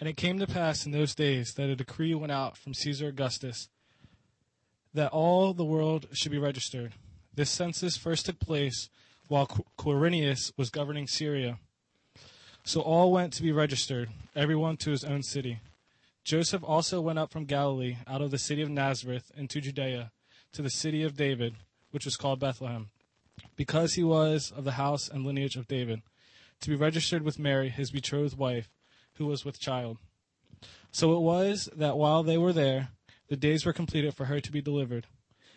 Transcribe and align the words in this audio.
And 0.00 0.08
it 0.08 0.16
came 0.16 0.38
to 0.38 0.46
pass 0.46 0.86
in 0.86 0.92
those 0.92 1.14
days 1.14 1.54
that 1.54 1.68
a 1.68 1.76
decree 1.76 2.14
went 2.14 2.32
out 2.32 2.56
from 2.56 2.74
Caesar 2.74 3.08
Augustus 3.08 3.68
that 4.94 5.12
all 5.12 5.52
the 5.52 5.64
world 5.64 6.06
should 6.12 6.32
be 6.32 6.38
registered. 6.38 6.92
This 7.34 7.50
census 7.50 7.96
first 7.96 8.26
took 8.26 8.38
place 8.38 8.88
while 9.28 9.46
Quirinius 9.76 10.52
was 10.56 10.70
governing 10.70 11.06
Syria. 11.06 11.58
So 12.64 12.80
all 12.80 13.12
went 13.12 13.32
to 13.34 13.42
be 13.42 13.52
registered, 13.52 14.10
everyone 14.34 14.76
to 14.78 14.90
his 14.90 15.04
own 15.04 15.22
city. 15.22 15.60
Joseph 16.24 16.62
also 16.64 17.00
went 17.00 17.18
up 17.18 17.30
from 17.30 17.44
Galilee, 17.44 17.96
out 18.06 18.20
of 18.20 18.30
the 18.30 18.38
city 18.38 18.62
of 18.62 18.68
Nazareth, 18.68 19.30
into 19.36 19.60
Judea, 19.60 20.12
to 20.52 20.62
the 20.62 20.70
city 20.70 21.02
of 21.02 21.16
David, 21.16 21.54
which 21.90 22.04
was 22.04 22.16
called 22.16 22.40
Bethlehem, 22.40 22.88
because 23.56 23.94
he 23.94 24.04
was 24.04 24.52
of 24.54 24.64
the 24.64 24.72
house 24.72 25.08
and 25.08 25.24
lineage 25.24 25.56
of 25.56 25.68
David, 25.68 26.02
to 26.60 26.70
be 26.70 26.76
registered 26.76 27.22
with 27.22 27.38
Mary, 27.38 27.70
his 27.70 27.90
betrothed 27.90 28.36
wife, 28.36 28.68
who 29.18 29.26
was 29.26 29.44
with 29.44 29.60
child. 29.60 29.98
So 30.90 31.14
it 31.16 31.20
was 31.20 31.68
that 31.76 31.98
while 31.98 32.22
they 32.22 32.38
were 32.38 32.52
there, 32.52 32.88
the 33.28 33.36
days 33.36 33.66
were 33.66 33.72
completed 33.72 34.14
for 34.14 34.24
her 34.24 34.40
to 34.40 34.52
be 34.52 34.62
delivered. 34.62 35.06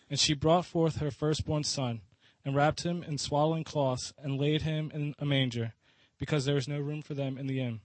And 0.10 0.20
she 0.20 0.34
brought 0.34 0.66
forth 0.66 0.98
her 0.98 1.10
firstborn 1.10 1.64
son, 1.64 2.02
and 2.44 2.56
wrapped 2.56 2.84
him 2.84 3.04
in 3.04 3.18
swaddling 3.18 3.64
cloths, 3.64 4.14
and 4.18 4.40
laid 4.40 4.64
him 4.64 4.92
in 4.94 5.16
a 5.20 5.26
manger, 5.26 5.74
because 6.18 6.46
there 6.46 6.56
was 6.56 6.68
no 6.68 6.80
room 6.80 7.02
for 7.02 7.14
them 7.14 7.38
in 7.38 7.48
the 7.48 7.62
inn. 7.62 7.80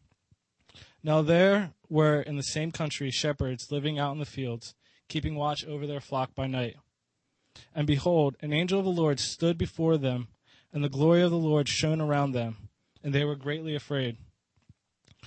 Now 1.03 1.23
there 1.23 1.73
were 1.89 2.21
in 2.21 2.37
the 2.37 2.43
same 2.43 2.73
country 2.73 3.11
shepherds 3.11 3.71
living 3.71 3.99
out 3.99 4.13
in 4.13 4.19
the 4.19 4.25
fields, 4.25 4.75
keeping 5.09 5.37
watch 5.37 5.65
over 5.65 5.87
their 5.87 6.01
flock 6.01 6.35
by 6.35 6.49
night. 6.49 6.77
And 7.75 7.87
behold, 7.87 8.37
an 8.41 8.53
angel 8.53 8.81
of 8.81 8.85
the 8.85 8.91
Lord 8.91 9.21
stood 9.21 9.57
before 9.57 9.97
them, 9.97 10.29
and 10.73 10.83
the 10.83 10.89
glory 10.89 11.23
of 11.23 11.31
the 11.31 11.39
Lord 11.39 11.69
shone 11.69 12.01
around 12.01 12.33
them, 12.33 12.69
and 13.05 13.15
they 13.15 13.25
were 13.25 13.37
greatly 13.37 13.75
afraid. 13.77 14.17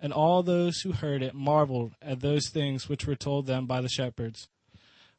And 0.00 0.12
all 0.12 0.42
those 0.42 0.80
who 0.80 0.92
heard 0.92 1.22
it 1.22 1.34
marveled 1.34 1.92
at 2.00 2.20
those 2.20 2.48
things 2.48 2.88
which 2.88 3.06
were 3.06 3.16
told 3.16 3.46
them 3.46 3.66
by 3.66 3.80
the 3.80 3.88
shepherds. 3.88 4.48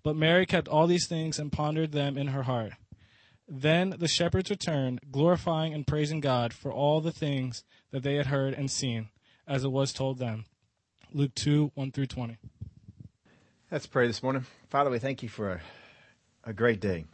But 0.03 0.15
Mary 0.15 0.45
kept 0.45 0.67
all 0.67 0.87
these 0.87 1.07
things 1.07 1.37
and 1.37 1.51
pondered 1.51 1.91
them 1.91 2.17
in 2.17 2.27
her 2.27 2.43
heart. 2.43 2.73
Then 3.47 3.95
the 3.99 4.07
shepherds 4.07 4.49
returned, 4.49 5.01
glorifying 5.11 5.73
and 5.73 5.85
praising 5.85 6.19
God 6.19 6.53
for 6.53 6.71
all 6.71 7.01
the 7.01 7.11
things 7.11 7.63
that 7.91 8.01
they 8.01 8.15
had 8.15 8.27
heard 8.27 8.53
and 8.53 8.71
seen, 8.71 9.09
as 9.47 9.63
it 9.63 9.71
was 9.71 9.93
told 9.93 10.17
them. 10.17 10.45
Luke 11.13 11.35
2 11.35 11.71
1 11.75 11.91
through 11.91 12.07
20. 12.07 12.37
Let's 13.69 13.85
pray 13.85 14.07
this 14.07 14.23
morning. 14.23 14.45
Father, 14.69 14.89
we 14.89 14.99
thank 14.99 15.21
you 15.21 15.29
for 15.29 15.51
a, 15.51 15.61
a 16.45 16.53
great 16.53 16.79
day. 16.79 17.05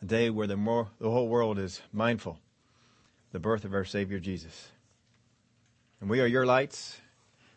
A 0.00 0.04
day 0.04 0.30
where 0.30 0.46
the, 0.46 0.56
more, 0.56 0.88
the 0.98 1.10
whole 1.10 1.28
world 1.28 1.58
is 1.58 1.82
mindful 1.92 2.38
the 3.32 3.40
birth 3.40 3.66
of 3.66 3.74
our 3.74 3.84
Savior 3.84 4.18
Jesus. 4.18 4.70
And 6.00 6.10
we 6.10 6.20
are 6.20 6.26
your 6.26 6.46
lights 6.46 7.00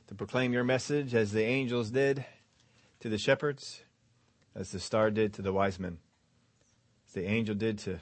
to 0.07 0.16
proclaim 0.16 0.53
your 0.53 0.63
message 0.63 1.13
as 1.13 1.31
the 1.31 1.44
angels 1.44 1.91
did 1.91 2.25
to 3.00 3.09
the 3.09 3.17
shepherds, 3.17 3.81
as 4.55 4.72
the 4.72 4.79
star 4.79 5.11
did 5.11 5.33
to 5.33 5.41
the 5.41 5.53
wise 5.53 5.79
men, 5.79 6.00
as 7.07 7.13
the 7.13 7.25
angel 7.25 7.55
did 7.55 7.79
to 7.79 8.00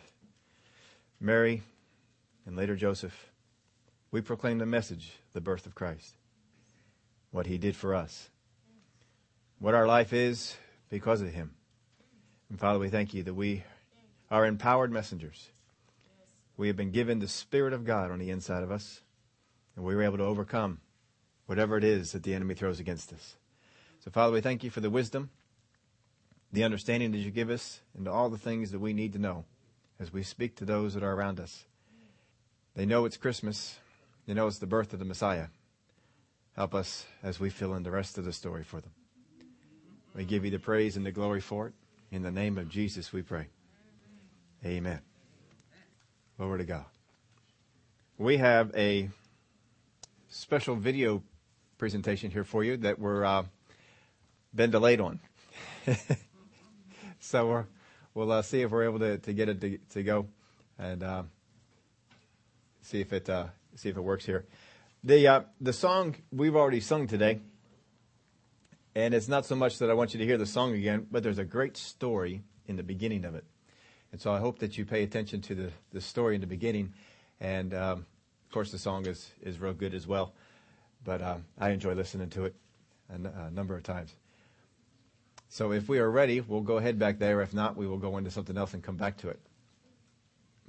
Mary 1.19 1.63
and 2.45 2.55
later 2.55 2.75
Joseph. 2.75 3.31
We 4.11 4.21
proclaim 4.21 4.57
the 4.57 4.65
message, 4.65 5.13
the 5.33 5.41
birth 5.41 5.65
of 5.65 5.75
Christ, 5.75 6.15
what 7.31 7.47
he 7.47 7.57
did 7.57 7.75
for 7.75 7.93
us 7.93 8.29
what 9.59 9.73
our 9.73 9.87
life 9.87 10.13
is 10.13 10.55
because 10.89 11.21
of 11.21 11.33
Him. 11.33 11.55
And 12.49 12.59
Father, 12.59 12.79
we 12.79 12.89
thank 12.89 13.13
you 13.13 13.23
that 13.23 13.33
we 13.33 13.63
are 14.29 14.45
empowered 14.45 14.91
messengers. 14.91 15.49
We 16.55 16.67
have 16.67 16.75
been 16.77 16.91
given 16.91 17.19
the 17.19 17.27
Spirit 17.27 17.73
of 17.73 17.85
God 17.85 18.11
on 18.11 18.19
the 18.19 18.29
inside 18.29 18.63
of 18.63 18.71
us, 18.71 19.01
and 19.77 19.85
we 19.85 19.95
were 19.95 20.03
able 20.03 20.17
to 20.17 20.23
overcome 20.25 20.79
whatever 21.45 21.77
it 21.77 21.83
is 21.83 22.11
that 22.11 22.23
the 22.23 22.33
enemy 22.33 22.55
throws 22.55 22.81
against 22.81 23.13
us. 23.13 23.35
So, 24.03 24.11
Father, 24.11 24.33
we 24.33 24.41
thank 24.41 24.63
you 24.63 24.69
for 24.69 24.81
the 24.81 24.89
wisdom, 24.89 25.29
the 26.51 26.63
understanding 26.63 27.11
that 27.11 27.19
you 27.19 27.31
give 27.31 27.49
us, 27.49 27.79
and 27.95 28.07
all 28.07 28.29
the 28.29 28.37
things 28.37 28.71
that 28.71 28.79
we 28.79 28.91
need 28.91 29.13
to 29.13 29.19
know 29.19 29.45
as 29.99 30.11
we 30.11 30.23
speak 30.23 30.55
to 30.55 30.65
those 30.65 30.95
that 30.95 31.03
are 31.03 31.13
around 31.13 31.39
us. 31.39 31.65
They 32.75 32.85
know 32.85 33.05
it's 33.05 33.17
Christmas. 33.17 33.77
They 34.25 34.33
know 34.33 34.47
it's 34.47 34.59
the 34.59 34.67
birth 34.67 34.93
of 34.93 34.99
the 34.99 35.05
Messiah. 35.05 35.47
Help 36.55 36.73
us 36.73 37.05
as 37.21 37.39
we 37.39 37.49
fill 37.49 37.75
in 37.75 37.83
the 37.83 37.91
rest 37.91 38.17
of 38.17 38.25
the 38.25 38.33
story 38.33 38.63
for 38.63 38.81
them. 38.81 38.91
We 40.15 40.25
give 40.25 40.43
you 40.43 40.51
the 40.51 40.59
praise 40.59 40.97
and 40.97 41.05
the 41.05 41.11
glory 41.11 41.41
for 41.41 41.67
it. 41.67 41.73
In 42.11 42.23
the 42.23 42.31
name 42.31 42.57
of 42.57 42.69
Jesus, 42.69 43.13
we 43.13 43.21
pray. 43.21 43.47
Amen. 44.65 45.01
Glory 46.37 46.59
to 46.59 46.65
God. 46.65 46.85
We 48.17 48.37
have 48.37 48.73
a 48.75 49.09
special 50.37 50.75
video 50.75 51.23
presentation 51.79 52.29
here 52.29 52.43
for 52.43 52.63
you 52.63 52.77
that 52.77 52.99
we're 52.99 53.25
uh, 53.25 53.43
been 54.53 54.69
delayed 54.69 55.01
on. 55.01 55.19
so 57.19 57.47
we're, 57.47 57.65
we'll 58.13 58.31
uh, 58.31 58.41
see 58.43 58.61
if 58.61 58.69
we're 58.69 58.83
able 58.83 58.99
to, 58.99 59.17
to 59.17 59.33
get 59.33 59.49
it 59.49 59.59
to, 59.59 59.77
to 59.89 60.03
go 60.03 60.27
and 60.77 61.01
uh, 61.01 61.23
see 62.81 63.01
if 63.01 63.11
it 63.13 63.27
uh, 63.29 63.47
see 63.75 63.89
if 63.89 63.97
it 63.97 64.01
works 64.01 64.25
here. 64.25 64.45
The 65.03 65.27
uh, 65.27 65.41
the 65.59 65.73
song 65.73 66.15
we've 66.31 66.55
already 66.55 66.81
sung 66.81 67.07
today 67.07 67.39
and 68.93 69.15
it's 69.15 69.27
not 69.27 69.45
so 69.45 69.55
much 69.55 69.79
that 69.79 69.89
I 69.89 69.95
want 69.95 70.13
you 70.13 70.19
to 70.19 70.25
hear 70.25 70.37
the 70.37 70.45
song 70.45 70.73
again, 70.73 71.07
but 71.11 71.23
there's 71.23 71.39
a 71.39 71.45
great 71.45 71.77
story 71.77 72.43
in 72.67 72.75
the 72.75 72.83
beginning 72.83 73.25
of 73.25 73.33
it. 73.33 73.45
And 74.11 74.21
so 74.21 74.31
I 74.31 74.39
hope 74.39 74.59
that 74.59 74.77
you 74.77 74.85
pay 74.85 75.01
attention 75.01 75.41
to 75.41 75.55
the, 75.55 75.71
the 75.93 76.01
story 76.01 76.35
in 76.35 76.41
the 76.41 76.47
beginning. 76.47 76.93
And 77.39 77.73
um, 77.73 78.05
course, 78.57 78.71
the 78.71 78.79
song 78.79 79.05
is, 79.05 79.29
is 79.43 79.59
real 79.59 79.71
good 79.71 79.93
as 79.93 80.07
well. 80.07 80.33
But 81.05 81.21
um, 81.21 81.45
I 81.59 81.69
enjoy 81.69 81.93
listening 81.93 82.31
to 82.31 82.45
it 82.45 82.55
a, 83.07 83.45
a 83.45 83.51
number 83.51 83.75
of 83.75 83.83
times. 83.83 84.15
So 85.47 85.73
if 85.73 85.87
we 85.87 85.99
are 85.99 86.09
ready, 86.09 86.41
we'll 86.41 86.61
go 86.61 86.77
ahead 86.77 86.97
back 86.97 87.19
there. 87.19 87.43
If 87.43 87.53
not, 87.53 87.77
we 87.77 87.85
will 87.85 87.99
go 87.99 88.17
into 88.17 88.31
something 88.31 88.57
else 88.57 88.73
and 88.73 88.81
come 88.81 88.97
back 88.97 89.17
to 89.17 89.29
it. 89.29 89.39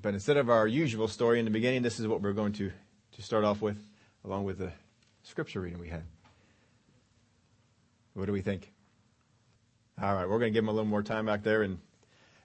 But 0.02 0.12
instead 0.12 0.36
of 0.36 0.50
our 0.50 0.66
usual 0.66 1.08
story 1.08 1.38
in 1.38 1.46
the 1.46 1.50
beginning, 1.50 1.80
this 1.80 1.98
is 1.98 2.06
what 2.06 2.20
we're 2.20 2.34
going 2.34 2.52
to, 2.54 2.70
to 3.12 3.22
start 3.22 3.44
off 3.44 3.62
with, 3.62 3.78
along 4.22 4.44
with 4.44 4.58
the 4.58 4.70
scripture 5.22 5.62
reading 5.62 5.80
we 5.80 5.88
had. 5.88 6.04
What 8.12 8.26
do 8.26 8.32
we 8.32 8.42
think? 8.42 8.70
All 9.98 10.14
right, 10.14 10.28
we're 10.28 10.38
going 10.38 10.52
to 10.52 10.54
give 10.54 10.62
them 10.62 10.68
a 10.68 10.72
little 10.72 10.90
more 10.90 11.02
time 11.02 11.24
back 11.24 11.42
there 11.42 11.62
and 11.62 11.78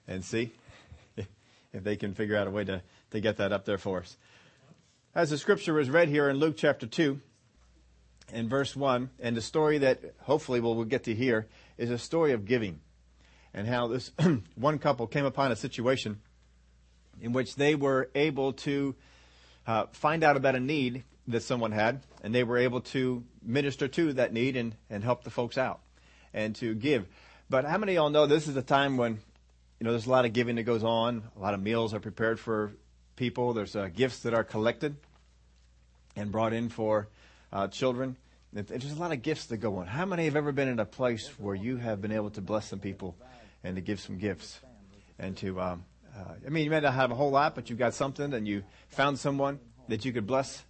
and 0.08 0.24
see 0.24 0.52
if 1.16 1.84
they 1.84 1.96
can 1.96 2.14
figure 2.14 2.36
out 2.36 2.46
a 2.46 2.50
way 2.50 2.64
to, 2.64 2.80
to 3.10 3.20
get 3.20 3.36
that 3.36 3.52
up 3.52 3.66
there 3.66 3.78
for 3.78 3.98
us. 4.00 4.16
As 5.16 5.30
the 5.30 5.38
scripture 5.38 5.74
was 5.74 5.90
read 5.90 6.08
here 6.08 6.28
in 6.28 6.38
Luke 6.38 6.56
chapter 6.56 6.88
2 6.88 7.20
in 8.32 8.48
verse 8.48 8.74
1, 8.74 9.10
and 9.20 9.36
the 9.36 9.40
story 9.40 9.78
that 9.78 10.00
hopefully 10.22 10.58
we'll, 10.58 10.74
we'll 10.74 10.86
get 10.86 11.04
to 11.04 11.14
hear 11.14 11.46
is 11.78 11.88
a 11.88 11.98
story 11.98 12.32
of 12.32 12.46
giving 12.46 12.80
and 13.52 13.68
how 13.68 13.86
this 13.86 14.10
one 14.56 14.80
couple 14.80 15.06
came 15.06 15.24
upon 15.24 15.52
a 15.52 15.56
situation 15.56 16.20
in 17.20 17.32
which 17.32 17.54
they 17.54 17.76
were 17.76 18.10
able 18.16 18.54
to 18.54 18.96
uh, 19.68 19.86
find 19.92 20.24
out 20.24 20.36
about 20.36 20.56
a 20.56 20.60
need 20.60 21.04
that 21.28 21.44
someone 21.44 21.70
had, 21.70 22.00
and 22.24 22.34
they 22.34 22.42
were 22.42 22.58
able 22.58 22.80
to 22.80 23.22
minister 23.40 23.86
to 23.86 24.14
that 24.14 24.32
need 24.32 24.56
and, 24.56 24.74
and 24.90 25.04
help 25.04 25.22
the 25.22 25.30
folks 25.30 25.56
out 25.56 25.78
and 26.32 26.56
to 26.56 26.74
give. 26.74 27.06
But 27.48 27.66
how 27.66 27.78
many 27.78 27.92
of 27.92 27.96
y'all 27.96 28.10
know 28.10 28.26
this 28.26 28.48
is 28.48 28.56
a 28.56 28.62
time 28.62 28.96
when, 28.96 29.20
you 29.78 29.84
know, 29.84 29.92
there's 29.92 30.06
a 30.06 30.10
lot 30.10 30.24
of 30.24 30.32
giving 30.32 30.56
that 30.56 30.64
goes 30.64 30.82
on, 30.82 31.22
a 31.36 31.38
lot 31.38 31.54
of 31.54 31.62
meals 31.62 31.94
are 31.94 32.00
prepared 32.00 32.40
for 32.40 32.72
people, 33.16 33.52
there's 33.52 33.76
uh, 33.76 33.88
gifts 33.94 34.20
that 34.20 34.34
are 34.34 34.44
collected 34.44 34.96
and 36.16 36.30
brought 36.30 36.52
in 36.52 36.68
for 36.68 37.08
uh, 37.52 37.68
children. 37.68 38.16
There's 38.52 38.92
a 38.92 39.00
lot 39.00 39.10
of 39.10 39.22
gifts 39.22 39.46
that 39.46 39.56
go 39.56 39.78
on. 39.78 39.86
How 39.88 40.06
many 40.06 40.26
have 40.26 40.36
ever 40.36 40.52
been 40.52 40.68
in 40.68 40.78
a 40.78 40.84
place 40.84 41.28
where 41.38 41.56
you 41.56 41.76
have 41.76 42.00
been 42.00 42.12
able 42.12 42.30
to 42.30 42.40
bless 42.40 42.68
some 42.68 42.78
people 42.78 43.16
and 43.64 43.74
to 43.74 43.82
give 43.82 44.00
some 44.00 44.18
gifts 44.18 44.60
and 45.18 45.36
to, 45.38 45.60
um, 45.60 45.84
uh, 46.16 46.34
I 46.46 46.50
mean, 46.50 46.64
you 46.64 46.70
may 46.70 46.80
not 46.80 46.94
have 46.94 47.10
a 47.10 47.16
whole 47.16 47.30
lot, 47.30 47.56
but 47.56 47.68
you've 47.68 47.80
got 47.80 47.94
something 47.94 48.32
and 48.32 48.46
you 48.46 48.62
found 48.88 49.18
someone 49.18 49.58
that 49.88 50.04
you 50.04 50.12
could 50.12 50.26
bless. 50.26 50.62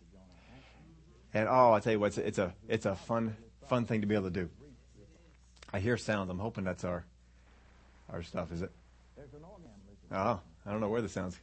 And 1.35 1.46
oh, 1.46 1.73
I 1.73 1.81
tell 1.81 1.93
you 1.93 2.00
what, 2.00 2.06
it's 2.06 2.19
a, 2.19 2.26
it's 2.26 2.38
a, 2.38 2.55
it's 2.69 2.87
a 2.87 2.94
fun, 2.94 3.37
fun 3.69 3.85
thing 3.85 4.00
to 4.00 4.06
be 4.06 4.14
able 4.14 4.31
to 4.31 4.31
do. 4.31 4.49
I 5.73 5.81
hear 5.81 5.96
sounds. 5.96 6.31
I'm 6.31 6.38
hoping 6.38 6.64
that's 6.64 6.85
our, 6.85 7.05
our 8.11 8.23
stuff. 8.23 8.52
Is 8.52 8.62
it? 8.62 8.70
Oh, 10.12 10.41
I 10.64 10.70
don't 10.70 10.81
know 10.81 10.88
where 10.88 11.02
the 11.02 11.08
sound's. 11.08 11.37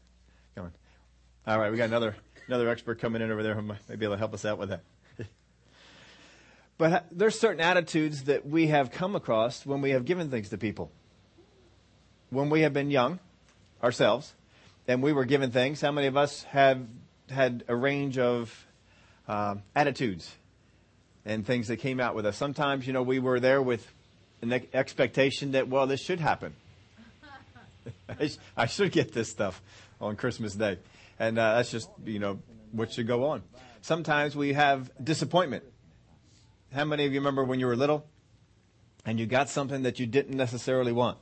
All 1.47 1.57
right, 1.57 1.71
we 1.71 1.77
got 1.77 1.85
another 1.85 2.15
another 2.47 2.69
expert 2.69 2.99
coming 2.99 3.19
in 3.19 3.31
over 3.31 3.41
there 3.41 3.55
who 3.55 3.63
might 3.63 3.88
be 3.88 4.05
able 4.05 4.13
to 4.13 4.19
help 4.19 4.35
us 4.35 4.45
out 4.45 4.59
with 4.59 4.69
that. 4.69 4.83
but 6.77 7.07
there's 7.11 7.39
certain 7.39 7.61
attitudes 7.61 8.25
that 8.25 8.45
we 8.45 8.67
have 8.67 8.91
come 8.91 9.15
across 9.15 9.65
when 9.65 9.81
we 9.81 9.89
have 9.89 10.05
given 10.05 10.29
things 10.29 10.49
to 10.49 10.59
people. 10.59 10.91
When 12.29 12.51
we 12.51 12.61
have 12.61 12.73
been 12.73 12.91
young 12.91 13.17
ourselves 13.81 14.35
and 14.88 15.01
we 15.01 15.13
were 15.13 15.25
given 15.25 15.49
things, 15.49 15.81
how 15.81 15.91
many 15.91 16.05
of 16.05 16.15
us 16.15 16.43
have 16.43 16.85
had 17.27 17.63
a 17.67 17.75
range 17.75 18.19
of 18.19 18.67
um, 19.27 19.63
attitudes 19.75 20.31
and 21.25 21.43
things 21.43 21.69
that 21.69 21.77
came 21.77 21.99
out 21.99 22.13
with 22.13 22.27
us? 22.27 22.38
Sometimes, 22.38 22.85
you 22.85 22.93
know, 22.93 23.01
we 23.01 23.17
were 23.17 23.39
there 23.39 23.63
with 23.63 23.91
an 24.43 24.61
expectation 24.75 25.53
that, 25.53 25.67
well, 25.67 25.88
this 25.88 26.01
should 26.01 26.19
happen. 26.19 26.53
I 28.55 28.67
should 28.67 28.91
get 28.91 29.11
this 29.11 29.31
stuff 29.31 29.59
on 29.99 30.15
Christmas 30.15 30.53
Day. 30.53 30.77
And 31.21 31.38
uh, 31.38 31.57
that's 31.57 31.69
just, 31.69 31.88
you 32.03 32.18
know, 32.18 32.39
what 32.71 32.91
should 32.91 33.06
go 33.06 33.25
on. 33.25 33.44
Sometimes 33.81 34.35
we 34.35 34.53
have 34.53 34.89
disappointment. 35.03 35.63
How 36.73 36.83
many 36.83 37.06
of 37.06 37.13
you 37.13 37.19
remember 37.19 37.44
when 37.44 37.59
you 37.59 37.68
were 37.68 37.75
little 37.75 38.07
and 39.06 39.19
you 39.19 39.27
got 39.27 39.47
something 39.47 39.83
that 39.83 40.00
you 40.00 40.07
didn't 40.07 40.35
necessarily 40.35 40.91
want 40.91 41.19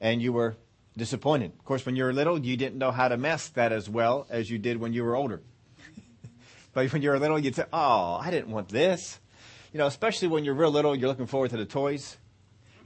and 0.00 0.22
you 0.22 0.32
were 0.32 0.56
disappointed? 0.96 1.52
Of 1.52 1.66
course, 1.66 1.84
when 1.84 1.96
you 1.96 2.04
were 2.04 2.14
little, 2.14 2.38
you 2.38 2.56
didn't 2.56 2.78
know 2.78 2.92
how 2.92 3.08
to 3.08 3.18
mask 3.18 3.52
that 3.54 3.72
as 3.72 3.90
well 3.90 4.26
as 4.30 4.50
you 4.50 4.58
did 4.58 4.78
when 4.78 4.94
you 4.94 5.04
were 5.04 5.14
older. 5.14 5.42
but 6.72 6.90
when 6.90 7.02
you 7.02 7.10
were 7.10 7.18
little, 7.18 7.38
you'd 7.38 7.56
say, 7.56 7.66
oh, 7.74 8.14
I 8.14 8.30
didn't 8.30 8.52
want 8.52 8.70
this. 8.70 9.20
You 9.74 9.78
know, 9.80 9.86
especially 9.86 10.28
when 10.28 10.46
you're 10.46 10.54
real 10.54 10.70
little, 10.70 10.96
you're 10.96 11.10
looking 11.10 11.26
forward 11.26 11.50
to 11.50 11.58
the 11.58 11.66
toys 11.66 12.16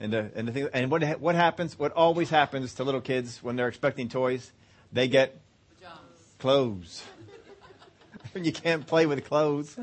and 0.01 0.13
the, 0.13 0.33
and 0.35 0.49
the 0.49 0.53
thing, 0.53 0.69
and 0.73 0.91
what, 0.91 1.21
what 1.21 1.37
happens, 1.37 1.79
what 1.79 1.93
always 1.93 2.29
happens 2.29 2.75
to 2.75 2.83
little 2.83 3.01
kids 3.01 3.41
when 3.41 3.55
they're 3.55 3.69
expecting 3.69 4.09
toys, 4.09 4.51
they 4.93 5.07
get. 5.07 5.43
Clothes. 6.39 7.03
you 8.35 8.53
can't 8.53 8.87
play 8.87 9.07
with 9.07 9.25
clothes. 9.25 9.77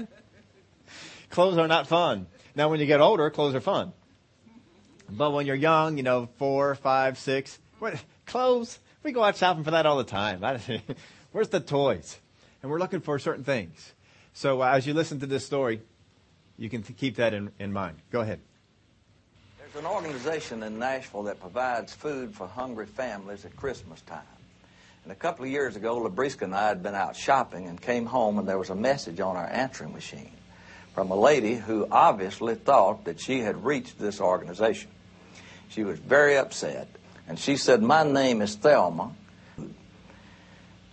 clothes 1.29 1.57
are 1.57 1.67
not 1.67 1.87
fun. 1.87 2.27
Now, 2.55 2.69
when 2.69 2.79
you 2.79 2.85
get 2.85 3.01
older, 3.01 3.29
clothes 3.29 3.55
are 3.55 3.61
fun. 3.61 3.91
But 5.09 5.31
when 5.31 5.45
you're 5.45 5.55
young, 5.55 5.97
you 5.97 6.03
know, 6.03 6.29
four, 6.37 6.73
five, 6.75 7.17
six, 7.17 7.59
what, 7.79 8.01
clothes, 8.25 8.79
we 9.03 9.11
go 9.11 9.23
out 9.23 9.37
shopping 9.37 9.63
for 9.63 9.71
that 9.71 9.85
all 9.85 9.97
the 9.97 10.03
time. 10.03 10.41
Where's 11.31 11.49
the 11.49 11.59
toys? 11.59 12.19
And 12.61 12.71
we're 12.71 12.79
looking 12.79 13.01
for 13.01 13.19
certain 13.19 13.43
things. 13.43 13.93
So 14.33 14.61
uh, 14.61 14.71
as 14.71 14.87
you 14.87 14.93
listen 14.93 15.19
to 15.19 15.25
this 15.25 15.45
story, 15.45 15.81
you 16.57 16.69
can 16.69 16.81
th- 16.81 16.97
keep 16.97 17.17
that 17.17 17.33
in, 17.33 17.51
in 17.59 17.71
mind. 17.71 17.97
Go 18.11 18.21
ahead. 18.21 18.39
There's 19.59 19.83
an 19.83 19.89
organization 19.89 20.63
in 20.63 20.79
Nashville 20.79 21.23
that 21.23 21.39
provides 21.39 21.93
food 21.93 22.33
for 22.33 22.47
hungry 22.47 22.85
families 22.85 23.45
at 23.45 23.55
Christmas 23.55 24.01
time. 24.01 24.23
And 25.05 25.11
a 25.11 25.15
couple 25.15 25.45
of 25.45 25.51
years 25.51 25.75
ago, 25.75 25.99
Labriska 25.99 26.41
and 26.41 26.55
I 26.55 26.67
had 26.67 26.81
been 26.81 26.95
out 26.95 27.15
shopping 27.15 27.67
and 27.67 27.79
came 27.79 28.07
home, 28.07 28.39
and 28.39 28.49
there 28.49 28.57
was 28.57 28.71
a 28.71 28.75
message 28.75 29.19
on 29.19 29.35
our 29.35 29.45
answering 29.45 29.93
machine 29.93 30.31
from 30.95 31.11
a 31.11 31.15
lady 31.15 31.53
who 31.53 31.87
obviously 31.91 32.55
thought 32.55 33.05
that 33.05 33.19
she 33.19 33.41
had 33.41 33.63
reached 33.63 33.99
this 33.99 34.19
organization. 34.19 34.89
She 35.69 35.83
was 35.83 35.99
very 35.99 36.37
upset, 36.37 36.87
and 37.27 37.37
she 37.37 37.55
said, 37.55 37.83
My 37.83 38.01
name 38.01 38.41
is 38.41 38.55
Thelma. 38.55 39.11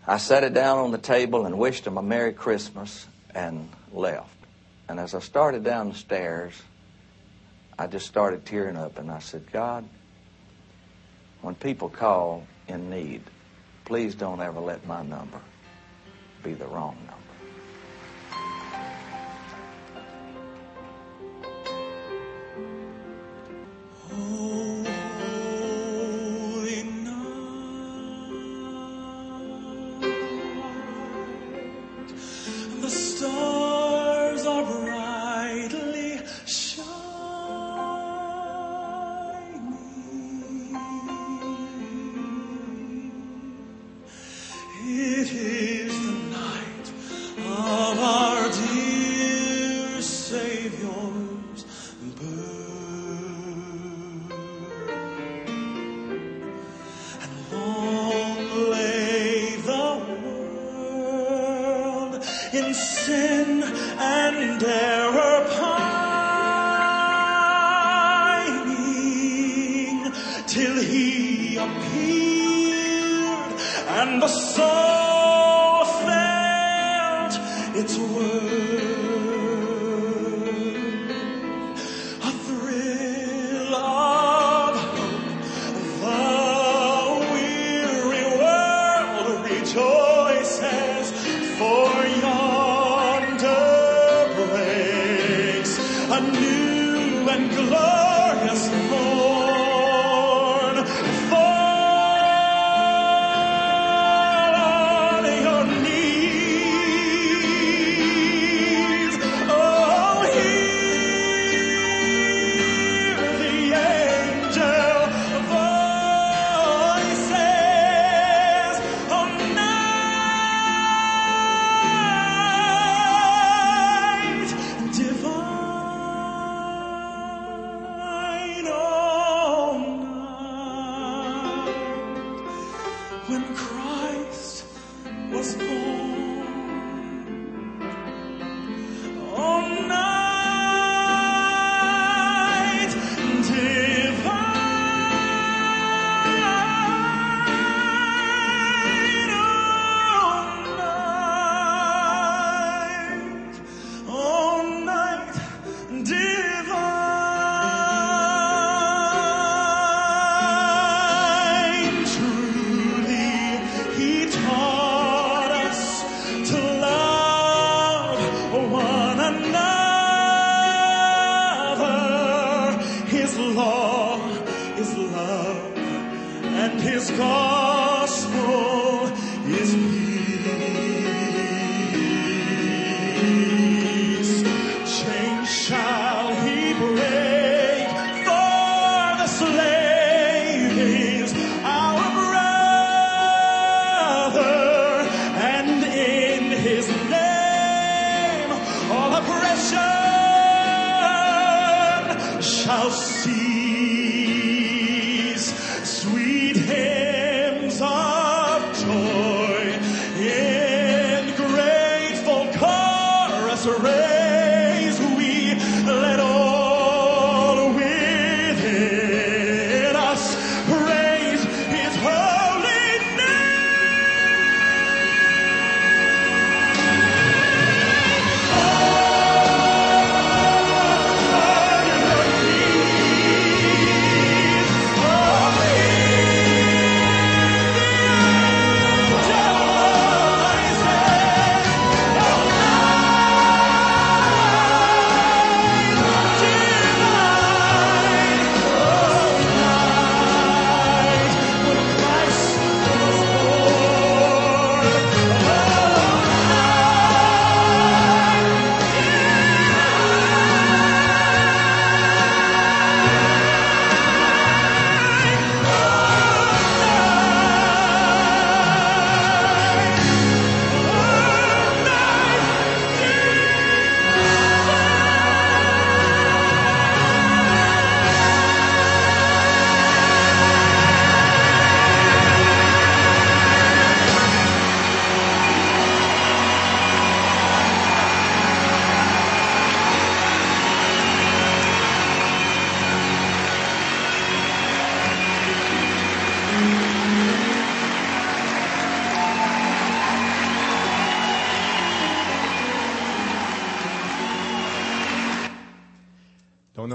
I 0.06 0.19
sat 0.19 0.44
it 0.44 0.53
down 0.53 0.81
on 0.81 0.91
the 0.91 0.99
table 0.99 1.47
and 1.47 1.56
wished 1.59 1.87
him 1.87 1.97
a 1.97 2.03
Merry 2.03 2.35
Christmas 2.35 3.06
and 3.35 3.67
left. 3.94 4.37
And 4.91 5.00
as 5.00 5.14
I 5.14 5.20
started 5.20 5.64
down 5.64 5.88
the 5.88 5.94
stairs, 5.94 6.53
I 7.79 7.87
just 7.87 8.09
started 8.09 8.44
tearing 8.44 8.76
up 8.76 8.99
and 8.99 9.11
I 9.11 9.20
said, 9.20 9.50
God, 9.50 9.88
when 11.41 11.55
people 11.55 11.88
call 11.88 12.47
in 12.69 12.91
need, 12.91 13.23
please 13.93 14.15
don't 14.15 14.41
ever 14.41 14.59
let 14.59 14.87
my 14.87 15.03
number 15.03 15.39
be 16.43 16.55
the 16.55 16.67
wrong 16.67 16.97
number. 17.06 17.22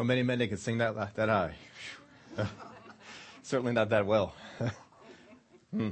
Many 0.08 0.24
men 0.24 0.40
that 0.40 0.48
can 0.48 0.58
sing 0.58 0.78
that 0.80 1.16
that 1.16 1.30
high. 1.30 1.54
Certainly 3.44 3.74
not 3.74 3.90
that 3.90 4.06
well. 4.06 4.34
Hmm. 5.76 5.90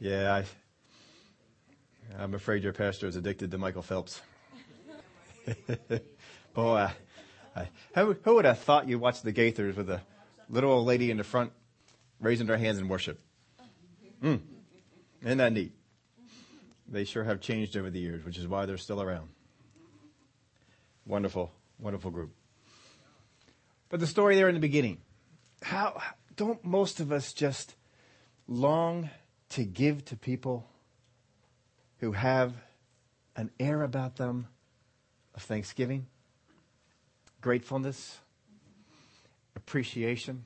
Yeah, 0.00 0.34
I, 0.34 2.22
I'm 2.22 2.32
afraid 2.32 2.62
your 2.62 2.72
pastor 2.72 3.06
is 3.06 3.16
addicted 3.16 3.50
to 3.50 3.58
Michael 3.58 3.82
Phelps. 3.82 4.22
Boy, 6.54 6.76
I, 6.76 6.94
I, 7.54 7.68
who, 7.94 8.16
who 8.22 8.34
would 8.36 8.46
have 8.46 8.58
thought 8.60 8.88
you 8.88 8.98
watched 8.98 9.24
the 9.24 9.32
Gaithers 9.32 9.76
with 9.76 9.90
a 9.90 10.00
little 10.48 10.72
old 10.72 10.86
lady 10.86 11.10
in 11.10 11.18
the 11.18 11.22
front 11.22 11.52
raising 12.18 12.46
her 12.46 12.56
hands 12.56 12.78
in 12.78 12.88
worship? 12.88 13.20
Hmm. 14.22 14.36
Isn't 15.22 15.38
that 15.38 15.52
neat? 15.52 15.72
They 16.88 17.04
sure 17.04 17.24
have 17.24 17.42
changed 17.42 17.76
over 17.76 17.90
the 17.90 18.00
years, 18.00 18.24
which 18.24 18.38
is 18.38 18.48
why 18.48 18.64
they're 18.64 18.78
still 18.78 19.02
around. 19.02 19.28
Wonderful, 21.04 21.52
wonderful 21.78 22.10
group. 22.10 22.32
But 23.90 23.98
the 23.98 24.06
story 24.06 24.36
there 24.36 24.48
in 24.48 24.54
the 24.54 24.60
beginning, 24.60 24.98
how 25.62 26.00
don't 26.36 26.64
most 26.64 27.00
of 27.00 27.12
us 27.12 27.32
just 27.32 27.74
long 28.46 29.10
to 29.50 29.64
give 29.64 30.04
to 30.06 30.16
people 30.16 30.66
who 31.98 32.12
have 32.12 32.54
an 33.36 33.50
air 33.58 33.82
about 33.82 34.16
them 34.16 34.46
of 35.34 35.42
thanksgiving, 35.42 36.06
gratefulness, 37.40 38.18
appreciation? 39.56 40.44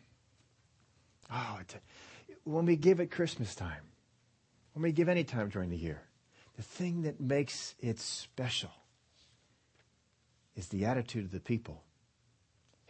Oh, 1.31 1.61
when 2.45 2.65
we 2.65 2.77
give 2.77 2.99
at 2.99 3.11
Christmas 3.11 3.55
time, 3.55 3.83
when 4.73 4.83
we 4.83 4.93
give 4.93 5.09
any 5.09 5.23
time 5.23 5.51
during 5.51 5.69
the 5.69 5.77
year, 5.77 6.01
the 6.57 6.63
thing 6.63 7.03
that 7.03 7.21
makes 7.21 7.75
it 7.79 7.99
special 7.99 8.71
is 10.57 10.69
the 10.69 10.87
attitude 10.87 11.27
of 11.27 11.31
the 11.31 11.41
people. 11.41 11.83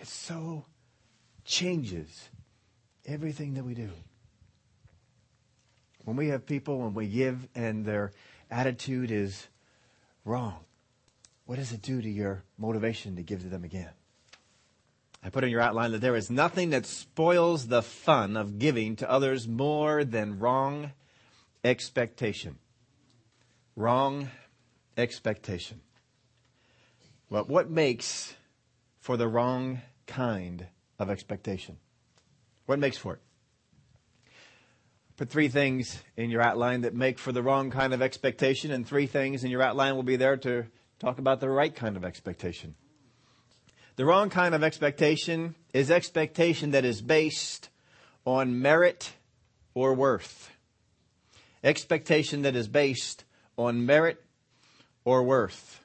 It 0.05 0.09
so 0.09 0.67
changes 1.47 2.29
everything 3.07 3.55
that 3.55 3.65
we 3.65 3.73
do. 3.73 3.89
When 6.05 6.15
we 6.15 6.29
have 6.29 6.45
people, 6.45 6.81
when 6.81 6.93
we 6.93 7.07
give 7.07 7.49
and 7.55 7.87
their 7.87 8.13
attitude 8.51 9.11
is 9.11 9.49
wrong, 10.27 10.57
what 11.47 11.57
does 11.57 11.73
it 11.73 11.81
do 11.81 12.03
to 12.03 12.11
your 12.11 12.43
motivation 12.59 13.17
to 13.17 13.23
give 13.23 13.41
to 13.45 13.49
them 13.49 13.65
again? 13.65 13.89
I 15.23 15.31
put 15.31 15.43
in 15.43 15.49
your 15.49 15.63
outline 15.63 15.93
that 15.93 16.03
there 16.03 16.17
is 16.17 16.31
nothing 16.31 16.69
that 16.69 16.85
spoils 16.85 17.69
the 17.69 17.81
fun 17.81 18.37
of 18.37 18.59
giving 18.59 18.97
to 18.97 19.11
others 19.11 19.49
more 19.49 20.05
than 20.05 20.39
wrong 20.39 20.93
expectation. 21.65 22.59
Wrong 23.75 24.29
expectation. 24.99 25.81
But 27.31 27.49
what 27.49 27.71
makes 27.71 28.35
for 29.01 29.17
the 29.17 29.29
wrong 29.29 29.81
kind 30.07 30.67
of 30.99 31.11
expectation? 31.11 31.79
What 32.67 32.79
makes 32.79 32.97
for 32.97 33.15
it? 33.15 33.21
Put 35.17 35.31
three 35.31 35.49
things 35.49 36.03
in 36.17 36.31
your 36.31 36.43
outline 36.43 36.81
that 36.81 36.95
make 36.95 37.19
for 37.19 37.31
the 37.31 37.43
wrong 37.43 37.71
kind 37.71 37.95
of 37.95 38.03
expectation, 38.03 38.73
and 38.73 38.87
three 38.87 39.07
things 39.07 39.45
in 39.45 39.51
your 39.51 39.63
outline 39.63 39.95
will 39.95 40.03
be 40.03 40.17
there 40.17 40.37
to 40.39 40.67
talk 40.99 41.19
about 41.19 41.41
the 41.41 41.49
right 41.49 41.75
kind 41.75 41.97
of 41.97 42.05
expectation. 42.05 42.75
The 43.97 44.05
wrong 44.05 44.29
kind 44.29 44.57
of 44.57 44.65
expectation 44.65 45.55
is 45.73 45.89
expectation 45.89 46.73
that 46.73 46.85
is 46.85 47.01
based 47.01 47.69
on 48.25 48.61
merit 48.61 49.13
or 49.73 49.95
worth. 49.95 50.51
Expectation 51.63 52.43
that 52.43 52.57
is 52.57 52.67
based 52.67 53.25
on 53.57 53.87
merit 53.87 54.21
or 55.05 55.23
worth. 55.23 55.81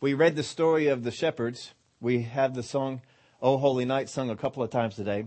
We 0.00 0.14
read 0.14 0.34
the 0.34 0.42
story 0.42 0.86
of 0.86 1.02
the 1.02 1.10
shepherds. 1.10 1.74
We 2.00 2.22
have 2.22 2.54
the 2.54 2.62
song, 2.62 3.02
O 3.42 3.56
Holy 3.56 3.84
Night, 3.84 4.08
sung 4.08 4.30
a 4.30 4.36
couple 4.36 4.62
of 4.62 4.70
times 4.70 4.94
today, 4.94 5.26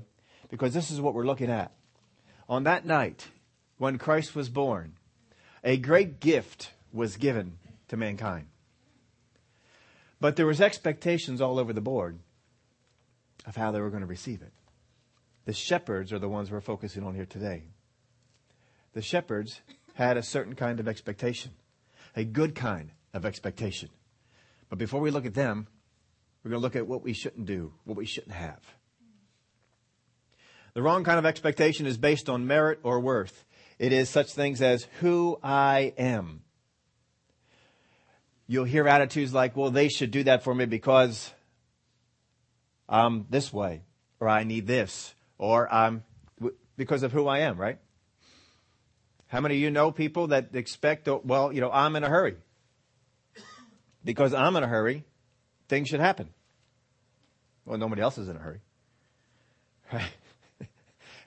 because 0.49 0.73
this 0.73 0.91
is 0.91 1.01
what 1.01 1.13
we're 1.13 1.25
looking 1.25 1.49
at. 1.49 1.71
On 2.47 2.63
that 2.63 2.85
night, 2.85 3.27
when 3.77 3.97
Christ 3.97 4.35
was 4.35 4.49
born, 4.49 4.93
a 5.63 5.77
great 5.77 6.19
gift 6.19 6.71
was 6.93 7.17
given 7.17 7.57
to 7.87 7.97
mankind. 7.97 8.47
But 10.19 10.35
there 10.35 10.45
was 10.45 10.61
expectations 10.61 11.41
all 11.41 11.59
over 11.59 11.73
the 11.73 11.81
board 11.81 12.19
of 13.45 13.55
how 13.55 13.71
they 13.71 13.81
were 13.81 13.89
going 13.89 14.01
to 14.01 14.07
receive 14.07 14.41
it. 14.41 14.53
The 15.45 15.53
shepherds 15.53 16.13
are 16.13 16.19
the 16.19 16.29
ones 16.29 16.51
we're 16.51 16.61
focusing 16.61 17.03
on 17.03 17.15
here 17.15 17.25
today. 17.25 17.63
The 18.93 19.01
shepherds 19.01 19.61
had 19.95 20.17
a 20.17 20.23
certain 20.23 20.55
kind 20.55 20.79
of 20.79 20.87
expectation, 20.87 21.51
a 22.15 22.23
good 22.23 22.55
kind 22.55 22.91
of 23.13 23.25
expectation. 23.25 23.89
But 24.69 24.77
before 24.77 25.01
we 25.01 25.11
look 25.11 25.25
at 25.25 25.33
them, 25.33 25.67
we're 26.43 26.51
going 26.51 26.59
to 26.59 26.63
look 26.63 26.75
at 26.75 26.87
what 26.87 27.03
we 27.03 27.13
shouldn't 27.13 27.45
do, 27.45 27.73
what 27.85 27.97
we 27.97 28.05
shouldn't 28.05 28.33
have. 28.33 28.59
The 30.73 30.81
wrong 30.81 31.03
kind 31.03 31.19
of 31.19 31.25
expectation 31.25 31.85
is 31.85 31.97
based 31.97 32.29
on 32.29 32.47
merit 32.47 32.79
or 32.83 32.99
worth. 32.99 33.45
It 33.77 33.93
is 33.93 34.09
such 34.09 34.31
things 34.31 34.61
as 34.61 34.87
who 34.99 35.37
I 35.43 35.93
am. 35.97 36.43
You'll 38.47 38.65
hear 38.65 38.87
attitudes 38.87 39.33
like, 39.33 39.55
well, 39.55 39.71
they 39.71 39.89
should 39.89 40.11
do 40.11 40.23
that 40.23 40.43
for 40.43 40.53
me 40.53 40.65
because 40.65 41.31
I'm 42.87 43.25
this 43.29 43.53
way, 43.53 43.83
or 44.19 44.27
I 44.27 44.43
need 44.43 44.67
this, 44.67 45.13
or 45.37 45.71
I'm, 45.73 46.03
because 46.75 47.03
of 47.03 47.11
who 47.11 47.27
I 47.27 47.39
am, 47.39 47.57
right? 47.57 47.79
How 49.27 49.39
many 49.39 49.55
of 49.55 49.61
you 49.61 49.71
know 49.71 49.91
people 49.91 50.27
that 50.27 50.55
expect, 50.55 51.07
well, 51.07 51.53
you 51.53 51.61
know, 51.61 51.71
I'm 51.71 51.95
in 51.95 52.03
a 52.03 52.09
hurry? 52.09 52.35
Because 54.03 54.33
I'm 54.33 54.55
in 54.55 54.63
a 54.63 54.67
hurry, 54.67 55.05
things 55.71 55.87
should 55.87 56.01
happen. 56.01 56.27
Well, 57.65 57.77
nobody 57.77 58.01
else 58.01 58.17
is 58.17 58.27
in 58.27 58.35
a 58.35 58.39
hurry. 58.39 58.59
Right? 59.91 60.11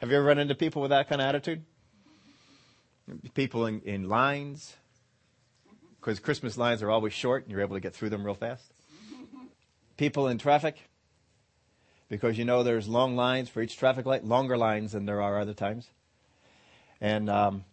Have 0.01 0.11
you 0.11 0.17
ever 0.17 0.25
run 0.25 0.39
into 0.39 0.55
people 0.55 0.83
with 0.83 0.91
that 0.91 1.09
kind 1.09 1.23
of 1.23 1.27
attitude? 1.27 1.65
People 3.33 3.65
in, 3.65 3.81
in 3.87 4.07
lines, 4.07 4.75
because 5.99 6.21
Christmas 6.21 6.59
lines 6.59 6.83
are 6.83 6.91
always 6.91 7.15
short 7.15 7.45
and 7.45 7.53
you're 7.53 7.63
able 7.63 7.75
to 7.77 7.81
get 7.81 7.95
through 7.95 8.11
them 8.11 8.23
real 8.23 8.35
fast. 8.35 8.65
People 9.97 10.29
in 10.29 10.37
traffic, 10.37 10.77
because 12.11 12.37
you 12.37 12.45
know 12.45 12.63
there's 12.63 12.87
long 12.87 13.17
lines 13.17 13.49
for 13.49 13.63
each 13.63 13.79
traffic 13.79 14.05
light, 14.05 14.27
longer 14.27 14.59
lines 14.59 14.93
than 14.93 15.07
there 15.07 15.23
are 15.23 15.39
other 15.39 15.55
times. 15.55 15.89
And 17.01 17.31
um, 17.31 17.65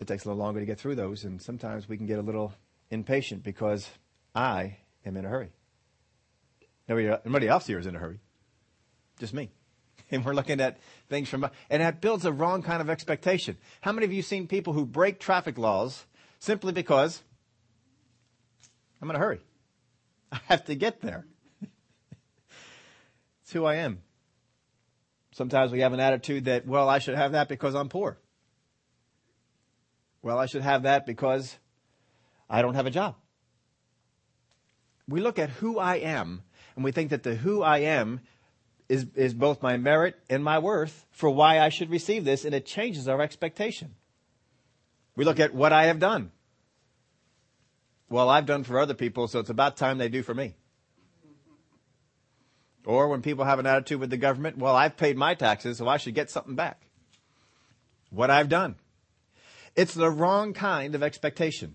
it 0.00 0.08
takes 0.08 0.24
a 0.24 0.28
little 0.28 0.42
longer 0.42 0.58
to 0.58 0.66
get 0.66 0.80
through 0.80 0.96
those, 0.96 1.22
and 1.22 1.40
sometimes 1.40 1.88
we 1.88 1.96
can 1.96 2.06
get 2.06 2.18
a 2.18 2.22
little 2.22 2.54
impatient 2.90 3.44
because 3.44 3.88
I 4.34 4.78
am 5.06 5.16
in 5.16 5.24
a 5.24 5.28
hurry. 5.28 5.52
Nobody 6.88 7.48
else 7.48 7.66
here 7.66 7.78
is 7.78 7.86
in 7.86 7.94
a 7.94 7.98
hurry. 7.98 8.20
Just 9.18 9.34
me. 9.34 9.50
And 10.10 10.24
we're 10.24 10.32
looking 10.32 10.58
at 10.62 10.78
things 11.10 11.28
from, 11.28 11.46
and 11.68 11.82
that 11.82 12.00
builds 12.00 12.24
a 12.24 12.32
wrong 12.32 12.62
kind 12.62 12.80
of 12.80 12.88
expectation. 12.88 13.58
How 13.82 13.92
many 13.92 14.06
of 14.06 14.12
you 14.12 14.22
seen 14.22 14.46
people 14.46 14.72
who 14.72 14.86
break 14.86 15.20
traffic 15.20 15.58
laws 15.58 16.06
simply 16.38 16.72
because 16.72 17.22
I'm 19.02 19.10
in 19.10 19.16
a 19.16 19.18
hurry? 19.18 19.40
I 20.32 20.40
have 20.46 20.64
to 20.64 20.74
get 20.74 21.02
there. 21.02 21.26
it's 23.42 23.52
who 23.52 23.66
I 23.66 23.74
am. 23.74 24.00
Sometimes 25.32 25.72
we 25.72 25.80
have 25.80 25.92
an 25.92 26.00
attitude 26.00 26.46
that, 26.46 26.66
well, 26.66 26.88
I 26.88 27.00
should 27.00 27.16
have 27.16 27.32
that 27.32 27.50
because 27.50 27.74
I'm 27.74 27.90
poor. 27.90 28.16
Well, 30.22 30.38
I 30.38 30.46
should 30.46 30.62
have 30.62 30.84
that 30.84 31.04
because 31.04 31.58
I 32.48 32.62
don't 32.62 32.76
have 32.76 32.86
a 32.86 32.90
job. 32.90 33.14
We 35.06 35.20
look 35.20 35.38
at 35.38 35.50
who 35.50 35.78
I 35.78 35.96
am 35.96 36.44
and 36.78 36.84
we 36.84 36.92
think 36.92 37.10
that 37.10 37.24
the 37.24 37.34
who 37.34 37.60
I 37.60 37.78
am 37.78 38.20
is, 38.88 39.08
is 39.16 39.34
both 39.34 39.64
my 39.64 39.76
merit 39.76 40.14
and 40.30 40.44
my 40.44 40.60
worth 40.60 41.06
for 41.10 41.28
why 41.28 41.58
I 41.58 41.70
should 41.70 41.90
receive 41.90 42.24
this, 42.24 42.44
and 42.44 42.54
it 42.54 42.66
changes 42.66 43.08
our 43.08 43.20
expectation. 43.20 43.96
We 45.16 45.24
look 45.24 45.40
at 45.40 45.52
what 45.52 45.72
I 45.72 45.86
have 45.86 45.98
done. 45.98 46.30
Well, 48.08 48.28
I've 48.28 48.46
done 48.46 48.62
for 48.62 48.78
other 48.78 48.94
people, 48.94 49.26
so 49.26 49.40
it's 49.40 49.50
about 49.50 49.76
time 49.76 49.98
they 49.98 50.08
do 50.08 50.22
for 50.22 50.34
me. 50.34 50.54
Or 52.86 53.08
when 53.08 53.20
people 53.20 53.44
have 53.44 53.58
an 53.58 53.66
attitude 53.66 53.98
with 53.98 54.10
the 54.10 54.16
government, 54.16 54.56
well, 54.56 54.76
I've 54.76 54.96
paid 54.96 55.16
my 55.16 55.34
taxes, 55.34 55.78
so 55.78 55.88
I 55.88 55.96
should 55.96 56.14
get 56.14 56.30
something 56.30 56.54
back. 56.54 56.86
What 58.10 58.30
I've 58.30 58.48
done. 58.48 58.76
It's 59.74 59.94
the 59.94 60.10
wrong 60.10 60.52
kind 60.52 60.94
of 60.94 61.02
expectation. 61.02 61.74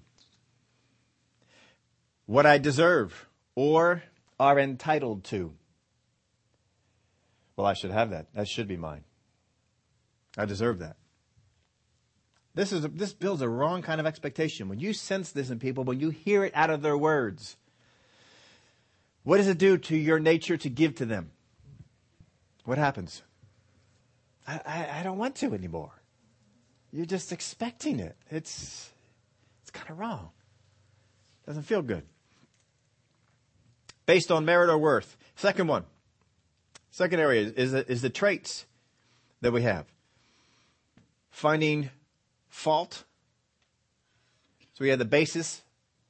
What 2.25 2.45
I 2.45 2.57
deserve 2.57 3.27
or 3.53 4.03
are 4.43 4.59
entitled 4.59 5.23
to. 5.23 5.53
Well, 7.55 7.65
I 7.65 7.73
should 7.73 7.91
have 7.91 8.09
that. 8.09 8.27
That 8.33 8.49
should 8.49 8.67
be 8.67 8.75
mine. 8.75 9.05
I 10.37 10.45
deserve 10.45 10.79
that. 10.79 10.97
This 12.53 12.73
is 12.73 12.83
a, 12.83 12.89
this 12.89 13.13
builds 13.13 13.41
a 13.41 13.47
wrong 13.47 13.81
kind 13.81 14.01
of 14.01 14.05
expectation. 14.05 14.67
When 14.67 14.79
you 14.79 14.91
sense 14.91 15.31
this 15.31 15.49
in 15.49 15.59
people, 15.59 15.85
when 15.85 16.01
you 16.01 16.09
hear 16.09 16.43
it 16.43 16.51
out 16.55 16.69
of 16.69 16.81
their 16.81 16.97
words, 16.97 17.55
what 19.23 19.37
does 19.37 19.47
it 19.47 19.57
do 19.57 19.77
to 19.77 19.95
your 19.95 20.19
nature 20.19 20.57
to 20.57 20.69
give 20.69 20.95
to 20.95 21.05
them? 21.05 21.31
What 22.65 22.77
happens? 22.77 23.21
I, 24.45 24.59
I, 24.65 24.99
I 24.99 25.03
don't 25.03 25.17
want 25.17 25.35
to 25.35 25.53
anymore. 25.53 25.91
You're 26.91 27.05
just 27.05 27.31
expecting 27.31 27.99
it. 27.99 28.17
It's 28.29 28.91
it's 29.61 29.71
kind 29.71 29.89
of 29.89 29.99
wrong. 29.99 30.31
Doesn't 31.45 31.63
feel 31.63 31.81
good 31.81 32.03
based 34.05 34.31
on 34.31 34.45
merit 34.45 34.69
or 34.69 34.77
worth. 34.77 35.17
Second 35.35 35.67
one. 35.67 35.85
Second 36.91 37.19
area 37.19 37.51
is 37.55 37.71
the, 37.71 37.91
is 37.91 38.01
the 38.01 38.09
traits 38.09 38.65
that 39.41 39.51
we 39.51 39.63
have. 39.63 39.85
Finding 41.31 41.89
fault. 42.49 43.03
So 44.73 44.83
we 44.83 44.89
had 44.89 44.99
the 44.99 45.05
basis 45.05 45.63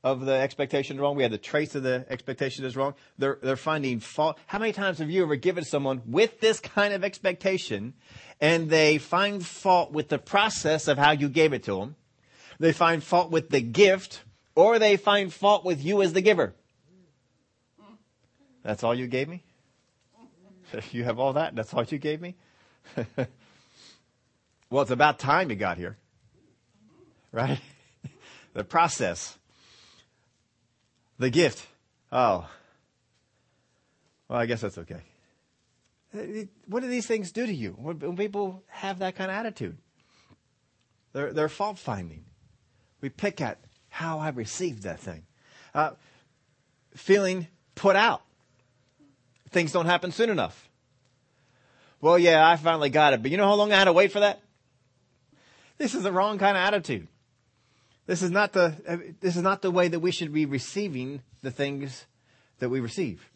of 0.03 0.25
the 0.25 0.34
expectation 0.34 0.99
wrong. 0.99 1.15
We 1.15 1.23
had 1.23 1.32
the 1.32 1.38
traits 1.38 1.75
of 1.75 1.84
the 1.84 2.06
expectation 2.10 2.65
is 2.65 2.75
wrong. 2.75 2.93
They're, 3.17 3.39
they're 3.41 3.56
finding 3.56 4.01
fault. 4.01 4.38
How 4.47 4.60
many 4.60 4.73
times 4.73 4.99
have 4.99 5.10
you 5.10 5.23
ever 5.23 5.38
given 5.38 5.63
someone 5.63 6.01
with 6.06 6.41
this 6.41 6.60
kind 6.60 6.93
of 6.93 7.03
expectation 7.03 7.93
and 8.41 8.69
they 8.69 8.97
find 8.97 9.45
fault 9.45 9.93
with 9.93 10.10
the 10.10 10.19
process 10.19 10.89
of 10.89 10.97
how 10.97 11.12
you 11.12 11.29
gave 11.29 11.53
it 11.53 11.63
to 11.63 11.79
them? 11.79 11.95
They 12.60 12.73
find 12.73 13.01
fault 13.01 13.32
with 13.32 13.49
the 13.49 13.62
gift 13.62 14.23
or 14.56 14.77
they 14.77 14.97
find 14.97 15.34
fault 15.34 15.63
with 15.63 15.84
you 15.84 16.01
as 16.01 16.12
the 16.12 16.21
giver. 16.21 16.53
That's 18.63 18.84
all 18.84 18.95
you 18.95 19.08
gave 19.08 19.28
me? 19.28 19.43
You 20.91 21.04
have 21.04 21.19
all 21.19 21.34
that? 21.34 21.56
That's 21.56 21.71
all 21.73 21.84
you 21.84 21.99
gave 21.99 22.19
me? 22.19 22.36
well, 24.69 24.82
it's 24.82 24.89
about 24.89 25.19
time 25.19 25.52
you 25.52 25.56
got 25.56 25.78
here. 25.78 25.97
Right? 27.32 27.60
the 28.54 28.63
process. 28.63 29.38
The 31.19 31.30
gift. 31.30 31.67
Oh. 32.12 32.49
Well, 34.28 34.39
I 34.39 34.47
guess 34.47 34.62
that's 34.62 34.80
okay. 34.80 35.02
What 36.67 36.82
do 36.82 36.89
these 36.89 37.06
things 37.06 37.32
do 37.32 37.45
to 37.45 37.54
you 37.54 37.71
when 37.71 38.15
people 38.15 38.63
have 38.67 38.99
that 38.99 39.15
kind 39.15 39.30
of 39.30 39.38
attitude? 39.38 39.78
They're, 41.12 41.34
they're 41.34 41.49
fault 41.49 41.78
finding. 41.78 42.26
We 43.02 43.10
pick 43.10 43.41
at 43.41 43.60
how 43.89 44.19
I 44.19 44.30
received 44.30 44.84
that 44.84 44.99
thing. 44.99 45.26
Uh, 45.73 45.91
feeling 46.95 47.47
put 47.76 47.95
out 47.95 48.23
things 49.54 49.72
don't 49.72 49.86
happen 49.86 50.12
soon 50.12 50.30
enough. 50.30 50.70
Well, 52.02 52.20
yeah, 52.20 52.48
I 52.48 52.58
finally 52.58 52.89
got 52.89 53.13
it, 53.13 53.22
but 53.22 53.32
you 53.32 53.38
know 53.38 53.48
how 53.48 53.56
long 53.56 53.72
I 53.72 53.78
had 53.78 53.86
to 53.86 53.94
wait 53.94 54.12
for 54.12 54.20
that? 54.20 54.42
This 55.78 55.96
is 55.96 56.04
the 56.04 56.12
wrong 56.12 56.38
kind 56.38 56.58
of 56.58 56.63
attitude. 56.63 57.08
This 58.06 58.22
is 58.22 58.32
not 58.32 58.52
the, 58.52 59.16
this 59.22 59.38
is 59.38 59.42
not 59.42 59.62
the 59.62 59.72
way 59.72 59.88
that 59.88 60.00
we 60.00 60.12
should 60.12 60.34
be 60.34 60.46
receiving 60.46 61.22
the 61.42 61.52
things 61.52 62.06
that 62.60 62.70
we 62.70 62.82
receive. 62.82 63.30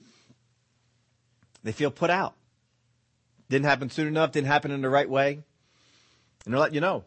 They 1.64 1.72
feel 1.72 1.92
put 1.92 2.10
out. 2.10 2.36
Didn't 3.50 3.66
happen 3.66 3.90
soon 3.90 4.08
enough, 4.08 4.34
didn't 4.34 4.48
happen 4.48 4.72
in 4.72 4.82
the 4.82 4.90
right 4.90 5.10
way. 5.10 5.40
And 6.44 6.54
they'll 6.54 6.62
let 6.62 6.74
you 6.74 6.82
know. 6.82 7.06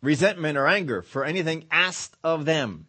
Resentment 0.00 0.56
or 0.56 0.66
anger 0.66 1.02
for 1.02 1.24
anything 1.24 1.66
asked 1.70 2.16
of 2.24 2.44
them. 2.44 2.86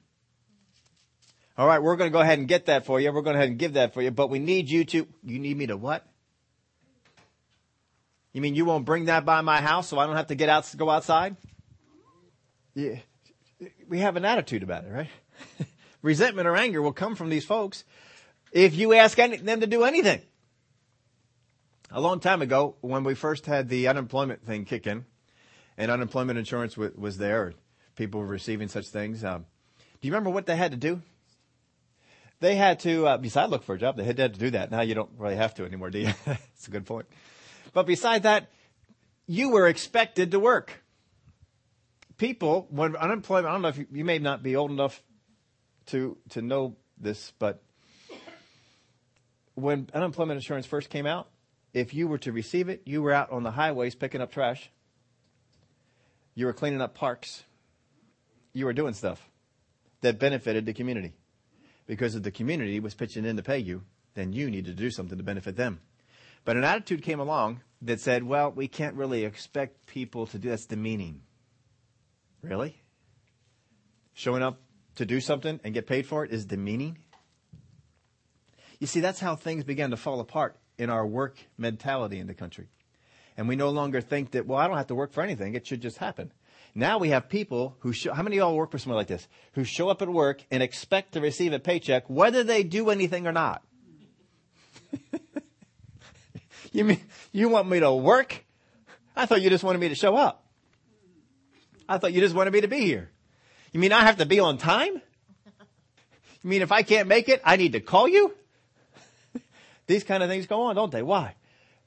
All 1.60 1.68
right, 1.68 1.84
we're 1.84 1.98
going 1.98 2.10
to 2.10 2.14
go 2.14 2.22
ahead 2.22 2.40
and 2.40 2.48
get 2.48 2.68
that 2.68 2.86
for 2.86 3.02
you. 3.02 3.12
We're 3.12 3.22
going 3.22 3.34
to 3.34 3.40
go 3.40 3.40
ahead 3.40 3.50
and 3.50 3.60
give 3.60 3.74
that 3.74 3.94
for 3.94 4.02
you, 4.02 4.12
but 4.12 4.30
we 4.30 4.40
need 4.40 4.70
you 4.70 4.86
to, 4.86 5.06
you 5.26 5.40
need 5.40 5.58
me 5.58 5.68
to 5.68 5.76
what? 5.76 6.08
You 8.32 8.40
mean 8.40 8.56
you 8.56 8.64
won't 8.64 8.86
bring 8.86 9.06
that 9.06 9.26
by 9.26 9.42
my 9.42 9.60
house 9.60 9.90
so 9.90 10.00
I 10.00 10.06
don't 10.06 10.16
have 10.16 10.28
to 10.28 10.36
get 10.36 10.48
out, 10.48 10.74
go 10.78 10.90
outside? 10.90 11.36
Yeah. 12.76 13.00
We 13.90 14.00
have 14.00 14.16
an 14.16 14.24
attitude 14.24 14.64
about 14.64 14.86
it, 14.86 14.92
right? 14.94 15.10
Resentment 16.02 16.48
or 16.48 16.56
anger 16.56 16.82
will 16.82 16.94
come 16.94 17.18
from 17.18 17.30
these 17.30 17.44
folks 17.44 17.84
if 18.54 18.74
you 18.74 18.94
ask 18.94 19.20
any, 19.20 19.36
them 19.36 19.60
to 19.60 19.68
do 19.68 19.84
anything. 19.84 20.22
A 21.92 22.00
long 22.00 22.22
time 22.22 22.42
ago, 22.42 22.78
when 22.80 23.04
we 23.04 23.16
first 23.16 23.48
had 23.48 23.68
the 23.68 23.90
unemployment 23.90 24.46
thing 24.46 24.64
kick 24.64 24.88
in, 24.88 25.04
and 25.78 25.92
unemployment 25.92 26.40
insurance 26.40 26.76
w- 26.76 26.94
was 26.96 27.18
there, 27.18 27.54
people 27.98 28.22
were 28.22 28.28
receiving 28.28 28.70
such 28.70 28.88
things. 28.88 29.26
Um, 29.26 29.46
do 30.00 30.08
you 30.08 30.14
remember 30.14 30.30
what 30.30 30.46
they 30.46 30.56
had 30.56 30.72
to 30.72 30.78
do? 30.78 31.02
They 32.40 32.56
had 32.56 32.80
to, 32.82 33.06
uh, 33.06 33.18
besides 33.18 33.52
look 33.52 33.64
for 33.64 33.76
a 33.76 33.78
job, 33.78 33.98
they 33.98 34.06
had 34.06 34.18
to 34.18 34.30
do 34.30 34.52
that. 34.52 34.72
Now 34.72 34.82
you 34.82 34.96
don't 34.96 35.10
really 35.18 35.36
have 35.36 35.54
to 35.56 35.66
anymore, 35.66 35.90
do 35.90 36.00
you? 36.00 36.14
That's 36.26 36.68
a 36.68 36.72
good 36.72 36.86
point. 36.86 37.08
But 37.74 37.86
beside 37.86 38.24
that, 38.24 38.50
you 39.28 39.50
were 39.50 39.68
expected 39.68 40.32
to 40.32 40.40
work. 40.40 40.84
People, 42.18 42.68
when 42.70 42.96
unemployment, 42.96 43.48
I 43.48 43.52
don't 43.52 43.62
know 43.62 43.68
if 43.68 43.78
you, 43.78 43.88
you 43.92 44.06
may 44.06 44.20
not 44.20 44.42
be 44.42 44.56
old 44.56 44.72
enough 44.72 45.02
to, 45.88 46.18
to 46.30 46.42
know 46.42 46.78
this, 46.98 47.34
but 47.40 47.62
when 49.56 49.90
unemployment 49.94 50.38
insurance 50.38 50.66
first 50.66 50.90
came 50.90 51.06
out, 51.06 51.28
if 51.74 51.94
you 51.94 52.08
were 52.08 52.18
to 52.20 52.32
receive 52.32 52.70
it, 52.70 52.84
you 52.86 53.02
were 53.02 53.12
out 53.12 53.32
on 53.32 53.44
the 53.44 53.52
highways 53.52 53.96
picking 53.96 54.22
up 54.22 54.32
trash. 54.32 54.70
You 56.36 56.46
were 56.46 56.54
cleaning 56.54 56.82
up 56.82 56.96
parks. 56.96 57.44
You 58.54 58.66
were 58.66 58.74
doing 58.74 58.94
stuff 58.94 59.30
that 60.02 60.20
benefited 60.20 60.66
the 60.66 60.74
community 60.74 61.14
because 61.90 62.14
if 62.14 62.22
the 62.22 62.30
community 62.30 62.80
was 62.80 62.94
pitching 62.94 63.26
in 63.26 63.36
to 63.36 63.42
pay 63.42 63.58
you, 63.58 63.82
then 64.14 64.32
you 64.32 64.48
needed 64.48 64.78
to 64.78 64.84
do 64.84 64.92
something 64.92 65.18
to 65.18 65.24
benefit 65.24 65.56
them. 65.56 65.82
But 66.46 66.56
an 66.56 66.64
attitude 66.64 67.02
came 67.02 67.20
along 67.20 67.62
that 67.82 68.00
said, 68.00 68.24
well, 68.24 68.52
we 68.52 68.68
can't 68.68 68.96
really 68.96 69.26
expect 69.26 69.88
people 69.88 70.28
to 70.28 70.38
do 70.38 70.50
that's 70.50 70.68
demeaning. 70.68 71.22
Really? 72.44 72.80
Showing 74.14 74.44
up 74.44 74.62
to 74.98 75.06
do 75.06 75.20
something 75.20 75.60
and 75.64 75.74
get 75.74 75.88
paid 75.88 76.06
for 76.06 76.24
it 76.24 76.32
is 76.32 76.46
demeaning? 76.46 77.00
You 78.80 78.86
see, 78.86 79.00
that's 79.00 79.20
how 79.20 79.36
things 79.36 79.64
began 79.64 79.90
to 79.90 79.98
fall 79.98 80.20
apart 80.20 80.60
in 80.78 80.92
our 80.92 81.08
work 81.08 81.38
mentality 81.58 82.20
in 82.20 82.28
the 82.28 82.36
country. 82.36 82.68
And 83.36 83.48
we 83.48 83.56
no 83.56 83.72
longer 83.72 84.00
think 84.00 84.32
that, 84.32 84.46
well, 84.46 84.60
I 84.60 84.68
don't 84.68 84.78
have 84.78 84.88
to 84.88 84.96
work 84.96 85.12
for 85.12 85.24
anything. 85.24 85.56
It 85.56 85.66
should 85.66 85.82
just 85.82 85.98
happen. 85.98 86.32
Now 86.76 86.98
we 86.98 87.10
have 87.10 87.30
people 87.30 87.76
who 87.80 87.94
show, 87.94 88.14
how 88.14 88.24
many 88.24 88.38
of 88.38 88.42
y'all 88.42 88.56
work 88.56 88.72
for 88.72 88.78
someone 88.78 88.98
like 88.98 89.08
this? 89.08 89.28
Who 89.54 89.64
show 89.64 89.90
up 89.90 90.02
at 90.02 90.10
work 90.10 90.44
and 90.52 90.62
expect 90.62 91.14
to 91.14 91.22
receive 91.22 91.54
a 91.54 91.60
paycheck 91.60 92.10
whether 92.10 92.44
they 92.44 92.64
do 92.64 92.90
anything 92.90 93.28
or 93.28 93.32
not. 93.32 93.64
you 96.72 96.86
mean, 96.86 97.02
you 97.32 97.50
want 97.50 97.68
me 97.70 97.80
to 97.80 97.92
work? 97.92 98.46
I 99.16 99.26
thought 99.26 99.42
you 99.42 99.50
just 99.50 99.64
wanted 99.64 99.80
me 99.80 99.90
to 99.90 99.96
show 99.96 100.16
up. 100.16 100.46
I 101.88 101.98
thought 101.98 102.14
you 102.14 102.22
just 102.22 102.36
wanted 102.36 102.54
me 102.54 102.62
to 102.62 102.68
be 102.68 102.82
here. 102.82 103.10
You 103.72 103.80
mean 103.80 103.92
I 103.92 104.02
have 104.02 104.18
to 104.18 104.26
be 104.26 104.40
on 104.40 104.58
time? 104.58 105.02
You 106.44 106.50
mean 106.50 106.62
if 106.62 106.72
I 106.72 106.84
can't 106.84 107.08
make 107.08 107.28
it, 107.28 107.42
I 107.44 107.56
need 107.58 107.74
to 107.74 107.80
call 107.80 108.08
you? 108.08 108.34
these 109.88 110.04
kind 110.04 110.24
of 110.24 110.30
things 110.30 110.48
go 110.48 110.62
on, 110.64 110.76
don't 110.76 110.92
they? 110.92 111.04
Why? 111.04 111.36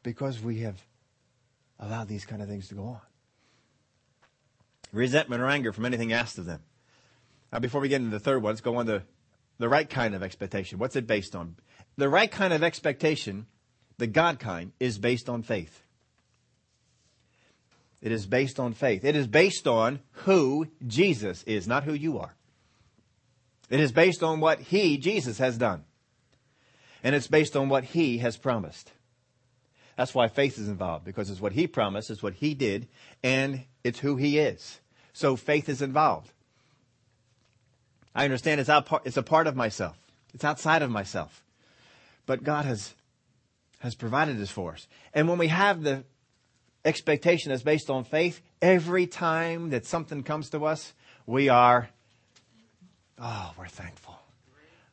Because 0.02 0.40
we 0.40 0.60
have 0.60 0.76
allowed 1.78 2.08
these 2.08 2.26
kind 2.26 2.42
of 2.42 2.48
things 2.48 2.68
to 2.68 2.74
go 2.74 2.84
on. 2.84 3.00
Resentment 4.92 5.42
or 5.42 5.48
anger 5.48 5.72
from 5.72 5.86
anything 5.86 6.12
asked 6.12 6.38
of 6.38 6.44
them. 6.44 6.60
Now, 7.52 7.58
before 7.58 7.80
we 7.80 7.88
get 7.88 8.00
into 8.00 8.10
the 8.10 8.20
third 8.20 8.42
one, 8.42 8.52
let's 8.52 8.60
go 8.60 8.76
on 8.76 8.86
to 8.86 9.02
the 9.58 9.68
right 9.68 9.88
kind 9.88 10.14
of 10.14 10.22
expectation. 10.22 10.78
What's 10.78 10.96
it 10.96 11.06
based 11.06 11.34
on? 11.34 11.56
The 11.96 12.08
right 12.08 12.30
kind 12.30 12.52
of 12.52 12.62
expectation, 12.62 13.46
the 13.98 14.06
God 14.06 14.38
kind, 14.38 14.72
is 14.80 14.98
based 14.98 15.28
on 15.28 15.42
faith. 15.42 15.82
It 18.00 18.10
is 18.10 18.26
based 18.26 18.58
on 18.58 18.72
faith. 18.72 19.04
It 19.04 19.14
is 19.14 19.26
based 19.26 19.66
on 19.66 20.00
who 20.10 20.66
Jesus 20.86 21.42
is, 21.44 21.68
not 21.68 21.84
who 21.84 21.94
you 21.94 22.18
are. 22.18 22.34
It 23.70 23.80
is 23.80 23.92
based 23.92 24.22
on 24.22 24.40
what 24.40 24.60
He, 24.60 24.98
Jesus, 24.98 25.38
has 25.38 25.56
done. 25.56 25.84
And 27.04 27.14
it's 27.14 27.28
based 27.28 27.56
on 27.56 27.68
what 27.68 27.84
He 27.84 28.18
has 28.18 28.36
promised. 28.36 28.90
That's 29.96 30.14
why 30.14 30.28
faith 30.28 30.58
is 30.58 30.68
involved, 30.68 31.04
because 31.04 31.30
it's 31.30 31.40
what 31.40 31.52
He 31.52 31.66
promised, 31.66 32.10
it's 32.10 32.22
what 32.22 32.34
He 32.34 32.54
did, 32.54 32.88
and 33.22 33.64
it's 33.84 34.00
who 34.00 34.16
He 34.16 34.38
is. 34.38 34.80
So 35.12 35.36
faith 35.36 35.68
is 35.68 35.82
involved. 35.82 36.32
I 38.14 38.24
understand 38.24 38.60
it's, 38.60 38.68
out, 38.68 38.88
it's 39.04 39.16
a 39.16 39.22
part 39.22 39.46
of 39.46 39.56
myself. 39.56 39.96
It's 40.34 40.44
outside 40.44 40.82
of 40.82 40.90
myself. 40.90 41.42
But 42.26 42.44
God 42.44 42.64
has, 42.64 42.94
has 43.80 43.94
provided 43.94 44.38
this 44.38 44.50
for 44.50 44.72
us. 44.72 44.86
And 45.14 45.28
when 45.28 45.38
we 45.38 45.48
have 45.48 45.82
the 45.82 46.04
expectation 46.84 47.50
that's 47.50 47.62
based 47.62 47.90
on 47.90 48.04
faith, 48.04 48.40
every 48.60 49.06
time 49.06 49.70
that 49.70 49.86
something 49.86 50.22
comes 50.22 50.50
to 50.50 50.64
us, 50.64 50.92
we 51.26 51.48
are, 51.48 51.88
oh, 53.18 53.52
we're 53.58 53.66
thankful. 53.66 54.18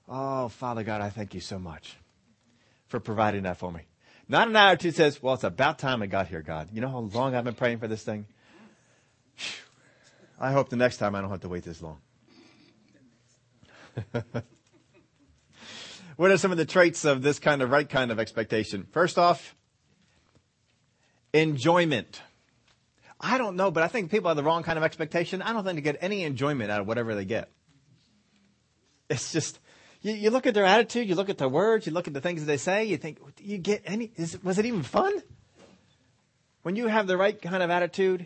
Oh, 0.08 0.47
Father 0.47 0.84
God, 0.84 1.01
I 1.01 1.10
thank 1.10 1.34
you 1.34 1.41
so 1.41 1.60
much 1.60 1.95
for 2.88 2.99
providing 2.99 3.43
that 3.43 3.58
for 3.58 3.71
me. 3.71 3.82
Not 4.27 4.47
an 4.47 4.55
hour 4.55 4.73
or 4.73 4.75
two 4.75 4.91
says, 4.91 5.21
well, 5.21 5.36
it's 5.36 5.43
about 5.43 5.79
time 5.79 6.01
I 6.01 6.08
got 6.08 6.27
here, 6.27 6.41
God. 6.41 6.69
You 6.71 6.82
know 6.82 6.89
how 6.89 6.99
long 6.99 7.36
I've 7.36 7.43
been 7.43 7.55
praying 7.55 7.79
for 7.79 7.88
this 7.88 8.03
thing? 8.03 8.25
I 10.39 10.54
hope 10.54 10.69
the 10.69 10.78
next 10.78 10.97
time 10.97 11.15
I 11.15 11.21
don't 11.21 11.30
have 11.30 11.41
to 11.41 11.49
wait 11.49 11.63
this 11.63 11.82
long. 11.82 11.97
what 16.15 16.32
are 16.32 16.38
some 16.38 16.52
of 16.52 16.58
the 16.58 16.65
traits 16.65 17.04
of 17.04 17.21
this 17.21 17.39
kind 17.39 17.62
of 17.62 17.69
right 17.69 17.89
kind 17.89 18.10
of 18.10 18.19
expectation? 18.19 18.88
First 18.91 19.17
off, 19.17 19.54
enjoyment. 21.34 22.21
I 23.19 23.38
don't 23.38 23.58
know, 23.58 23.69
but 23.69 23.84
I 23.84 23.89
think 23.89 24.12
people 24.12 24.30
have 24.30 24.38
the 24.38 24.43
wrong 24.43 24.63
kind 24.63 24.78
of 24.78 24.84
expectation. 24.84 25.41
I 25.41 25.52
don't 25.52 25.65
think 25.65 25.75
they 25.75 25.82
get 25.82 25.97
any 25.99 26.23
enjoyment 26.23 26.71
out 26.71 26.80
of 26.80 26.88
whatever 26.88 27.15
they 27.15 27.25
get. 27.25 27.49
It's 29.10 29.34
just, 29.34 29.60
you, 30.02 30.13
you 30.13 30.30
look 30.30 30.47
at 30.47 30.54
their 30.54 30.63
attitude, 30.63 31.10
you 31.10 31.15
look 31.15 31.28
at 31.28 31.38
their 31.38 31.49
words, 31.49 31.86
you 31.86 31.91
look 31.91 32.08
at 32.08 32.13
the 32.13 32.21
things 32.21 32.39
that 32.39 32.47
they 32.47 32.56
say, 32.56 32.86
you 32.86 32.95
think, 32.95 33.19
you 33.41 33.58
get 33.58 33.82
any, 33.84 34.12
is, 34.15 34.41
was 34.41 34.58
it 34.58 34.65
even 34.65 34.84
fun? 34.84 35.21
When 36.62 36.78
you 36.78 36.88
have 36.88 37.08
the 37.08 37.17
right 37.17 37.41
kind 37.41 37.62
of 37.62 37.69
attitude 37.69 38.25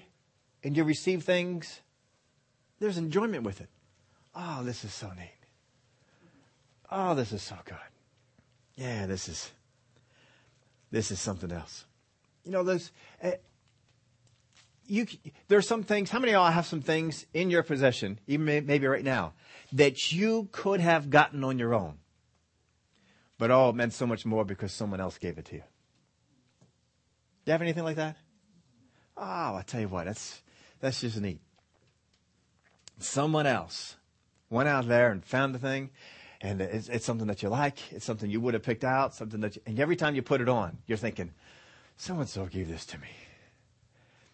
and 0.63 0.77
you 0.77 0.83
receive 0.83 1.23
things, 1.23 1.79
there's 2.83 2.97
enjoyment 2.97 3.43
with 3.43 3.61
it. 3.61 3.69
Oh, 4.35 4.61
this 4.63 4.83
is 4.83 4.93
so 4.93 5.09
neat. 5.17 5.31
Oh, 6.91 7.15
this 7.15 7.31
is 7.31 7.41
so 7.41 7.55
good. 7.63 7.77
Yeah, 8.75 9.05
this 9.05 9.29
is, 9.29 9.51
this 10.91 11.09
is 11.09 11.19
something 11.19 11.51
else. 11.51 11.85
You 12.43 12.51
know, 12.51 12.63
those, 12.63 12.91
uh, 13.23 13.31
you, 14.85 15.07
there's 15.47 15.65
some 15.65 15.83
things, 15.83 16.09
how 16.09 16.19
many 16.19 16.33
of 16.33 16.41
y'all 16.41 16.51
have 16.51 16.65
some 16.65 16.81
things 16.81 17.25
in 17.33 17.49
your 17.49 17.63
possession, 17.63 18.19
even 18.27 18.45
maybe 18.45 18.85
right 18.85 19.03
now, 19.03 19.33
that 19.71 20.11
you 20.11 20.49
could 20.51 20.81
have 20.81 21.09
gotten 21.09 21.43
on 21.45 21.57
your 21.57 21.73
own? 21.73 21.99
But 23.37 23.49
oh, 23.49 23.69
it 23.69 23.75
meant 23.75 23.93
so 23.93 24.05
much 24.05 24.25
more 24.25 24.43
because 24.43 24.73
someone 24.73 24.99
else 24.99 25.17
gave 25.17 25.37
it 25.37 25.45
to 25.45 25.55
you. 25.55 25.63
Do 27.45 27.49
you 27.49 27.51
have 27.53 27.61
anything 27.61 27.85
like 27.85 27.95
that? 27.95 28.17
Oh, 29.15 29.55
I 29.55 29.63
tell 29.65 29.79
you 29.79 29.87
what, 29.87 30.05
that's, 30.05 30.41
that's 30.81 30.99
just 30.99 31.21
neat. 31.21 31.39
Someone 32.99 33.47
else 33.47 33.95
went 34.49 34.69
out 34.69 34.87
there 34.87 35.11
and 35.11 35.25
found 35.25 35.53
the 35.55 35.59
thing, 35.59 35.89
and 36.41 36.61
it's, 36.61 36.89
it's 36.89 37.05
something 37.05 37.27
that 37.27 37.41
you 37.41 37.49
like. 37.49 37.91
It's 37.91 38.05
something 38.05 38.29
you 38.29 38.41
would 38.41 38.53
have 38.53 38.63
picked 38.63 38.83
out. 38.83 39.13
Something 39.15 39.41
that, 39.41 39.55
you, 39.55 39.61
and 39.65 39.79
every 39.79 39.95
time 39.95 40.15
you 40.15 40.21
put 40.21 40.41
it 40.41 40.49
on, 40.49 40.77
you're 40.87 40.97
thinking, 40.97 41.31
so 41.97 42.19
and 42.19 42.29
so 42.29 42.45
gave 42.45 42.67
this 42.67 42.85
to 42.87 42.97
me. 42.97 43.07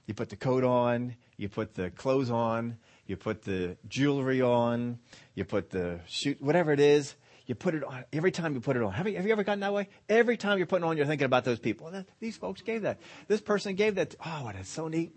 You 0.06 0.14
put 0.14 0.30
the 0.30 0.36
coat 0.36 0.64
on, 0.64 1.16
you 1.38 1.50
put 1.50 1.76
the 1.76 1.92
clothes 1.92 2.32
on, 2.32 2.78
you 3.06 3.16
put 3.16 3.44
the 3.44 3.78
jewelry 3.88 4.42
on, 4.42 5.00
you 5.36 5.46
put 5.46 5.70
the 5.70 6.00
shoot, 6.08 6.42
whatever 6.42 6.72
it 6.72 6.80
is, 6.80 7.16
you 7.46 7.56
put 7.56 7.76
it 7.76 7.84
on. 7.84 8.06
Every 8.12 8.32
time 8.32 8.54
you 8.54 8.60
put 8.60 8.76
it 8.76 8.84
on, 8.84 8.92
have 8.92 9.08
you, 9.08 9.16
have 9.16 9.26
you 9.26 9.32
ever 9.32 9.44
gotten 9.44 9.60
that 9.62 9.74
way? 9.74 9.90
Every 10.08 10.38
time 10.38 10.58
you're 10.58 10.68
putting 10.68 10.84
on, 10.84 10.98
you're 10.98 11.06
thinking 11.06 11.26
about 11.26 11.46
those 11.46 11.60
people. 11.60 11.92
These 12.20 12.38
folks 12.38 12.62
gave 12.62 12.84
that. 12.84 13.00
This 13.28 13.42
person 13.42 13.76
gave 13.76 13.96
that. 13.96 14.16
Oh, 14.26 14.52
that's 14.54 14.70
so 14.70 14.88
neat. 14.88 15.16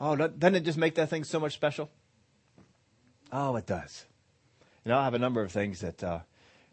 Oh, 0.00 0.16
doesn't 0.16 0.54
it 0.54 0.64
just 0.64 0.78
make 0.78 0.96
that 0.96 1.08
thing 1.08 1.24
so 1.24 1.38
much 1.38 1.54
special? 1.54 1.90
Oh, 3.32 3.56
it 3.56 3.66
does. 3.66 4.04
You 4.84 4.90
know, 4.90 4.98
I 4.98 5.04
have 5.04 5.14
a 5.14 5.18
number 5.18 5.42
of 5.42 5.50
things 5.50 5.80
that 5.80 6.04
uh, 6.04 6.20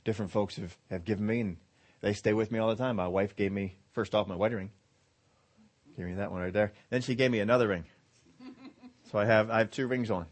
different 0.04 0.32
folks 0.32 0.58
have, 0.58 0.76
have 0.90 1.06
given 1.06 1.26
me, 1.26 1.40
and 1.40 1.58
they 2.02 2.14
stay 2.14 2.34
with 2.34 2.52
me 2.52 2.60
all 2.60 2.70
the 2.70 2.76
time. 2.76 2.98
My 2.98 3.08
wife 3.08 3.36
gave 3.36 3.52
me, 3.52 3.78
first 3.94 4.14
off, 4.14 4.28
my 4.28 4.36
wedding 4.36 4.58
ring. 4.58 4.72
Give 5.96 6.06
me 6.06 6.16
that 6.16 6.32
one 6.32 6.42
right 6.42 6.54
there. 6.54 6.74
Then 6.90 7.02
she 7.02 7.16
gave 7.16 7.32
me 7.32 7.40
another 7.40 7.68
ring. 7.68 7.86
So 9.12 9.18
I 9.18 9.26
have, 9.26 9.50
I 9.50 9.58
have 9.58 9.72
two 9.72 9.88
rings 9.88 10.12
on. 10.12 10.28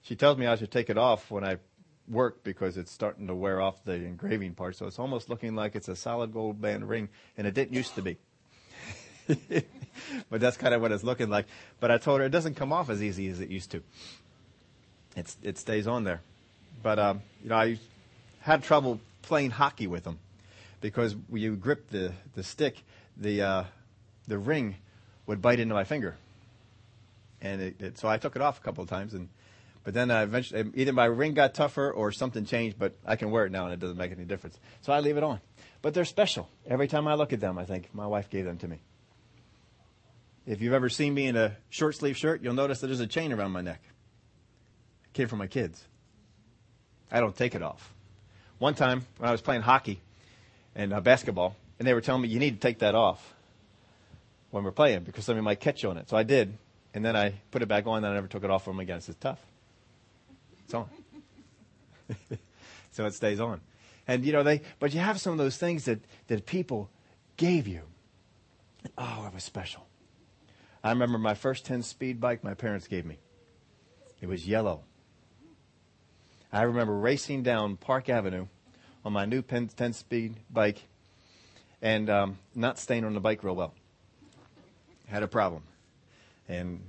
She 0.00 0.16
tells 0.16 0.38
me 0.38 0.46
I 0.46 0.56
should 0.56 0.70
take 0.70 0.88
it 0.88 0.96
off 0.96 1.30
when 1.30 1.44
I 1.44 1.58
work 2.08 2.42
because 2.42 2.78
it's 2.78 2.90
starting 2.90 3.26
to 3.26 3.34
wear 3.34 3.60
off 3.60 3.84
the 3.84 3.92
engraving 3.92 4.54
part. 4.54 4.76
So 4.76 4.86
it's 4.86 4.98
almost 4.98 5.28
looking 5.28 5.54
like 5.54 5.76
it's 5.76 5.88
a 5.88 5.94
solid 5.94 6.32
gold 6.32 6.58
band 6.58 6.88
ring, 6.88 7.10
and 7.36 7.46
it 7.46 7.52
didn't 7.52 7.74
used 7.74 7.94
to 7.96 8.02
be. 8.02 8.16
but 10.30 10.40
that's 10.40 10.56
kind 10.56 10.72
of 10.72 10.80
what 10.80 10.90
it's 10.90 11.04
looking 11.04 11.28
like. 11.28 11.44
But 11.78 11.90
I 11.90 11.98
told 11.98 12.20
her 12.20 12.26
it 12.26 12.30
doesn't 12.30 12.54
come 12.54 12.72
off 12.72 12.88
as 12.88 13.02
easy 13.02 13.28
as 13.28 13.40
it 13.40 13.50
used 13.50 13.70
to. 13.72 13.82
It's, 15.16 15.36
it 15.42 15.58
stays 15.58 15.86
on 15.86 16.04
there. 16.04 16.20
But, 16.82 16.98
um, 16.98 17.22
you 17.42 17.48
know, 17.48 17.56
I 17.56 17.78
had 18.40 18.62
trouble 18.62 19.00
playing 19.22 19.50
hockey 19.50 19.86
with 19.86 20.04
them 20.04 20.18
because 20.80 21.16
when 21.28 21.42
you 21.42 21.56
grip 21.56 21.90
the, 21.90 22.12
the 22.34 22.42
stick, 22.42 22.82
the, 23.16 23.42
uh, 23.42 23.64
the 24.28 24.38
ring 24.38 24.76
would 25.26 25.42
bite 25.42 25.58
into 25.58 25.74
my 25.74 25.84
finger. 25.84 26.16
And 27.40 27.60
it, 27.60 27.80
it, 27.80 27.98
so 27.98 28.08
I 28.08 28.18
took 28.18 28.36
it 28.36 28.42
off 28.42 28.58
a 28.58 28.62
couple 28.62 28.82
of 28.82 28.88
times, 28.88 29.14
and 29.14 29.28
but 29.84 29.94
then 29.94 30.10
I 30.10 30.22
eventually 30.22 30.64
either 30.74 30.92
my 30.92 31.04
ring 31.04 31.34
got 31.34 31.54
tougher 31.54 31.92
or 31.92 32.10
something 32.10 32.44
changed. 32.44 32.78
But 32.78 32.94
I 33.04 33.16
can 33.16 33.30
wear 33.30 33.44
it 33.44 33.52
now, 33.52 33.64
and 33.64 33.74
it 33.74 33.78
doesn't 33.78 33.98
make 33.98 34.10
any 34.10 34.24
difference. 34.24 34.58
So 34.80 34.92
I 34.92 35.00
leave 35.00 35.16
it 35.16 35.22
on. 35.22 35.40
But 35.82 35.94
they're 35.94 36.04
special. 36.04 36.48
Every 36.66 36.88
time 36.88 37.06
I 37.06 37.14
look 37.14 37.32
at 37.32 37.40
them, 37.40 37.58
I 37.58 37.64
think 37.64 37.94
my 37.94 38.06
wife 38.06 38.30
gave 38.30 38.46
them 38.46 38.58
to 38.58 38.68
me. 38.68 38.80
If 40.46 40.60
you've 40.60 40.72
ever 40.72 40.88
seen 40.88 41.12
me 41.14 41.26
in 41.26 41.36
a 41.36 41.56
short 41.70 41.94
sleeve 41.94 42.16
shirt, 42.16 42.42
you'll 42.42 42.54
notice 42.54 42.80
that 42.80 42.86
there's 42.86 43.00
a 43.00 43.06
chain 43.06 43.32
around 43.32 43.52
my 43.52 43.60
neck. 43.60 43.82
Kid 45.16 45.30
for 45.30 45.36
my 45.36 45.46
kids. 45.46 45.82
I 47.10 47.20
don't 47.20 47.34
take 47.34 47.54
it 47.54 47.62
off. 47.62 47.94
One 48.58 48.74
time 48.74 49.06
when 49.16 49.30
I 49.30 49.32
was 49.32 49.40
playing 49.40 49.62
hockey 49.62 49.98
and 50.74 50.92
uh, 50.92 51.00
basketball, 51.00 51.56
and 51.78 51.88
they 51.88 51.94
were 51.94 52.02
telling 52.02 52.20
me 52.20 52.28
you 52.28 52.38
need 52.38 52.60
to 52.60 52.60
take 52.60 52.80
that 52.80 52.94
off 52.94 53.34
when 54.50 54.62
we're 54.62 54.72
playing 54.72 55.04
because 55.04 55.24
somebody 55.24 55.42
might 55.42 55.58
catch 55.58 55.82
you 55.82 55.88
on 55.88 55.96
it. 55.96 56.10
So 56.10 56.18
I 56.18 56.22
did, 56.22 56.58
and 56.92 57.02
then 57.02 57.16
I 57.16 57.32
put 57.50 57.62
it 57.62 57.66
back 57.66 57.86
on, 57.86 58.04
and 58.04 58.06
I 58.06 58.12
never 58.12 58.26
took 58.26 58.44
it 58.44 58.50
off 58.50 58.64
from 58.64 58.76
them 58.76 58.80
again. 58.80 58.98
It's 58.98 59.08
tough. 59.18 59.40
It's 60.66 60.74
on. 60.74 60.86
so 62.92 63.06
it 63.06 63.14
stays 63.14 63.40
on. 63.40 63.62
And 64.06 64.22
you 64.22 64.34
know 64.34 64.42
they, 64.42 64.60
but 64.78 64.92
you 64.92 65.00
have 65.00 65.18
some 65.18 65.32
of 65.32 65.38
those 65.38 65.56
things 65.56 65.86
that 65.86 66.00
that 66.26 66.44
people 66.44 66.90
gave 67.38 67.66
you. 67.66 67.84
Oh, 68.98 69.24
it 69.26 69.32
was 69.32 69.44
special. 69.44 69.86
I 70.84 70.90
remember 70.90 71.16
my 71.16 71.32
first 71.32 71.64
10 71.64 71.82
speed 71.84 72.20
bike 72.20 72.44
my 72.44 72.52
parents 72.52 72.86
gave 72.86 73.06
me. 73.06 73.18
It 74.20 74.28
was 74.28 74.46
yellow. 74.46 74.82
I 76.56 76.62
remember 76.62 76.96
racing 76.96 77.42
down 77.42 77.76
Park 77.76 78.08
Avenue 78.08 78.46
on 79.04 79.12
my 79.12 79.26
new 79.26 79.42
10 79.42 79.92
speed 79.92 80.36
bike 80.50 80.88
and 81.82 82.08
um, 82.08 82.38
not 82.54 82.78
staying 82.78 83.04
on 83.04 83.12
the 83.12 83.20
bike 83.20 83.44
real 83.44 83.54
well. 83.54 83.74
Had 85.06 85.22
a 85.22 85.28
problem. 85.28 85.64
And 86.48 86.80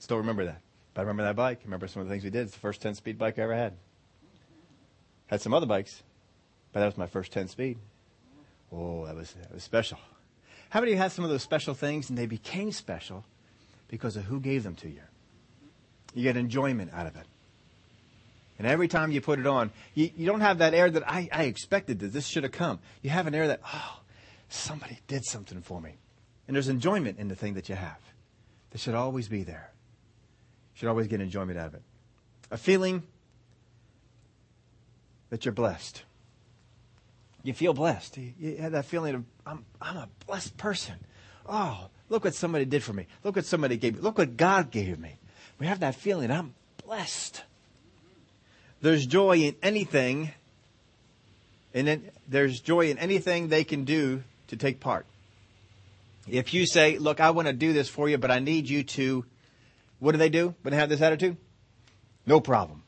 still 0.00 0.16
remember 0.16 0.44
that. 0.46 0.60
But 0.92 1.02
I 1.02 1.04
remember 1.04 1.22
that 1.22 1.36
bike. 1.36 1.58
I 1.60 1.64
remember 1.66 1.86
some 1.86 2.02
of 2.02 2.08
the 2.08 2.12
things 2.12 2.24
we 2.24 2.30
did. 2.30 2.46
It's 2.46 2.52
the 2.52 2.58
first 2.58 2.82
10 2.82 2.96
speed 2.96 3.16
bike 3.16 3.38
I 3.38 3.42
ever 3.42 3.54
had. 3.54 3.74
Had 5.28 5.40
some 5.40 5.54
other 5.54 5.66
bikes, 5.66 6.02
but 6.72 6.80
that 6.80 6.86
was 6.86 6.98
my 6.98 7.06
first 7.06 7.30
10 7.30 7.46
speed. 7.46 7.78
Oh, 8.72 9.06
that 9.06 9.14
was, 9.14 9.34
that 9.34 9.54
was 9.54 9.62
special. 9.62 9.98
How 10.70 10.80
many 10.80 10.90
of 10.90 10.96
you 10.96 11.02
had 11.02 11.12
some 11.12 11.24
of 11.24 11.30
those 11.30 11.44
special 11.44 11.74
things 11.74 12.10
and 12.10 12.18
they 12.18 12.26
became 12.26 12.72
special 12.72 13.24
because 13.86 14.16
of 14.16 14.24
who 14.24 14.40
gave 14.40 14.64
them 14.64 14.74
to 14.74 14.88
you? 14.88 15.02
You 16.12 16.24
get 16.24 16.36
enjoyment 16.36 16.90
out 16.92 17.06
of 17.06 17.14
it. 17.14 17.26
And 18.58 18.66
every 18.66 18.88
time 18.88 19.12
you 19.12 19.20
put 19.20 19.38
it 19.38 19.46
on, 19.46 19.70
you, 19.94 20.10
you 20.16 20.26
don't 20.26 20.40
have 20.40 20.58
that 20.58 20.74
air 20.74 20.90
that 20.90 21.08
I, 21.08 21.28
I 21.32 21.44
expected 21.44 22.00
that 22.00 22.12
this 22.12 22.26
should 22.26 22.42
have 22.42 22.52
come. 22.52 22.80
You 23.02 23.10
have 23.10 23.26
an 23.26 23.34
air 23.34 23.46
that, 23.48 23.60
oh, 23.64 24.00
somebody 24.48 24.98
did 25.06 25.24
something 25.24 25.62
for 25.62 25.80
me. 25.80 25.94
And 26.46 26.54
there's 26.54 26.68
enjoyment 26.68 27.18
in 27.18 27.28
the 27.28 27.36
thing 27.36 27.54
that 27.54 27.68
you 27.68 27.76
have. 27.76 27.98
That 28.70 28.80
should 28.80 28.94
always 28.94 29.28
be 29.28 29.44
there. 29.44 29.70
You 30.74 30.80
should 30.80 30.88
always 30.88 31.06
get 31.06 31.20
enjoyment 31.20 31.58
out 31.58 31.68
of 31.68 31.74
it. 31.74 31.82
A 32.50 32.56
feeling 32.56 33.04
that 35.30 35.44
you're 35.44 35.52
blessed. 35.52 36.02
You 37.44 37.52
feel 37.52 37.74
blessed. 37.74 38.16
You, 38.16 38.32
you 38.38 38.56
have 38.56 38.72
that 38.72 38.86
feeling 38.86 39.14
of, 39.14 39.24
I'm, 39.46 39.64
I'm 39.80 39.96
a 39.96 40.08
blessed 40.26 40.56
person. 40.56 40.96
Oh, 41.46 41.88
look 42.08 42.24
what 42.24 42.34
somebody 42.34 42.64
did 42.64 42.82
for 42.82 42.92
me. 42.92 43.06
Look 43.22 43.36
what 43.36 43.44
somebody 43.44 43.76
gave 43.76 43.94
me. 43.94 44.00
Look 44.00 44.18
what 44.18 44.36
God 44.36 44.70
gave 44.70 44.98
me. 44.98 45.14
We 45.58 45.66
have 45.66 45.80
that 45.80 45.94
feeling, 45.94 46.30
I'm 46.30 46.54
blessed. 46.84 47.42
There's 48.80 49.06
joy 49.06 49.38
in 49.38 49.56
anything, 49.62 50.30
and 51.74 51.86
then 51.86 52.10
there's 52.28 52.60
joy 52.60 52.90
in 52.90 52.98
anything 52.98 53.48
they 53.48 53.64
can 53.64 53.84
do 53.84 54.22
to 54.48 54.56
take 54.56 54.80
part. 54.80 55.06
If 56.28 56.54
you 56.54 56.66
say, 56.66 56.98
look, 56.98 57.20
I 57.20 57.30
want 57.30 57.48
to 57.48 57.54
do 57.54 57.72
this 57.72 57.88
for 57.88 58.08
you, 58.08 58.18
but 58.18 58.30
I 58.30 58.38
need 58.38 58.68
you 58.68 58.84
to, 58.84 59.24
what 59.98 60.12
do 60.12 60.18
they 60.18 60.28
do 60.28 60.54
when 60.62 60.72
they 60.72 60.78
have 60.78 60.88
this 60.88 61.00
attitude? 61.00 61.36
No 62.26 62.40
problem. 62.40 62.82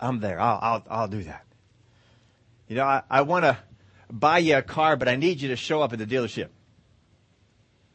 I'm 0.00 0.20
there. 0.20 0.40
I'll, 0.40 0.58
I'll, 0.62 0.84
I'll 0.88 1.08
do 1.08 1.22
that. 1.24 1.44
You 2.68 2.76
know, 2.76 2.84
I, 2.84 3.02
I 3.10 3.22
want 3.22 3.44
to 3.44 3.58
buy 4.10 4.38
you 4.38 4.56
a 4.56 4.62
car, 4.62 4.96
but 4.96 5.08
I 5.08 5.16
need 5.16 5.40
you 5.40 5.48
to 5.48 5.56
show 5.56 5.82
up 5.82 5.92
at 5.92 5.98
the 5.98 6.06
dealership. 6.06 6.48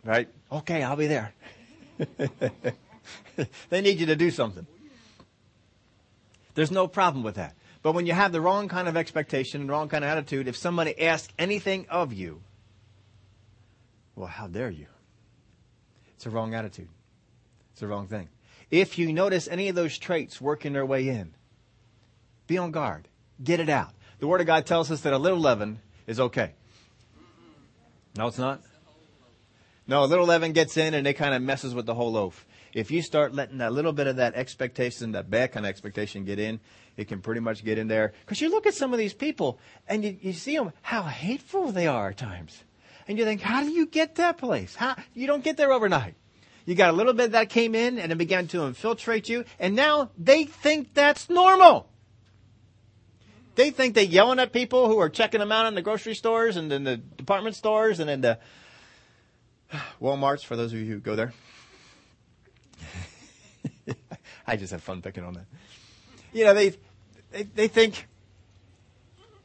Right? 0.04 0.30
Okay, 0.52 0.84
I'll 0.84 0.95
be 0.95 1.08
there. 1.08 1.34
they 3.69 3.82
need 3.82 4.00
you 4.00 4.06
to 4.08 4.15
do 4.15 4.30
something. 4.30 4.67
There's 6.56 6.72
no 6.72 6.88
problem 6.88 7.24
with 7.24 7.36
that. 7.36 7.56
But 7.84 7.94
when 7.94 8.08
you 8.08 8.13
have 8.13 8.32
the 8.32 8.41
wrong 8.41 8.68
kind 8.68 8.88
of 8.88 8.98
expectation 8.98 9.62
and 9.62 9.70
wrong 9.70 9.89
kind 9.89 10.04
of 10.04 10.10
attitude, 10.10 10.48
if 10.48 10.58
somebody 10.58 11.00
asks 11.00 11.32
anything 11.38 11.86
of 11.89 12.12
you, 12.13 12.41
well, 14.15 14.28
how 14.28 14.48
dare 14.48 14.72
you? 14.72 14.88
It's 16.15 16.26
a 16.26 16.30
wrong 16.30 16.56
attitude. 16.56 16.88
It's 17.74 17.82
a 17.82 17.88
wrong 17.88 18.08
thing. 18.08 18.30
If 18.72 18.98
you 18.98 19.13
notice 19.13 19.48
any 19.48 19.68
of 19.68 19.76
those 19.76 19.98
traits 19.98 20.41
working 20.41 20.74
their 20.74 20.86
way 20.86 21.08
in, 21.10 21.34
be 22.48 22.58
on 22.58 22.72
guard. 22.72 23.08
Get 23.44 23.60
it 23.60 23.70
out. 23.70 23.91
The 24.20 24.28
Word 24.28 24.41
of 24.41 24.48
God 24.48 24.65
tells 24.65 24.89
us 24.89 25.02
that 25.02 25.13
a 25.13 25.18
little 25.18 25.39
leaven 25.39 25.80
is 26.08 26.20
okay. 26.20 26.54
No, 28.18 28.28
it's 28.28 28.38
not. 28.38 28.62
No, 29.88 30.04
a 30.04 30.06
little 30.06 30.26
leaven 30.26 30.54
gets 30.54 30.78
in 30.78 30.94
and 30.94 31.06
it 31.06 31.13
kind 31.13 31.36
of 31.36 31.41
messes 31.41 31.76
with 31.76 31.86
the 31.86 31.94
whole 31.94 32.13
loaf 32.13 32.46
if 32.76 32.92
you 32.92 33.02
start 33.02 33.34
letting 33.34 33.60
that 33.60 33.72
little 33.72 33.94
bit 33.94 34.06
of 34.06 34.18
that 34.18 34.36
expectation, 34.36 35.14
that 35.14 35.30
bad 35.30 35.54
kind 35.54 35.66
of 35.66 35.70
expectation 35.70 36.26
get 36.26 36.40
in, 36.40 36.60
it 36.98 37.08
can 37.08 37.22
pretty 37.22 37.40
much 37.40 37.64
get 37.64 37.78
in 37.78 37.88
there. 37.88 38.14
Because 38.26 38.42
you 38.42 38.50
look 38.52 38.68
at 38.68 38.74
some 38.74 38.92
of 38.92 39.00
these 39.00 39.14
people 39.14 39.60
and 39.88 40.04
you, 40.04 40.18
you 40.22 40.34
see 40.34 40.58
them, 40.58 40.74
how 40.82 41.04
hateful 41.04 41.72
they 41.72 41.88
are 41.88 42.10
at 42.10 42.18
times. 42.18 42.64
And 43.08 43.18
you 43.18 43.24
think, 43.24 43.40
how 43.40 43.62
do 43.62 43.70
you 43.70 43.86
get 43.86 44.16
that 44.16 44.38
place? 44.38 44.76
How, 44.76 44.98
you 45.14 45.26
don't 45.26 45.44
get 45.44 45.56
there 45.56 45.72
overnight. 45.72 46.16
You 46.66 46.76
got 46.76 46.90
a 46.90 46.98
little 46.98 47.14
bit 47.14 47.32
that 47.32 47.50
came 47.50 47.76
in 47.76 47.98
and 47.98 48.12
it 48.12 48.18
began 48.18 48.48
to 48.48 48.64
infiltrate 48.64 49.30
you, 49.30 49.46
and 49.58 49.74
now 49.74 50.10
they 50.18 50.44
think 50.44 50.94
that's 50.94 51.30
normal. 51.30 51.88
They 53.56 53.70
think 53.70 53.96
that 53.96 54.08
yelling 54.08 54.40
at 54.40 54.52
people 54.52 54.90
who 54.90 54.98
are 54.98 55.10
checking 55.10 55.40
them 55.40 55.52
out 55.52 55.66
in 55.66 55.76
the 55.76 55.82
grocery 55.82 56.16
stores 56.16 56.58
and 56.58 56.70
in 56.74 56.84
the 56.84 56.98
department 56.98 57.56
stores 57.56 58.02
and 58.02 58.10
in 58.10 58.20
the 58.20 58.38
Walmarts, 60.02 60.44
for 60.44 60.58
those 60.58 60.74
of 60.74 60.80
you 60.80 60.86
who 60.86 61.00
go 61.00 61.16
there. 61.16 61.34
I 64.48 64.56
just 64.56 64.71
have 64.71 64.84
fun 64.84 65.02
picking 65.02 65.24
on 65.24 65.34
that. 65.34 65.45
You 66.34 66.45
know, 66.45 66.54
they, 66.54 66.74
they, 67.32 67.43
they 67.43 67.67
think 67.67 68.08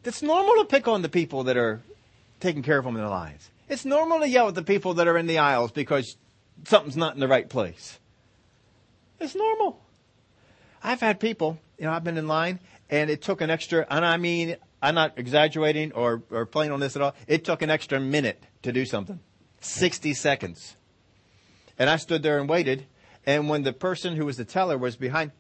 it's 0.05 0.23
normal 0.23 0.55
to 0.57 0.65
pick 0.65 0.89
on 0.89 1.03
the 1.03 1.09
people 1.09 1.45
that 1.45 1.57
are 1.57 1.81
taking 2.41 2.63
care 2.63 2.79
of 2.79 2.85
them 2.85 2.97
in 2.97 3.01
their 3.01 3.11
lives. 3.11 3.51
It's 3.69 3.85
normal 3.85 4.21
to 4.21 4.29
yell 4.29 4.49
at 4.49 4.55
the 4.55 4.63
people 4.63 4.95
that 4.95 5.07
are 5.07 5.17
in 5.17 5.27
the 5.27 5.39
aisles 5.39 5.71
because 5.71 6.17
something's 6.65 6.97
not 6.97 7.15
in 7.15 7.21
the 7.21 7.29
right 7.29 7.49
place. 7.49 7.99
It's 9.21 9.35
normal. 9.35 9.81
I've 10.83 11.01
had 11.01 11.21
people, 11.21 11.59
you 11.79 11.85
know, 11.85 11.93
I've 11.93 12.05
been 12.05 12.17
in 12.17 12.27
line 12.27 12.59
and 12.89 13.11
it 13.11 13.23
took 13.23 13.41
an 13.41 13.51
extra, 13.51 13.87
and 13.89 14.05
I 14.05 14.17
mean, 14.17 14.57
I'm 14.83 14.95
not 14.95 15.19
exaggerating 15.19 15.93
or, 15.93 16.23
or 16.31 16.47
playing 16.47 16.73
on 16.73 16.81
this 16.81 16.97
at 16.97 17.03
all. 17.03 17.15
It 17.27 17.45
took 17.45 17.63
an 17.63 17.71
extra 17.71 18.01
minute 18.01 18.43
to 18.63 18.73
do 18.73 18.85
something. 18.87 19.21
60 19.61 20.15
seconds. 20.15 20.77
And 21.79 21.89
I 21.89 21.97
stood 21.97 22.23
there 22.23 22.39
and 22.39 22.49
waited 22.49 22.87
and 23.27 23.49
when 23.49 23.63
the 23.63 23.73
person 23.73 24.17
who 24.17 24.27
was 24.27 24.37
the 24.37 24.45
teller 24.45 24.79
was 24.79 24.97
behind, 24.97 25.33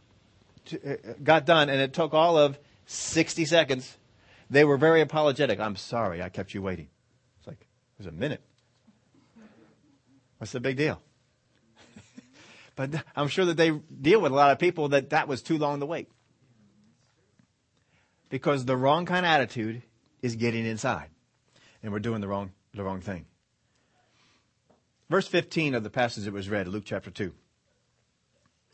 uh, 0.72 0.94
got 1.22 1.46
done, 1.46 1.68
and 1.68 1.80
it 1.80 1.92
took 1.92 2.12
all 2.12 2.36
of 2.36 2.58
60 2.86 3.44
seconds, 3.44 3.96
they 4.50 4.64
were 4.64 4.76
very 4.76 5.00
apologetic. 5.00 5.60
I'm 5.60 5.76
sorry, 5.76 6.22
I 6.22 6.28
kept 6.28 6.54
you 6.54 6.62
waiting. 6.62 6.88
It's 7.38 7.46
like, 7.46 7.60
it 7.60 7.98
was 7.98 8.06
a 8.06 8.12
minute. 8.12 8.42
What's 10.38 10.52
the 10.52 10.60
big 10.60 10.76
deal? 10.76 11.00
but 12.76 12.90
I'm 13.14 13.28
sure 13.28 13.44
that 13.46 13.56
they 13.56 13.70
deal 13.70 14.20
with 14.20 14.32
a 14.32 14.34
lot 14.34 14.50
of 14.50 14.58
people 14.58 14.88
that 14.88 15.10
that 15.10 15.28
was 15.28 15.42
too 15.42 15.58
long 15.58 15.80
to 15.80 15.86
wait. 15.86 16.08
Because 18.28 18.64
the 18.64 18.76
wrong 18.76 19.06
kind 19.06 19.26
of 19.26 19.30
attitude 19.30 19.82
is 20.22 20.36
getting 20.36 20.66
inside. 20.66 21.08
And 21.82 21.92
we're 21.92 21.98
doing 21.98 22.20
the 22.20 22.28
wrong, 22.28 22.52
the 22.74 22.84
wrong 22.84 23.00
thing. 23.00 23.26
Verse 25.08 25.26
15 25.26 25.74
of 25.74 25.82
the 25.82 25.90
passage 25.90 26.24
that 26.24 26.32
was 26.32 26.48
read, 26.48 26.68
Luke 26.68 26.84
chapter 26.86 27.10
2. 27.10 27.32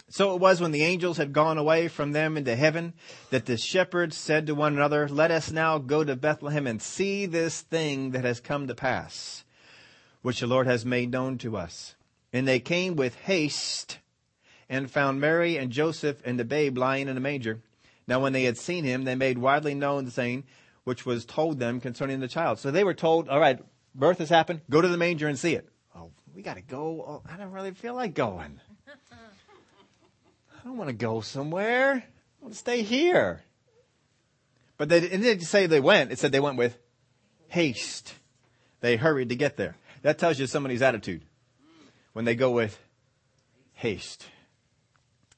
So 0.08 0.34
it 0.34 0.40
was 0.40 0.60
when 0.60 0.70
the 0.70 0.84
angels 0.84 1.16
had 1.16 1.32
gone 1.32 1.58
away 1.58 1.88
from 1.88 2.12
them 2.12 2.36
into 2.36 2.54
heaven 2.54 2.94
that 3.30 3.46
the 3.46 3.56
shepherds 3.56 4.16
said 4.16 4.46
to 4.46 4.54
one 4.54 4.74
another, 4.74 5.08
Let 5.08 5.32
us 5.32 5.50
now 5.50 5.78
go 5.78 6.04
to 6.04 6.14
Bethlehem 6.14 6.66
and 6.66 6.80
see 6.80 7.26
this 7.26 7.60
thing 7.60 8.12
that 8.12 8.24
has 8.24 8.40
come 8.40 8.68
to 8.68 8.74
pass, 8.74 9.44
which 10.22 10.40
the 10.40 10.46
Lord 10.46 10.68
has 10.68 10.84
made 10.84 11.10
known 11.10 11.38
to 11.38 11.56
us. 11.56 11.96
And 12.32 12.46
they 12.46 12.60
came 12.60 12.94
with 12.94 13.16
haste 13.16 13.98
and 14.68 14.90
found 14.90 15.20
Mary 15.20 15.56
and 15.56 15.72
Joseph 15.72 16.22
and 16.24 16.38
the 16.38 16.44
babe 16.44 16.78
lying 16.78 17.08
in 17.08 17.16
a 17.16 17.20
manger. 17.20 17.60
Now 18.06 18.20
when 18.20 18.32
they 18.32 18.44
had 18.44 18.58
seen 18.58 18.84
him, 18.84 19.04
they 19.04 19.16
made 19.16 19.38
widely 19.38 19.74
known 19.74 20.04
the 20.04 20.10
saying 20.12 20.44
which 20.84 21.04
was 21.04 21.24
told 21.24 21.58
them 21.58 21.80
concerning 21.80 22.20
the 22.20 22.28
child. 22.28 22.60
So 22.60 22.70
they 22.70 22.84
were 22.84 22.94
told, 22.94 23.28
all 23.28 23.40
right, 23.40 23.58
birth 23.92 24.18
has 24.18 24.28
happened. 24.28 24.60
Go 24.70 24.80
to 24.80 24.86
the 24.86 24.96
manger 24.96 25.26
and 25.26 25.36
see 25.36 25.54
it. 25.54 25.68
Oh, 25.96 26.12
we 26.32 26.42
got 26.42 26.54
to 26.54 26.62
go. 26.62 27.04
Oh, 27.04 27.22
I 27.28 27.36
don't 27.36 27.50
really 27.50 27.72
feel 27.72 27.94
like 27.94 28.14
going. 28.14 28.60
I 30.66 30.68
don't 30.68 30.78
want 30.78 30.90
to 30.90 30.96
go 30.96 31.20
somewhere. 31.20 31.92
I 31.92 32.42
want 32.42 32.52
to 32.52 32.58
stay 32.58 32.82
here. 32.82 33.40
But 34.76 34.88
they 34.88 34.98
didn't 34.98 35.42
say 35.42 35.66
they 35.66 35.78
went. 35.78 36.10
It 36.10 36.18
said 36.18 36.32
they 36.32 36.40
went 36.40 36.56
with 36.56 36.76
haste. 37.46 38.12
They 38.80 38.96
hurried 38.96 39.28
to 39.28 39.36
get 39.36 39.56
there. 39.56 39.76
That 40.02 40.18
tells 40.18 40.40
you 40.40 40.48
somebody's 40.48 40.82
attitude 40.82 41.22
when 42.14 42.24
they 42.24 42.34
go 42.34 42.50
with 42.50 42.76
haste. 43.74 44.26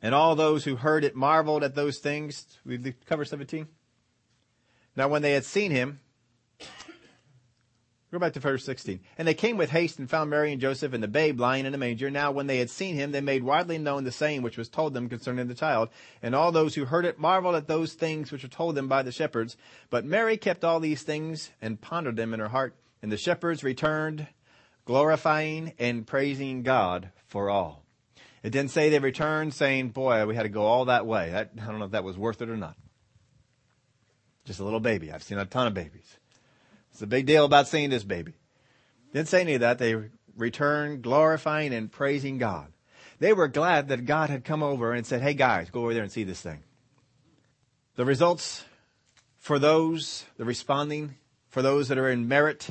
And 0.01 0.15
all 0.15 0.35
those 0.35 0.65
who 0.65 0.77
heard 0.77 1.05
it 1.05 1.15
marveled 1.15 1.63
at 1.63 1.75
those 1.75 1.99
things. 1.99 2.47
We 2.65 2.95
cover 3.05 3.27
17. 3.27 3.69
Now 4.97 5.09
when 5.09 5.21
they 5.21 5.33
had 5.33 5.45
seen 5.45 5.71
him, 5.73 6.01
Go 8.11 8.19
back 8.19 8.33
to 8.33 8.41
verse 8.41 8.65
16. 8.65 9.01
And 9.19 9.29
they 9.29 9.35
came 9.35 9.59
with 9.59 9.69
haste 9.69 9.99
and 9.99 10.09
found 10.09 10.31
Mary 10.31 10.51
and 10.51 10.61
Joseph 10.61 10.95
and 10.95 11.03
the 11.03 11.09
babe 11.09 11.39
lying 11.39 11.67
in 11.67 11.75
a 11.75 11.79
manger. 11.79 12.11
Now 12.11 12.31
when 12.31 12.47
they 12.47 12.59
had 12.59 12.71
seen 12.71 12.95
him, 12.95 13.13
they 13.13 13.21
made 13.21 13.43
widely 13.43 13.77
known 13.77 14.05
the 14.05 14.13
saying 14.13 14.41
which 14.41 14.57
was 14.57 14.71
told 14.71 14.95
them 14.95 15.11
concerning 15.11 15.47
the 15.47 15.55
child. 15.55 15.91
And 16.23 16.35
all 16.35 16.51
those 16.51 16.75
who 16.75 16.87
heard 16.87 17.05
it 17.05 17.19
marveled 17.19 17.55
at 17.55 17.69
those 17.69 17.93
things 17.93 18.33
which 18.33 18.45
were 18.45 18.49
told 18.49 18.77
them 18.77 18.89
by 18.89 19.03
the 19.03 19.13
shepherds. 19.13 19.59
But 19.91 20.07
Mary 20.07 20.39
kept 20.39 20.65
all 20.65 20.81
these 20.81 21.03
things 21.03 21.51
and 21.61 21.81
pondered 21.81 22.17
them 22.17 22.33
in 22.33 22.41
her 22.41 22.49
heart. 22.49 22.75
And 23.03 23.13
the 23.13 23.19
shepherds 23.19 23.63
returned, 23.63 24.27
glorifying 24.87 25.75
and 25.79 26.07
praising 26.07 26.63
God 26.63 27.11
for 27.27 27.51
all. 27.51 27.85
It 28.43 28.51
didn't 28.51 28.71
say 28.71 28.89
they 28.89 29.01
returned 29.01 29.53
saying, 29.53 29.91
boy, 29.91 30.25
we 30.25 30.35
had 30.35 30.45
to 30.45 30.49
go 30.49 30.65
all 30.65 30.87
that 30.87 31.07
way. 31.07 31.31
That, 31.31 31.51
I 31.61 31.67
don't 31.67 31.79
know 31.79 31.85
if 31.85 31.91
that 31.91 32.05
was 32.05 32.17
worth 32.17 32.41
it 32.41 32.49
or 32.49 32.57
not. 32.57 32.77
Just 34.47 34.61
a 34.61 34.65
little 34.65 34.81
baby. 34.81 35.13
I've 35.13 35.23
seen 35.23 35.37
a 35.37 35.45
ton 35.45 35.67
of 35.67 35.75
babies. 35.75 36.18
It's 36.99 37.03
a 37.05 37.07
big 37.07 37.27
deal 37.27 37.45
about 37.45 37.69
seeing 37.69 37.91
this 37.91 38.03
baby. 38.03 38.33
Didn't 39.13 39.29
say 39.29 39.43
any 39.43 39.55
of 39.55 39.61
that. 39.61 39.79
They 39.79 39.95
returned 40.37 41.03
glorifying 41.03 41.73
and 41.73 41.93
praising 41.93 42.39
God. 42.39 42.73
They 43.21 43.33
were 43.33 43.47
glad 43.47 43.87
that 43.87 44.05
God 44.05 44.31
had 44.31 44.45
come 44.45 44.65
over 44.65 44.93
and 44.93 45.07
said, 45.07 45.23
hey 45.23 45.35
guys, 45.35 45.71
go 45.71 45.83
over 45.83 45.95
there 45.95 46.03
and 46.03 46.11
see 46.11 46.25
this 46.25 46.41
thing. 46.41 46.65
The 47.95 48.05
results 48.05 48.65
for 49.37 49.61
those, 49.61 50.25
the 50.39 50.45
responding, 50.45 51.15
for 51.51 51.63
those 51.63 51.87
that 51.87 51.99
are 51.99 52.11
in 52.11 52.27
merit, 52.27 52.67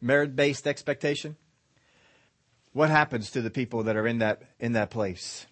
merit 0.00 0.36
based 0.36 0.68
expectation, 0.68 1.34
what 2.72 2.88
happens 2.88 3.32
to 3.32 3.42
the 3.42 3.50
people 3.50 3.82
that 3.82 3.96
are 3.96 4.06
in 4.06 4.18
that, 4.18 4.42
in 4.60 4.74
that 4.74 4.90
place? 4.90 5.48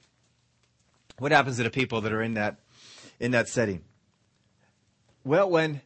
What 1.18 1.32
happens 1.32 1.56
to 1.56 1.64
the 1.64 1.70
people 1.70 2.00
that 2.02 2.12
are 2.12 2.22
in 2.22 2.34
that, 2.34 2.60
in 3.18 3.32
that 3.32 3.48
setting? 3.48 3.82
Well, 5.24 5.50
when 5.50 5.80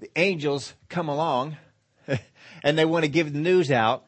the 0.00 0.10
angels 0.16 0.74
come 0.88 1.08
along 1.08 1.56
and 2.62 2.76
they 2.76 2.84
want 2.84 3.04
to 3.04 3.10
give 3.10 3.32
the 3.32 3.38
news 3.38 3.70
out 3.70 4.06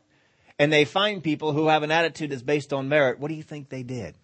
and 0.58 0.72
they 0.72 0.84
find 0.84 1.22
people 1.22 1.52
who 1.52 1.68
have 1.68 1.82
an 1.82 1.90
attitude 1.90 2.30
that's 2.30 2.42
based 2.42 2.72
on 2.72 2.88
merit, 2.88 3.18
what 3.18 3.28
do 3.28 3.34
you 3.34 3.42
think 3.42 3.68
they 3.68 3.82
did? 3.82 4.14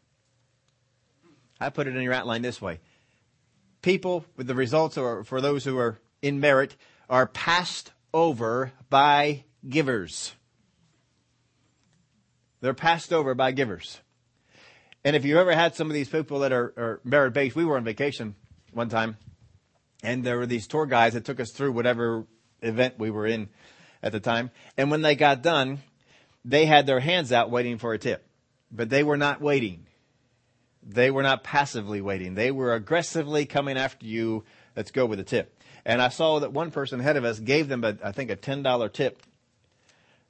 I 1.60 1.70
put 1.70 1.86
it 1.86 1.96
in 1.96 2.02
your 2.02 2.12
outline 2.12 2.42
this 2.42 2.60
way. 2.60 2.80
People 3.82 4.24
with 4.36 4.46
the 4.46 4.54
results 4.54 4.96
or 4.96 5.24
for 5.24 5.40
those 5.40 5.64
who 5.64 5.78
are 5.78 5.98
in 6.22 6.40
merit 6.40 6.76
are 7.08 7.26
passed 7.26 7.92
over 8.14 8.72
by 8.88 9.44
givers. 9.68 10.32
They're 12.60 12.74
passed 12.74 13.12
over 13.12 13.34
by 13.34 13.52
givers. 13.52 14.00
And 15.04 15.14
if 15.14 15.24
you 15.24 15.38
ever 15.38 15.54
had 15.54 15.74
some 15.74 15.88
of 15.88 15.94
these 15.94 16.08
people 16.08 16.40
that 16.40 16.52
are, 16.52 16.72
are 16.76 17.00
merit 17.04 17.32
based, 17.32 17.56
we 17.56 17.64
were 17.64 17.76
on 17.76 17.84
vacation 17.84 18.34
one 18.72 18.88
time, 18.88 19.16
and 20.02 20.24
there 20.24 20.38
were 20.38 20.46
these 20.46 20.66
tour 20.66 20.86
guys 20.86 21.14
that 21.14 21.24
took 21.24 21.40
us 21.40 21.50
through 21.50 21.72
whatever 21.72 22.26
event 22.62 22.98
we 22.98 23.10
were 23.10 23.26
in 23.26 23.48
at 24.02 24.12
the 24.12 24.20
time. 24.20 24.50
And 24.76 24.90
when 24.90 25.02
they 25.02 25.16
got 25.16 25.42
done, 25.42 25.78
they 26.44 26.66
had 26.66 26.86
their 26.86 27.00
hands 27.00 27.32
out 27.32 27.50
waiting 27.50 27.78
for 27.78 27.92
a 27.92 27.98
tip. 27.98 28.24
But 28.70 28.90
they 28.90 29.02
were 29.02 29.16
not 29.16 29.40
waiting. 29.40 29.86
They 30.82 31.10
were 31.10 31.22
not 31.22 31.42
passively 31.42 32.00
waiting. 32.00 32.34
They 32.34 32.50
were 32.50 32.74
aggressively 32.74 33.44
coming 33.46 33.76
after 33.76 34.06
you. 34.06 34.44
Let's 34.76 34.90
go 34.90 35.06
with 35.06 35.20
a 35.20 35.24
tip. 35.24 35.60
And 35.84 36.00
I 36.00 36.08
saw 36.08 36.38
that 36.40 36.52
one 36.52 36.70
person 36.70 37.00
ahead 37.00 37.16
of 37.16 37.24
us 37.24 37.38
gave 37.38 37.68
them, 37.68 37.82
a, 37.82 37.96
I 38.04 38.12
think, 38.12 38.30
a 38.30 38.36
$10 38.36 38.92
tip. 38.92 39.22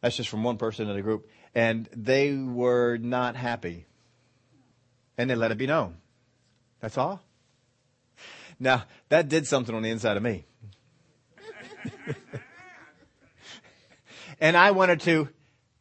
That's 0.00 0.16
just 0.16 0.28
from 0.28 0.44
one 0.44 0.56
person 0.56 0.88
in 0.88 0.96
the 0.96 1.02
group. 1.02 1.28
And 1.54 1.88
they 1.94 2.34
were 2.34 2.96
not 2.96 3.36
happy. 3.36 3.86
And 5.16 5.28
they 5.28 5.34
let 5.34 5.50
it 5.50 5.58
be 5.58 5.66
known. 5.66 5.96
That's 6.80 6.96
all. 6.96 7.20
Now, 8.60 8.84
that 9.08 9.28
did 9.28 9.46
something 9.46 9.74
on 9.74 9.82
the 9.82 9.90
inside 9.90 10.16
of 10.16 10.22
me. 10.22 10.44
and 14.40 14.56
I 14.56 14.72
wanted 14.72 15.00
to 15.02 15.28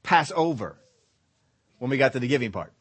pass 0.04 0.32
over 0.36 0.78
when 1.80 1.90
we 1.90 1.98
got 1.98 2.14
to 2.14 2.20
the 2.20 2.28
giving 2.28 2.52
part. 2.52 2.74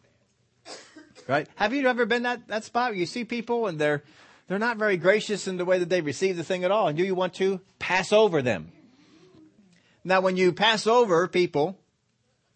Right? 1.27 1.49
Have 1.57 1.73
you 1.75 1.87
ever 1.89 2.07
been 2.07 2.23
that, 2.23 2.47
that 2.49 2.65
spot 2.65 2.91
where 2.91 2.99
you 2.99 3.07
see 3.07 3.25
people 3.25 3.67
and 3.67 3.79
they're, 3.79 4.05
they're 4.47 4.59
not 4.61 4.77
very 4.77 4.97
gracious 4.97 5.49
in 5.49 5.57
the 5.57 5.65
way 5.65 5.79
that 5.81 5.89
they 5.89 6.01
receive 6.01 6.37
the 6.37 6.45
thing 6.45 6.63
at 6.63 6.71
all, 6.71 6.87
and 6.87 6.99
you 6.99 7.15
want 7.15 7.35
to 7.35 7.61
pass 7.79 8.13
over 8.13 8.43
them? 8.43 8.71
Now, 10.05 10.21
when 10.21 10.37
you 10.37 10.53
pass 10.53 10.87
over 10.87 11.27
people 11.27 11.81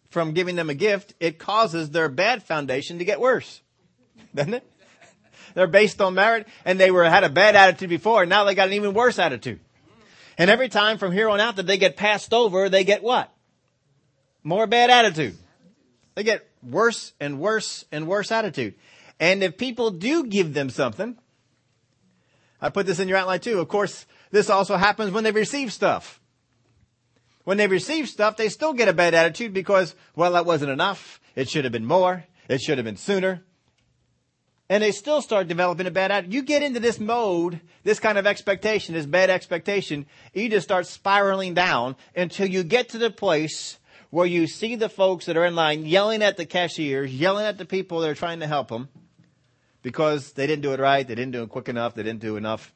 from 0.09 0.31
giving 0.33 0.55
them 0.55 0.69
a 0.69 0.73
gift, 0.73 1.15
it 1.19 1.37
causes 1.37 1.89
their 1.89 2.07
bad 2.07 2.43
foundation 2.43 2.99
to 2.99 3.05
get 3.05 3.19
worse. 3.19 3.61
Doesn't 4.33 4.53
it? 4.53 4.70
They're 5.53 5.67
based 5.67 6.01
on 6.01 6.13
merit, 6.13 6.47
and 6.65 6.79
they 6.79 6.91
were 6.91 7.03
had 7.03 7.23
a 7.23 7.29
bad 7.29 7.55
attitude 7.55 7.89
before, 7.89 8.23
and 8.23 8.29
now 8.29 8.43
they 8.43 8.55
got 8.55 8.67
an 8.67 8.73
even 8.73 8.93
worse 8.93 9.19
attitude. 9.19 9.59
And 10.37 10.49
every 10.49 10.69
time 10.69 10.97
from 10.97 11.11
here 11.11 11.29
on 11.29 11.39
out 11.39 11.57
that 11.57 11.67
they 11.67 11.77
get 11.77 11.97
passed 11.97 12.33
over, 12.33 12.69
they 12.69 12.83
get 12.83 13.03
what? 13.03 13.31
More 14.43 14.65
bad 14.67 14.89
attitude. 14.89 15.37
They 16.15 16.23
get 16.23 16.47
worse 16.63 17.13
and 17.19 17.39
worse 17.39 17.85
and 17.91 18.07
worse 18.07 18.31
attitude. 18.31 18.75
And 19.19 19.43
if 19.43 19.57
people 19.57 19.91
do 19.91 20.25
give 20.25 20.53
them 20.53 20.69
something, 20.69 21.17
I 22.59 22.69
put 22.69 22.85
this 22.85 22.99
in 22.99 23.07
your 23.07 23.17
outline 23.17 23.39
too. 23.39 23.59
Of 23.59 23.67
course, 23.67 24.05
this 24.31 24.49
also 24.49 24.77
happens 24.77 25.11
when 25.11 25.23
they 25.23 25.31
receive 25.31 25.71
stuff. 25.71 26.19
When 27.43 27.57
they 27.57 27.67
receive 27.67 28.07
stuff, 28.07 28.37
they 28.37 28.49
still 28.49 28.73
get 28.73 28.87
a 28.87 28.93
bad 28.93 29.13
attitude 29.13 29.53
because, 29.53 29.95
well, 30.15 30.33
that 30.33 30.45
wasn't 30.45 30.71
enough. 30.71 31.19
It 31.35 31.49
should 31.49 31.65
have 31.65 31.71
been 31.71 31.85
more. 31.85 32.25
It 32.47 32.61
should 32.61 32.77
have 32.77 32.85
been 32.85 32.97
sooner. 32.97 33.43
And 34.71 34.81
they 34.81 34.93
still 34.93 35.21
start 35.21 35.49
developing 35.49 35.85
a 35.85 35.91
bad 35.91 36.11
attitude. 36.11 36.33
You 36.33 36.43
get 36.43 36.63
into 36.63 36.79
this 36.79 36.97
mode, 36.97 37.59
this 37.83 37.99
kind 37.99 38.17
of 38.17 38.25
expectation, 38.25 38.95
this 38.95 39.05
bad 39.05 39.29
expectation, 39.29 40.05
you 40.33 40.47
just 40.47 40.65
start 40.65 40.87
spiraling 40.87 41.53
down 41.53 41.97
until 42.15 42.47
you 42.47 42.63
get 42.63 42.87
to 42.89 42.97
the 42.97 43.11
place 43.11 43.79
where 44.11 44.25
you 44.25 44.47
see 44.47 44.77
the 44.77 44.87
folks 44.87 45.25
that 45.25 45.35
are 45.35 45.43
in 45.43 45.55
line 45.55 45.85
yelling 45.85 46.23
at 46.23 46.37
the 46.37 46.45
cashiers, 46.45 47.13
yelling 47.13 47.45
at 47.45 47.57
the 47.57 47.65
people 47.65 47.99
that 47.99 48.11
are 48.11 48.15
trying 48.15 48.39
to 48.39 48.47
help 48.47 48.69
them 48.69 48.87
because 49.81 50.31
they 50.31 50.47
didn't 50.47 50.61
do 50.61 50.71
it 50.71 50.79
right, 50.79 51.05
they 51.05 51.15
didn't 51.15 51.33
do 51.33 51.43
it 51.43 51.49
quick 51.49 51.67
enough, 51.67 51.93
they 51.93 52.03
didn't 52.03 52.21
do 52.21 52.37
enough. 52.37 52.73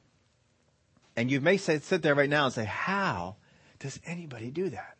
And 1.15 1.31
you 1.31 1.39
may 1.39 1.55
say, 1.55 1.79
sit 1.79 2.01
there 2.01 2.13
right 2.13 2.29
now 2.29 2.43
and 2.43 2.53
say, 2.53 2.65
how 2.65 3.38
does 3.79 4.01
anybody 4.05 4.51
do 4.51 4.67
that? 4.67 4.97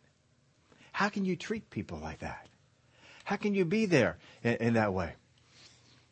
How 0.94 1.10
can 1.10 1.26
you 1.26 1.36
treat 1.36 1.70
people 1.70 1.98
like 1.98 2.20
that? 2.20 2.48
How 3.26 3.36
can 3.36 3.54
you 3.54 3.66
be 3.66 3.86
there 3.86 4.18
in, 4.46 4.54
in 4.56 4.74
that 4.76 4.94
way? 4.94 5.16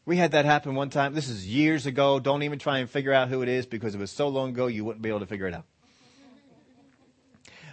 We 0.06 0.18
had 0.18 0.32
that 0.32 0.44
happen 0.44 0.76
one 0.76 0.90
time. 0.90 1.14
This 1.14 1.30
is 1.30 1.48
years 1.48 1.86
ago. 1.86 2.20
Don't 2.20 2.44
even 2.44 2.60
try 2.60 2.80
and 2.80 2.90
figure 2.90 3.14
out 3.14 3.30
who 3.30 3.42
it 3.42 3.48
is 3.48 3.66
because 3.66 3.96
it 3.96 4.00
was 4.00 4.12
so 4.12 4.28
long 4.28 4.50
ago 4.50 4.68
you 4.68 4.84
wouldn't 4.84 5.02
be 5.02 5.10
able 5.10 5.22
to 5.22 5.26
figure 5.26 5.48
it 5.48 5.54
out. 5.54 5.66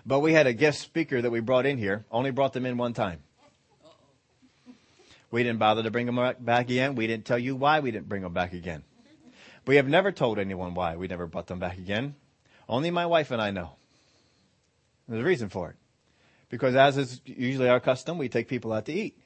But 0.07 0.21
we 0.21 0.33
had 0.33 0.47
a 0.47 0.53
guest 0.53 0.81
speaker 0.81 1.21
that 1.21 1.31
we 1.31 1.41
brought 1.41 1.67
in 1.67 1.77
here, 1.77 2.05
only 2.11 2.31
brought 2.31 2.53
them 2.53 2.67
in 2.67 2.77
one 2.77 2.95
time. 2.95 3.21
We 5.31 5.43
didn't 5.43 5.59
bother 5.59 5.83
to 5.83 5.91
bring 5.91 6.07
them 6.07 6.35
back 6.41 6.65
again. 6.67 6.95
We 6.95 7.07
didn't 7.07 7.25
tell 7.25 7.39
you 7.39 7.55
why 7.55 7.81
we 7.81 7.91
didn't 7.91 8.09
bring 8.09 8.23
them 8.23 8.33
back 8.33 8.53
again. 8.53 8.85
We 9.67 9.77
have 9.77 9.89
never 9.89 10.11
told 10.11 10.39
anyone 10.39 10.75
why 10.75 10.97
we 10.97 11.07
never 11.07 11.27
brought 11.27 11.49
them 11.49 11.59
back 11.59 11.79
again. 11.79 12.15
Only 12.69 12.91
my 12.91 13.07
wife 13.07 13.31
and 13.31 13.43
I 13.43 13.51
know. 13.51 13.73
There's 15.09 15.21
a 15.21 15.25
reason 15.25 15.49
for 15.49 15.71
it. 15.71 15.77
Because 16.49 16.75
as 16.75 16.97
is 16.97 17.21
usually 17.25 17.69
our 17.69 17.79
custom, 17.79 18.19
we 18.19 18.29
take 18.29 18.49
people 18.49 18.73
out 18.73 18.87
to 18.87 18.93
eat. 18.93 19.19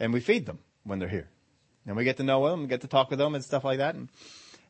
And 0.00 0.12
we 0.12 0.20
feed 0.20 0.44
them 0.44 0.58
when 0.86 0.98
they're 0.98 1.08
here. 1.08 1.28
And 1.86 1.96
we 1.96 2.04
get 2.04 2.16
to 2.16 2.22
know 2.22 2.48
them, 2.48 2.66
get 2.66 2.80
to 2.80 2.88
talk 2.88 3.10
with 3.10 3.18
them 3.18 3.34
and 3.34 3.44
stuff 3.44 3.64
like 3.64 3.78
that. 3.78 3.94
And, 3.94 4.08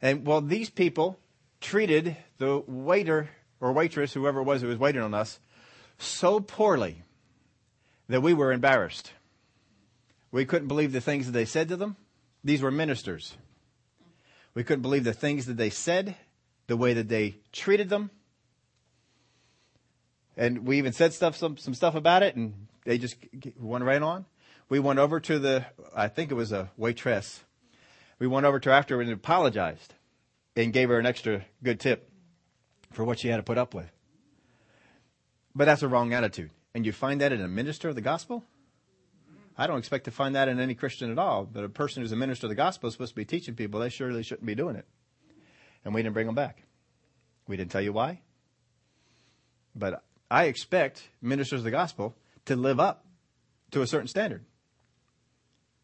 and 0.02 0.26
well, 0.26 0.40
these 0.40 0.70
people 0.70 1.18
treated 1.60 2.16
the 2.38 2.62
waiter 2.66 3.30
or 3.60 3.72
waitress, 3.72 4.12
whoever 4.12 4.40
it 4.40 4.44
was 4.44 4.62
who 4.62 4.68
was 4.68 4.78
waiting 4.78 5.02
on 5.02 5.14
us, 5.14 5.38
so 5.98 6.40
poorly 6.40 7.02
that 8.08 8.20
we 8.20 8.34
were 8.34 8.52
embarrassed. 8.52 9.12
We 10.30 10.44
couldn't 10.44 10.68
believe 10.68 10.92
the 10.92 11.00
things 11.00 11.26
that 11.26 11.32
they 11.32 11.44
said 11.44 11.68
to 11.68 11.76
them. 11.76 11.96
These 12.44 12.62
were 12.62 12.70
ministers. 12.70 13.36
We 14.54 14.64
couldn't 14.64 14.82
believe 14.82 15.04
the 15.04 15.12
things 15.12 15.46
that 15.46 15.56
they 15.56 15.70
said, 15.70 16.16
the 16.66 16.76
way 16.76 16.94
that 16.94 17.08
they 17.08 17.36
treated 17.52 17.88
them. 17.88 18.10
And 20.36 20.66
we 20.66 20.78
even 20.78 20.92
said 20.92 21.14
stuff, 21.14 21.36
some, 21.36 21.56
some 21.56 21.74
stuff 21.74 21.94
about 21.94 22.22
it, 22.22 22.36
and 22.36 22.66
they 22.84 22.98
just 22.98 23.16
went 23.58 23.84
right 23.84 24.02
on. 24.02 24.26
We 24.68 24.78
went 24.78 24.98
over 24.98 25.20
to 25.20 25.38
the, 25.38 25.66
I 25.94 26.08
think 26.08 26.30
it 26.30 26.34
was 26.34 26.52
a 26.52 26.70
waitress. 26.76 27.44
We 28.18 28.26
went 28.26 28.46
over 28.46 28.58
to 28.58 28.70
her 28.70 28.74
after 28.74 29.00
and 29.00 29.10
apologized 29.10 29.94
and 30.56 30.72
gave 30.72 30.88
her 30.88 30.98
an 30.98 31.06
extra 31.06 31.44
good 31.62 31.78
tip 31.78 32.10
for 32.90 33.04
what 33.04 33.18
she 33.18 33.28
had 33.28 33.36
to 33.36 33.42
put 33.42 33.58
up 33.58 33.74
with. 33.74 33.90
But 35.54 35.66
that's 35.66 35.82
a 35.82 35.88
wrong 35.88 36.12
attitude. 36.12 36.50
And 36.74 36.84
you 36.84 36.92
find 36.92 37.20
that 37.20 37.32
in 37.32 37.40
a 37.40 37.48
minister 37.48 37.88
of 37.88 37.94
the 37.94 38.00
gospel? 38.00 38.44
I 39.56 39.66
don't 39.66 39.78
expect 39.78 40.04
to 40.04 40.10
find 40.10 40.34
that 40.34 40.48
in 40.48 40.60
any 40.60 40.74
Christian 40.74 41.10
at 41.10 41.18
all. 41.18 41.44
But 41.44 41.64
a 41.64 41.68
person 41.68 42.02
who's 42.02 42.12
a 42.12 42.16
minister 42.16 42.46
of 42.46 42.50
the 42.50 42.56
gospel 42.56 42.88
is 42.88 42.94
supposed 42.94 43.12
to 43.12 43.16
be 43.16 43.24
teaching 43.24 43.54
people. 43.54 43.80
They 43.80 43.88
surely 43.88 44.22
shouldn't 44.22 44.46
be 44.46 44.54
doing 44.54 44.76
it. 44.76 44.86
And 45.84 45.94
we 45.94 46.02
didn't 46.02 46.14
bring 46.14 46.26
them 46.26 46.34
back. 46.34 46.62
We 47.46 47.56
didn't 47.56 47.70
tell 47.70 47.80
you 47.80 47.92
why. 47.92 48.20
But 49.74 50.02
I 50.30 50.44
expect 50.44 51.08
ministers 51.22 51.60
of 51.60 51.64
the 51.64 51.70
gospel 51.70 52.14
to 52.46 52.56
live 52.56 52.80
up 52.80 53.04
to 53.70 53.82
a 53.82 53.86
certain 53.86 54.08
standard. 54.08 54.44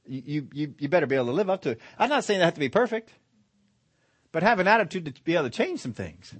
You, 0.06 0.48
you, 0.52 0.74
you 0.78 0.88
better 0.88 1.06
be 1.06 1.14
able 1.14 1.26
to 1.26 1.32
live 1.32 1.48
up 1.48 1.62
to 1.62 1.70
it. 1.70 1.80
I'm 1.98 2.08
not 2.08 2.24
saying 2.24 2.40
they 2.40 2.44
have 2.44 2.54
to 2.54 2.60
be 2.60 2.68
perfect, 2.68 3.10
but 4.32 4.42
have 4.42 4.58
an 4.58 4.66
attitude 4.66 5.14
to 5.14 5.22
be 5.22 5.34
able 5.34 5.44
to 5.44 5.50
change 5.50 5.80
some 5.80 5.92
things. 5.92 6.34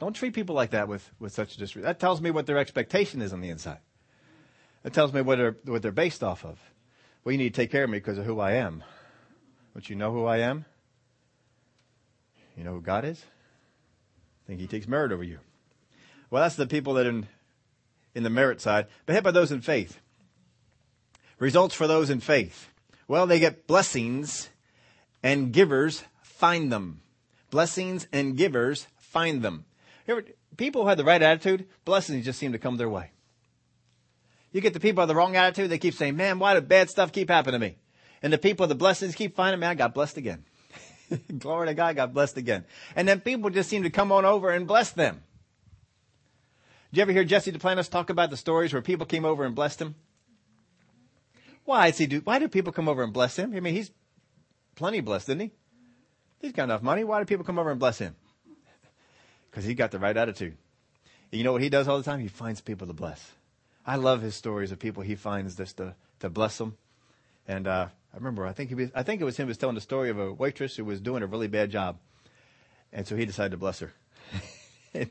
Don't 0.00 0.14
treat 0.14 0.34
people 0.34 0.54
like 0.54 0.70
that 0.70 0.88
with, 0.88 1.08
with 1.18 1.32
such 1.32 1.56
disrespect. 1.56 1.84
That 1.84 2.00
tells 2.00 2.20
me 2.20 2.30
what 2.30 2.46
their 2.46 2.58
expectation 2.58 3.20
is 3.20 3.32
on 3.32 3.40
the 3.40 3.48
inside. 3.48 3.78
That 4.82 4.92
tells 4.92 5.12
me 5.12 5.20
what 5.20 5.38
they're, 5.38 5.56
what 5.64 5.82
they're 5.82 5.92
based 5.92 6.22
off 6.22 6.44
of. 6.44 6.58
Well, 7.24 7.32
you 7.32 7.38
need 7.38 7.54
to 7.54 7.60
take 7.60 7.70
care 7.70 7.84
of 7.84 7.90
me 7.90 7.98
because 7.98 8.18
of 8.18 8.24
who 8.24 8.40
I 8.40 8.52
am. 8.52 8.84
But 9.74 9.90
you 9.90 9.96
know 9.96 10.12
who 10.12 10.24
I 10.24 10.38
am? 10.38 10.64
You 12.56 12.64
know 12.64 12.72
who 12.72 12.80
God 12.80 13.04
is? 13.04 13.22
I 14.44 14.46
think 14.46 14.60
He 14.60 14.66
takes 14.66 14.88
merit 14.88 15.12
over 15.12 15.22
you. 15.22 15.38
Well, 16.30 16.42
that's 16.42 16.56
the 16.56 16.66
people 16.66 16.94
that 16.94 17.06
are 17.06 17.10
in, 17.10 17.28
in 18.14 18.22
the 18.22 18.30
merit 18.30 18.60
side. 18.60 18.86
But 19.06 19.14
how 19.14 19.20
about 19.20 19.34
those 19.34 19.52
in 19.52 19.60
faith? 19.60 20.00
Results 21.38 21.74
for 21.74 21.86
those 21.86 22.10
in 22.10 22.20
faith. 22.20 22.70
Well, 23.06 23.26
they 23.26 23.38
get 23.38 23.66
blessings 23.66 24.50
and 25.22 25.52
givers 25.52 26.04
find 26.22 26.70
them. 26.72 27.00
Blessings 27.50 28.06
and 28.12 28.36
givers 28.36 28.86
find 28.96 29.42
them. 29.42 29.64
People 30.56 30.82
who 30.82 30.88
have 30.88 30.98
the 30.98 31.04
right 31.04 31.22
attitude, 31.22 31.66
blessings 31.84 32.24
just 32.24 32.38
seem 32.38 32.52
to 32.52 32.58
come 32.58 32.76
their 32.76 32.88
way. 32.88 33.10
You 34.52 34.60
get 34.60 34.74
the 34.74 34.80
people 34.80 35.02
with 35.02 35.08
the 35.08 35.14
wrong 35.14 35.36
attitude, 35.36 35.70
they 35.70 35.78
keep 35.78 35.94
saying, 35.94 36.16
man, 36.16 36.38
why 36.38 36.54
do 36.54 36.60
bad 36.60 36.90
stuff 36.90 37.12
keep 37.12 37.28
happening 37.28 37.60
to 37.60 37.66
me? 37.66 37.76
And 38.22 38.32
the 38.32 38.38
people 38.38 38.64
with 38.64 38.70
the 38.70 38.74
blessings 38.74 39.14
keep 39.14 39.36
finding, 39.36 39.60
man, 39.60 39.70
I 39.70 39.74
got 39.74 39.94
blessed 39.94 40.16
again. 40.16 40.44
Glory 41.38 41.68
to 41.68 41.74
God, 41.74 41.86
I 41.86 41.92
got 41.92 42.14
blessed 42.14 42.36
again. 42.36 42.64
And 42.96 43.06
then 43.06 43.20
people 43.20 43.50
just 43.50 43.68
seem 43.68 43.84
to 43.84 43.90
come 43.90 44.10
on 44.10 44.24
over 44.24 44.50
and 44.50 44.66
bless 44.66 44.90
them. 44.90 45.22
Did 46.90 46.96
you 46.96 47.02
ever 47.02 47.12
hear 47.12 47.24
Jesse 47.24 47.52
Duplantis 47.52 47.90
talk 47.90 48.10
about 48.10 48.30
the 48.30 48.36
stories 48.36 48.72
where 48.72 48.82
people 48.82 49.06
came 49.06 49.24
over 49.24 49.44
and 49.44 49.54
blessed 49.54 49.80
him? 49.80 49.94
Why 51.68 51.90
does 51.90 51.98
he 51.98 52.06
do? 52.06 52.22
Why 52.24 52.38
do 52.38 52.48
people 52.48 52.72
come 52.72 52.88
over 52.88 53.02
and 53.02 53.12
bless 53.12 53.36
him? 53.36 53.54
I 53.54 53.60
mean, 53.60 53.74
he's 53.74 53.90
plenty 54.74 55.02
blessed, 55.02 55.28
isn't 55.28 55.40
he? 55.40 55.52
He's 56.40 56.52
got 56.52 56.64
enough 56.64 56.80
money. 56.80 57.04
Why 57.04 57.18
do 57.18 57.26
people 57.26 57.44
come 57.44 57.58
over 57.58 57.70
and 57.70 57.78
bless 57.78 57.98
him? 57.98 58.16
Because 59.50 59.66
he 59.66 59.74
got 59.74 59.90
the 59.90 59.98
right 59.98 60.16
attitude. 60.16 60.56
You 61.30 61.44
know 61.44 61.52
what 61.52 61.60
he 61.60 61.68
does 61.68 61.86
all 61.86 61.98
the 61.98 62.04
time? 62.04 62.20
He 62.20 62.28
finds 62.28 62.62
people 62.62 62.86
to 62.86 62.94
bless. 62.94 63.32
I 63.84 63.96
love 63.96 64.22
his 64.22 64.34
stories 64.34 64.72
of 64.72 64.78
people 64.78 65.02
he 65.02 65.14
finds 65.14 65.56
just 65.56 65.76
to, 65.76 65.94
to 66.20 66.30
bless 66.30 66.56
them. 66.56 66.78
And 67.46 67.66
uh, 67.66 67.88
I 68.14 68.16
remember, 68.16 68.46
I 68.46 68.54
think, 68.54 68.70
he 68.70 68.74
was, 68.74 68.90
I 68.94 69.02
think 69.02 69.20
it 69.20 69.24
was 69.24 69.36
him 69.36 69.44
who 69.44 69.48
was 69.48 69.58
telling 69.58 69.74
the 69.74 69.82
story 69.82 70.08
of 70.08 70.18
a 70.18 70.32
waitress 70.32 70.74
who 70.74 70.86
was 70.86 71.02
doing 71.02 71.22
a 71.22 71.26
really 71.26 71.48
bad 71.48 71.70
job. 71.70 71.98
And 72.94 73.06
so 73.06 73.14
he 73.14 73.26
decided 73.26 73.50
to 73.50 73.58
bless 73.58 73.80
her. 73.80 73.92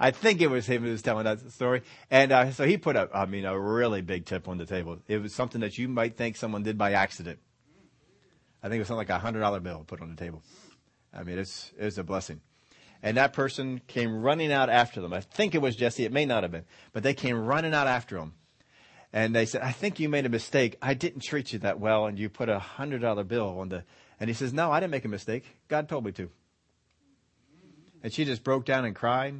I 0.00 0.10
think 0.10 0.40
it 0.40 0.48
was 0.48 0.66
him 0.66 0.82
who 0.82 0.90
was 0.90 1.02
telling 1.02 1.24
that 1.24 1.52
story. 1.52 1.82
And 2.10 2.32
uh, 2.32 2.50
so 2.52 2.64
he 2.64 2.76
put 2.76 2.96
a, 2.96 3.08
I 3.14 3.26
mean, 3.26 3.44
a 3.44 3.58
really 3.58 4.02
big 4.02 4.24
tip 4.24 4.48
on 4.48 4.58
the 4.58 4.66
table. 4.66 4.98
It 5.06 5.18
was 5.18 5.34
something 5.34 5.60
that 5.60 5.78
you 5.78 5.88
might 5.88 6.16
think 6.16 6.36
someone 6.36 6.62
did 6.62 6.76
by 6.76 6.92
accident. 6.92 7.38
I 8.62 8.68
think 8.68 8.76
it 8.76 8.80
was 8.80 8.88
something 8.88 8.98
like 8.98 9.10
a 9.10 9.18
hundred 9.18 9.40
dollar 9.40 9.60
bill 9.60 9.84
put 9.86 10.00
on 10.00 10.10
the 10.10 10.16
table. 10.16 10.42
I 11.12 11.24
mean, 11.24 11.38
it's, 11.38 11.72
it 11.78 11.84
was 11.84 11.98
a 11.98 12.04
blessing. 12.04 12.40
And 13.02 13.16
that 13.16 13.32
person 13.32 13.80
came 13.88 14.22
running 14.22 14.52
out 14.52 14.70
after 14.70 15.00
them. 15.00 15.12
I 15.12 15.20
think 15.20 15.54
it 15.54 15.58
was 15.58 15.74
Jesse. 15.74 16.04
It 16.04 16.12
may 16.12 16.24
not 16.24 16.44
have 16.44 16.52
been, 16.52 16.64
but 16.92 17.02
they 17.02 17.14
came 17.14 17.36
running 17.36 17.74
out 17.74 17.88
after 17.88 18.16
him. 18.16 18.34
And 19.12 19.34
they 19.34 19.44
said, 19.44 19.60
I 19.60 19.72
think 19.72 20.00
you 20.00 20.08
made 20.08 20.24
a 20.24 20.30
mistake. 20.30 20.78
I 20.80 20.94
didn't 20.94 21.20
treat 21.20 21.52
you 21.52 21.58
that 21.60 21.80
well. 21.80 22.06
And 22.06 22.18
you 22.18 22.28
put 22.28 22.48
a 22.48 22.58
hundred 22.58 23.02
dollar 23.02 23.24
bill 23.24 23.58
on 23.58 23.68
the, 23.68 23.84
and 24.20 24.30
he 24.30 24.34
says, 24.34 24.52
no, 24.52 24.70
I 24.70 24.80
didn't 24.80 24.92
make 24.92 25.04
a 25.04 25.08
mistake. 25.08 25.44
God 25.68 25.88
told 25.88 26.04
me 26.04 26.12
to. 26.12 26.30
And 28.02 28.12
she 28.12 28.24
just 28.24 28.42
broke 28.42 28.64
down 28.64 28.84
and 28.84 28.96
cried, 28.96 29.34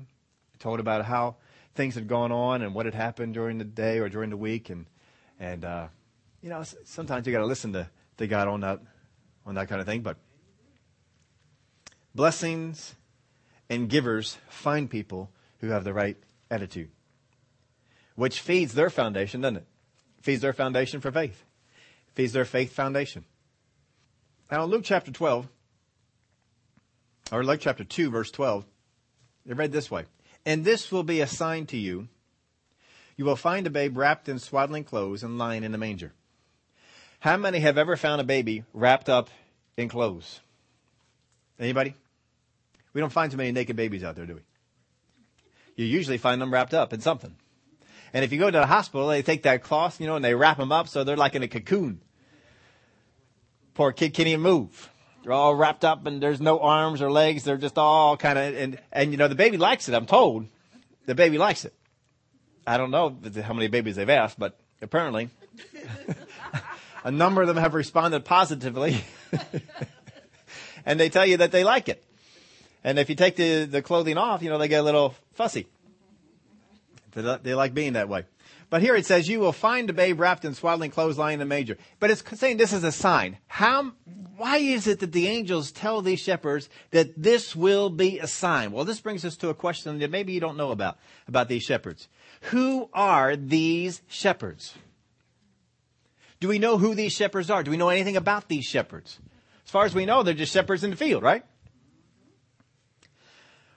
told 0.63 0.81
about 0.81 1.05
how 1.05 1.37
things 1.75 1.97
had 1.97 2.07
gone 2.07 2.33
on 2.33 2.63
and 2.63 2.75
what 2.75 2.87
had 2.87 2.95
happened 2.95 3.35
during 3.35 3.59
the 3.59 3.65
day 3.65 3.99
or 3.99 4.09
during 4.09 4.31
the 4.31 4.37
week. 4.37 4.71
And, 4.71 4.87
and, 5.39 5.65
uh, 5.65 5.89
you 6.41 6.49
know, 6.49 6.63
sometimes 6.85 7.27
you 7.27 7.33
got 7.33 7.41
to 7.41 7.47
listen 7.47 7.73
to, 7.73 7.89
to 8.19 8.27
God 8.27 8.49
on 8.49 8.61
that, 8.61 8.81
on 9.45 9.57
that 9.57 9.69
kind 9.69 9.81
of 9.81 9.87
thing. 9.87 10.03
But 10.03 10.17
blessings 12.15 12.95
and 13.69 13.89
givers 13.89 14.39
find 14.49 14.89
people 14.89 15.31
who 15.59 15.69
have 15.69 15.85
the 15.85 15.93
right 15.93 16.17
attitude, 16.51 16.91
which 18.15 18.41
feeds 18.41 18.75
their 18.75 18.91
foundation, 18.91 19.41
doesn't 19.41 19.59
it? 19.59 19.67
Feeds 20.21 20.43
their 20.43 20.53
foundation 20.53 21.01
for 21.01 21.11
faith, 21.11 21.43
feeds 22.15 22.33
their 22.33 22.45
faith 22.45 22.73
foundation. 22.73 23.25
Now, 24.51 24.65
Luke 24.65 24.83
chapter 24.85 25.11
12, 25.11 25.49
or 27.33 27.43
Luke 27.43 27.61
chapter 27.61 27.83
2, 27.83 28.11
verse 28.11 28.31
12, 28.31 28.65
they 29.47 29.55
read 29.55 29.73
this 29.73 29.91
way 29.91 30.05
And 30.45 30.65
this 30.65 30.91
will 30.91 31.05
be 31.05 31.21
a 31.21 31.27
sign 31.27 31.67
to 31.67 31.77
you. 31.77 32.09
You 33.17 33.25
will 33.25 33.37
find 33.37 33.67
a 33.67 33.71
babe 33.71 33.97
wrapped 33.97 34.29
in 34.29 34.39
swaddling 34.39 34.85
clothes 34.85 35.23
and 35.23 35.39
lying 35.39 35.65
in 35.65 35.75
a 35.75 35.79
manger. 35.79 36.13
How 37.21 37.37
many 37.37 37.61
have 37.61 37.79
ever 37.79 37.97
found 37.97 38.21
a 38.21 38.25
baby 38.25 38.65
wrapped 38.73 39.09
up 39.09 39.31
in 39.77 39.89
clothes? 39.89 40.41
Anybody? 41.59 41.95
We 42.93 43.01
don't 43.01 43.13
find 43.13 43.31
too 43.31 43.37
many 43.37 43.53
naked 43.53 43.77
babies 43.77 44.03
out 44.03 44.17
there, 44.17 44.27
do 44.27 44.35
we? 44.35 44.41
You 45.77 45.87
usually 45.87 46.19
find 46.19 46.43
them 46.43 46.53
wrapped 46.53 46.75
up 46.75 46.93
in 46.93 47.01
something. 47.01 47.37
And 48.13 48.25
if 48.25 48.33
you 48.33 48.39
go 48.39 48.51
to 48.51 48.59
the 48.59 48.67
hospital, 48.67 49.09
they 49.09 49.23
take 49.23 49.45
that 49.45 49.63
cloth, 49.63 50.01
you 50.01 50.07
know, 50.07 50.17
and 50.17 50.25
they 50.25 50.35
wrap 50.35 50.59
them 50.59 50.73
up 50.73 50.89
so 50.89 51.05
they're 51.05 51.17
like 51.17 51.35
in 51.35 51.43
a 51.43 51.49
cocoon. 51.49 52.01
Poor 53.75 53.93
kid 53.93 54.13
can't 54.13 54.29
even 54.29 54.43
move. 54.43 54.91
They're 55.23 55.33
all 55.33 55.55
wrapped 55.55 55.85
up 55.85 56.07
and 56.07 56.21
there's 56.21 56.41
no 56.41 56.61
arms 56.61 57.01
or 57.01 57.11
legs. 57.11 57.45
They're 57.45 57.57
just 57.57 57.79
all 57.79 58.17
kind 58.17 58.39
of, 58.39 58.55
and, 58.55 58.79
and 58.93 59.13
you 59.13 59.17
know, 59.17 59.29
the 59.29 59.35
baby 59.35 59.57
likes 59.57 59.89
it, 59.89 59.95
I'm 59.95 60.07
told. 60.07 60.47
The 61.07 61.15
baby 61.15 61.39
likes 61.39 61.65
it. 61.65 61.75
I 62.67 62.77
don't 62.77 62.91
know 62.91 63.17
how 63.43 63.55
many 63.55 63.69
babies 63.69 63.97
they've 63.97 64.09
asked, 64.09 64.39
but 64.39 64.59
apparently 64.81 65.31
a 67.05 67.11
number 67.11 67.43
of 67.43 67.49
them 67.49 67.57
have 67.57 67.75
responded 67.75 68.25
positively. 68.25 69.05
and 70.87 70.99
they 70.99 71.09
tell 71.09 71.27
you 71.27 71.39
that 71.39 71.53
they 71.53 71.65
like 71.65 71.89
it. 71.89 72.03
And 72.85 72.99
if 72.99 73.09
you 73.09 73.15
take 73.15 73.37
the, 73.37 73.65
the 73.65 73.83
clothing 73.83 74.19
off, 74.19 74.43
you 74.43 74.51
know, 74.51 74.59
they 74.59 74.69
get 74.69 74.81
a 74.81 74.85
little 74.85 75.15
fussy. 75.35 75.67
They, 77.13 77.39
they 77.43 77.55
like 77.55 77.75
being 77.75 77.93
that 77.93 78.09
way. 78.09 78.25
But 78.73 78.81
here 78.81 78.97
it 78.97 79.05
says, 79.05 79.29
you 79.29 79.39
will 79.39 79.53
find 79.53 79.91
a 79.91 79.93
babe 79.93 80.19
wrapped 80.19 80.47
in 80.47 80.55
swaddling 80.55 80.91
clothes 80.91 81.19
lying 81.19 81.35
in 81.35 81.41
a 81.43 81.45
manger. 81.45 81.77
But 82.01 82.11
it's 82.11 82.25
saying 82.41 82.57
this 82.57 82.73
is 82.73 82.83
a 82.85 82.91
sign. 82.91 83.37
How, 83.47 83.93
why 84.39 84.57
is 84.57 84.87
it 84.87 85.01
that 85.01 85.13
the 85.13 85.27
angels 85.27 85.73
tell 85.73 86.01
these 86.01 86.21
shepherds 86.21 86.71
that 86.91 87.13
this 87.23 87.55
will 87.55 87.91
be 87.91 88.19
a 88.19 88.27
sign? 88.27 88.73
Well, 88.73 88.87
this 88.87 88.99
brings 88.99 89.27
us 89.27 89.37
to 89.37 89.51
a 89.51 89.55
question 89.55 89.99
that 89.99 90.11
maybe 90.11 90.33
you 90.33 90.41
don't 90.41 90.57
know 90.57 90.71
about, 90.71 90.97
about 91.29 91.51
these 91.51 91.63
shepherds. 91.63 92.09
Who 92.45 92.89
are 92.95 93.37
these 93.37 94.01
shepherds? 94.09 94.75
Do 96.41 96.49
we 96.49 96.59
know 96.59 96.79
who 96.79 96.95
these 96.95 97.13
shepherds 97.13 97.51
are? 97.51 97.63
Do 97.63 97.71
we 97.71 97.77
know 97.77 97.91
anything 97.91 98.17
about 98.17 98.49
these 98.49 98.65
shepherds? 98.65 99.19
As 99.67 99.71
far 99.71 99.85
as 99.85 99.95
we 99.95 100.07
know, 100.07 100.23
they're 100.23 100.33
just 100.33 100.55
shepherds 100.55 100.83
in 100.83 100.89
the 100.89 100.97
field, 100.97 101.23
right? 101.23 101.45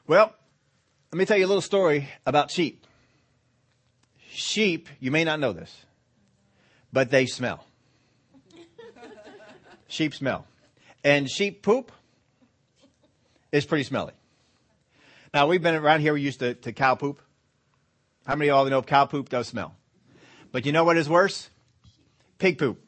Well, 0.07 0.33
let 1.11 1.19
me 1.19 1.25
tell 1.25 1.37
you 1.37 1.47
a 1.47 1.47
little 1.47 1.59
story 1.59 2.07
about 2.25 2.49
sheep. 2.49 2.84
Sheep, 4.35 4.89
you 4.99 5.11
may 5.11 5.23
not 5.23 5.39
know 5.39 5.53
this, 5.53 5.73
but 6.91 7.09
they 7.09 7.25
smell. 7.25 7.65
sheep 9.87 10.13
smell. 10.13 10.45
And 11.03 11.29
sheep 11.29 11.63
poop 11.63 11.91
is 13.51 13.65
pretty 13.65 13.83
smelly. 13.83 14.13
Now, 15.33 15.47
we've 15.47 15.61
been 15.61 15.75
around 15.75 16.01
here, 16.01 16.13
we 16.13 16.21
used 16.21 16.39
to, 16.39 16.53
to 16.53 16.73
cow 16.73 16.95
poop. 16.95 17.21
How 18.25 18.35
many 18.35 18.49
of 18.49 18.55
y'all 18.55 18.69
know 18.69 18.81
cow 18.81 19.05
poop 19.05 19.29
does 19.29 19.47
smell? 19.47 19.75
But 20.51 20.65
you 20.65 20.71
know 20.71 20.83
what 20.83 20.97
is 20.97 21.09
worse? 21.09 21.49
Pig 22.37 22.57
poop. 22.57 22.81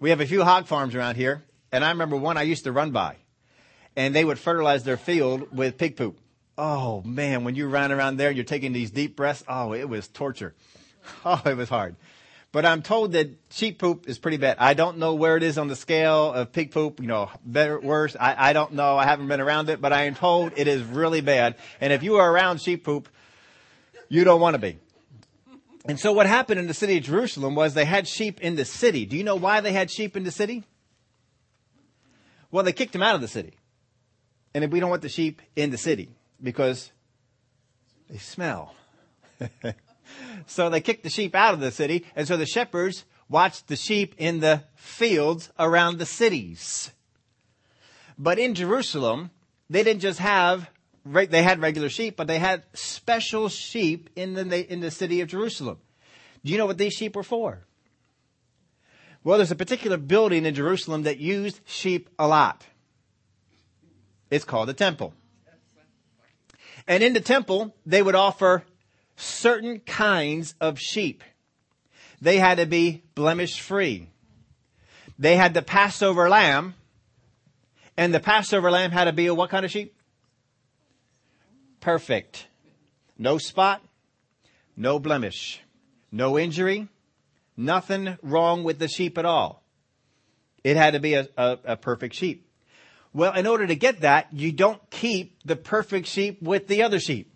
We 0.00 0.10
have 0.10 0.20
a 0.20 0.26
few 0.26 0.44
hog 0.44 0.66
farms 0.66 0.94
around 0.94 1.16
here, 1.16 1.44
and 1.72 1.84
I 1.84 1.90
remember 1.90 2.16
one 2.16 2.36
I 2.36 2.42
used 2.42 2.64
to 2.64 2.72
run 2.72 2.92
by 2.92 3.16
and 3.98 4.14
they 4.14 4.24
would 4.24 4.38
fertilize 4.38 4.84
their 4.84 4.96
field 4.96 5.52
with 5.54 5.76
pig 5.76 5.96
poop. 5.96 6.20
Oh 6.58 7.02
man, 7.02 7.44
when 7.44 7.54
you 7.54 7.68
ran 7.68 7.92
around 7.92 8.16
there 8.16 8.28
and 8.28 8.36
you're 8.36 8.44
taking 8.44 8.72
these 8.72 8.90
deep 8.90 9.14
breaths, 9.14 9.44
oh, 9.48 9.72
it 9.72 9.88
was 9.88 10.08
torture. 10.08 10.54
Oh, 11.24 11.40
it 11.46 11.56
was 11.56 11.70
hard. 11.70 11.96
But 12.52 12.66
I'm 12.66 12.82
told 12.82 13.12
that 13.12 13.30
sheep 13.50 13.78
poop 13.78 14.06
is 14.08 14.18
pretty 14.18 14.36
bad. 14.36 14.56
I 14.58 14.74
don't 14.74 14.98
know 14.98 15.14
where 15.14 15.38
it 15.38 15.42
is 15.42 15.56
on 15.56 15.68
the 15.68 15.76
scale 15.76 16.30
of 16.34 16.52
pig 16.52 16.70
poop, 16.70 17.00
you 17.00 17.06
know, 17.06 17.30
better, 17.46 17.80
worse. 17.80 18.14
I, 18.18 18.50
I 18.50 18.52
don't 18.52 18.74
know. 18.74 18.98
I 18.98 19.04
haven't 19.04 19.26
been 19.26 19.40
around 19.40 19.70
it, 19.70 19.80
but 19.80 19.90
I 19.90 20.02
am 20.02 20.14
told 20.14 20.52
it 20.54 20.68
is 20.68 20.82
really 20.82 21.22
bad. 21.22 21.54
And 21.80 21.94
if 21.94 22.02
you 22.02 22.16
are 22.16 22.30
around 22.30 22.60
sheep 22.60 22.84
poop, 22.84 23.08
you 24.10 24.24
don't 24.24 24.40
want 24.40 24.52
to 24.52 24.58
be. 24.58 24.76
And 25.86 25.98
so 25.98 26.12
what 26.12 26.26
happened 26.26 26.60
in 26.60 26.66
the 26.66 26.74
city 26.74 26.98
of 26.98 27.04
Jerusalem 27.04 27.54
was 27.54 27.72
they 27.72 27.86
had 27.86 28.06
sheep 28.06 28.42
in 28.42 28.56
the 28.56 28.66
city. 28.66 29.06
Do 29.06 29.16
you 29.16 29.24
know 29.24 29.36
why 29.36 29.62
they 29.62 29.72
had 29.72 29.90
sheep 29.90 30.14
in 30.14 30.24
the 30.24 30.30
city? 30.30 30.64
Well, 32.50 32.64
they 32.64 32.72
kicked 32.72 32.92
them 32.92 33.02
out 33.02 33.14
of 33.14 33.22
the 33.22 33.28
city. 33.28 33.54
And 34.52 34.62
if 34.62 34.70
we 34.70 34.78
don't 34.78 34.90
want 34.90 35.00
the 35.00 35.08
sheep 35.08 35.40
in 35.56 35.70
the 35.70 35.78
city 35.78 36.17
because 36.42 36.90
they 38.08 38.18
smell. 38.18 38.74
so 40.46 40.70
they 40.70 40.80
kicked 40.80 41.04
the 41.04 41.10
sheep 41.10 41.34
out 41.34 41.54
of 41.54 41.60
the 41.60 41.70
city, 41.70 42.04
and 42.16 42.26
so 42.26 42.36
the 42.36 42.46
shepherds 42.46 43.04
watched 43.28 43.68
the 43.68 43.76
sheep 43.76 44.14
in 44.18 44.40
the 44.40 44.64
fields 44.74 45.50
around 45.58 45.98
the 45.98 46.06
cities. 46.06 46.90
But 48.18 48.38
in 48.38 48.54
Jerusalem, 48.54 49.30
they 49.70 49.82
didn't 49.84 50.00
just 50.00 50.18
have 50.18 50.70
they 51.04 51.42
had 51.42 51.60
regular 51.60 51.88
sheep, 51.88 52.16
but 52.16 52.26
they 52.26 52.38
had 52.38 52.64
special 52.74 53.48
sheep 53.48 54.10
in 54.14 54.34
the 54.34 54.72
in 54.72 54.80
the 54.80 54.90
city 54.90 55.20
of 55.20 55.28
Jerusalem. 55.28 55.78
Do 56.44 56.52
you 56.52 56.58
know 56.58 56.66
what 56.66 56.78
these 56.78 56.92
sheep 56.92 57.16
were 57.16 57.22
for? 57.22 57.60
Well, 59.24 59.38
there's 59.38 59.50
a 59.50 59.56
particular 59.56 59.96
building 59.96 60.46
in 60.46 60.54
Jerusalem 60.54 61.02
that 61.02 61.18
used 61.18 61.60
sheep 61.64 62.08
a 62.18 62.28
lot. 62.28 62.64
It's 64.30 64.44
called 64.44 64.68
the 64.68 64.74
temple. 64.74 65.14
And 66.88 67.02
in 67.02 67.12
the 67.12 67.20
temple, 67.20 67.76
they 67.84 68.02
would 68.02 68.14
offer 68.14 68.64
certain 69.14 69.80
kinds 69.80 70.54
of 70.58 70.80
sheep. 70.80 71.22
They 72.20 72.38
had 72.38 72.56
to 72.56 72.66
be 72.66 73.04
blemish 73.14 73.60
free. 73.60 74.08
They 75.18 75.36
had 75.36 75.52
the 75.52 75.62
Passover 75.62 76.28
lamb, 76.30 76.74
and 77.96 78.14
the 78.14 78.20
Passover 78.20 78.70
lamb 78.70 78.90
had 78.90 79.04
to 79.04 79.12
be 79.12 79.26
a 79.26 79.34
what 79.34 79.50
kind 79.50 79.64
of 79.66 79.70
sheep? 79.70 79.94
Perfect. 81.80 82.46
No 83.18 83.36
spot, 83.36 83.82
no 84.76 84.98
blemish, 84.98 85.60
no 86.10 86.38
injury, 86.38 86.88
nothing 87.56 88.16
wrong 88.22 88.64
with 88.64 88.78
the 88.78 88.88
sheep 88.88 89.18
at 89.18 89.26
all. 89.26 89.62
It 90.64 90.76
had 90.76 90.94
to 90.94 91.00
be 91.00 91.14
a, 91.14 91.28
a, 91.36 91.58
a 91.64 91.76
perfect 91.76 92.14
sheep. 92.14 92.47
Well, 93.12 93.34
in 93.34 93.46
order 93.46 93.66
to 93.66 93.74
get 93.74 94.00
that, 94.00 94.32
you 94.32 94.52
don't 94.52 94.80
keep 94.90 95.42
the 95.44 95.56
perfect 95.56 96.06
sheep 96.06 96.42
with 96.42 96.68
the 96.68 96.82
other 96.82 97.00
sheep. 97.00 97.32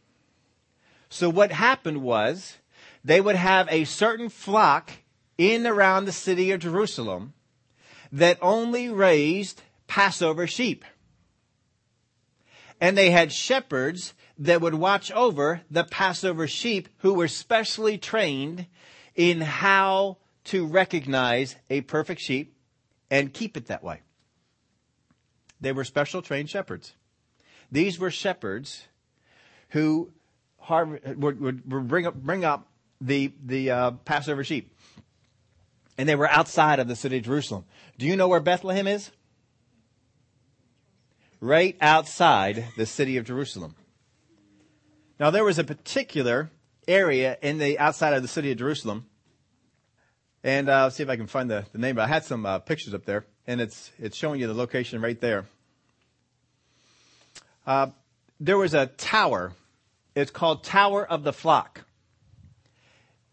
So 1.08 1.28
what 1.28 1.52
happened 1.52 2.02
was 2.02 2.58
they 3.04 3.20
would 3.20 3.36
have 3.36 3.68
a 3.70 3.84
certain 3.84 4.28
flock 4.28 4.90
in 5.38 5.66
around 5.66 6.04
the 6.04 6.12
city 6.12 6.52
of 6.52 6.60
Jerusalem 6.60 7.34
that 8.12 8.38
only 8.40 8.88
raised 8.88 9.62
Passover 9.86 10.46
sheep. 10.46 10.84
And 12.80 12.96
they 12.96 13.10
had 13.10 13.32
shepherds 13.32 14.14
that 14.38 14.60
would 14.60 14.74
watch 14.74 15.10
over 15.12 15.62
the 15.70 15.84
Passover 15.84 16.46
sheep 16.46 16.88
who 16.98 17.14
were 17.14 17.28
specially 17.28 17.98
trained 17.98 18.66
in 19.14 19.40
how 19.40 20.18
to 20.44 20.66
recognize 20.66 21.56
a 21.70 21.82
perfect 21.82 22.20
sheep 22.20 22.56
and 23.10 23.32
keep 23.32 23.56
it 23.56 23.66
that 23.66 23.84
way. 23.84 24.00
They 25.62 25.72
were 25.72 25.84
special 25.84 26.20
trained 26.20 26.50
shepherds. 26.50 26.92
These 27.70 27.98
were 27.98 28.10
shepherds 28.10 28.84
who 29.70 30.10
would, 30.68 31.40
would, 31.40 31.88
bring, 31.88 32.06
up, 32.06 32.14
bring 32.14 32.44
up 32.44 32.68
the, 33.00 33.32
the 33.42 33.70
uh, 33.70 33.90
Passover 34.04 34.44
sheep. 34.44 34.76
And 35.96 36.08
they 36.08 36.14
were 36.14 36.28
outside 36.28 36.78
of 36.78 36.88
the 36.88 36.96
city 36.96 37.16
of 37.18 37.24
Jerusalem. 37.24 37.64
Do 37.98 38.06
you 38.06 38.16
know 38.16 38.28
where 38.28 38.40
Bethlehem 38.40 38.86
is? 38.86 39.10
Right 41.40 41.76
outside 41.80 42.66
the 42.76 42.86
city 42.86 43.16
of 43.16 43.24
Jerusalem. 43.24 43.74
Now 45.18 45.30
there 45.30 45.44
was 45.44 45.58
a 45.58 45.64
particular 45.64 46.50
area 46.88 47.38
in 47.42 47.58
the 47.58 47.78
outside 47.78 48.14
of 48.14 48.22
the 48.22 48.28
city 48.28 48.50
of 48.50 48.58
Jerusalem, 48.58 49.06
and 50.42 50.68
uh, 50.68 50.90
see 50.90 51.02
if 51.02 51.08
I 51.08 51.16
can 51.16 51.26
find 51.26 51.50
the, 51.50 51.64
the 51.72 51.78
name. 51.78 51.96
But 51.96 52.02
I 52.02 52.08
had 52.08 52.24
some 52.24 52.44
uh, 52.44 52.58
pictures 52.58 52.94
up 52.94 53.04
there, 53.04 53.24
and 53.46 53.60
it's 53.60 53.92
it's 53.98 54.16
showing 54.16 54.40
you 54.40 54.46
the 54.46 54.54
location 54.54 55.00
right 55.00 55.20
there. 55.20 55.46
Uh, 57.66 57.88
there 58.40 58.58
was 58.58 58.74
a 58.74 58.86
tower. 58.86 59.52
It's 60.14 60.30
called 60.30 60.64
Tower 60.64 61.06
of 61.06 61.22
the 61.22 61.32
Flock. 61.32 61.82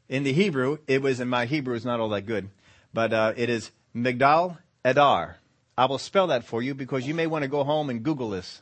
In 0.08 0.24
the 0.24 0.34
Hebrew, 0.34 0.80
it 0.88 1.02
was 1.02 1.20
in 1.20 1.28
my 1.28 1.46
Hebrew 1.46 1.76
is 1.76 1.86
not 1.86 2.00
all 2.00 2.10
that 2.10 2.26
good, 2.26 2.50
but 2.94 3.14
uh, 3.14 3.34
it 3.36 3.50
is 3.50 3.72
Migdal 3.96 4.58
Edar. 4.84 5.36
I 5.78 5.86
will 5.86 5.98
spell 5.98 6.28
that 6.28 6.44
for 6.44 6.62
you 6.62 6.74
because 6.74 7.08
you 7.08 7.14
may 7.14 7.28
want 7.28 7.44
to 7.44 7.48
go 7.48 7.64
home 7.64 7.90
and 7.90 8.04
Google 8.04 8.32
this. 8.32 8.62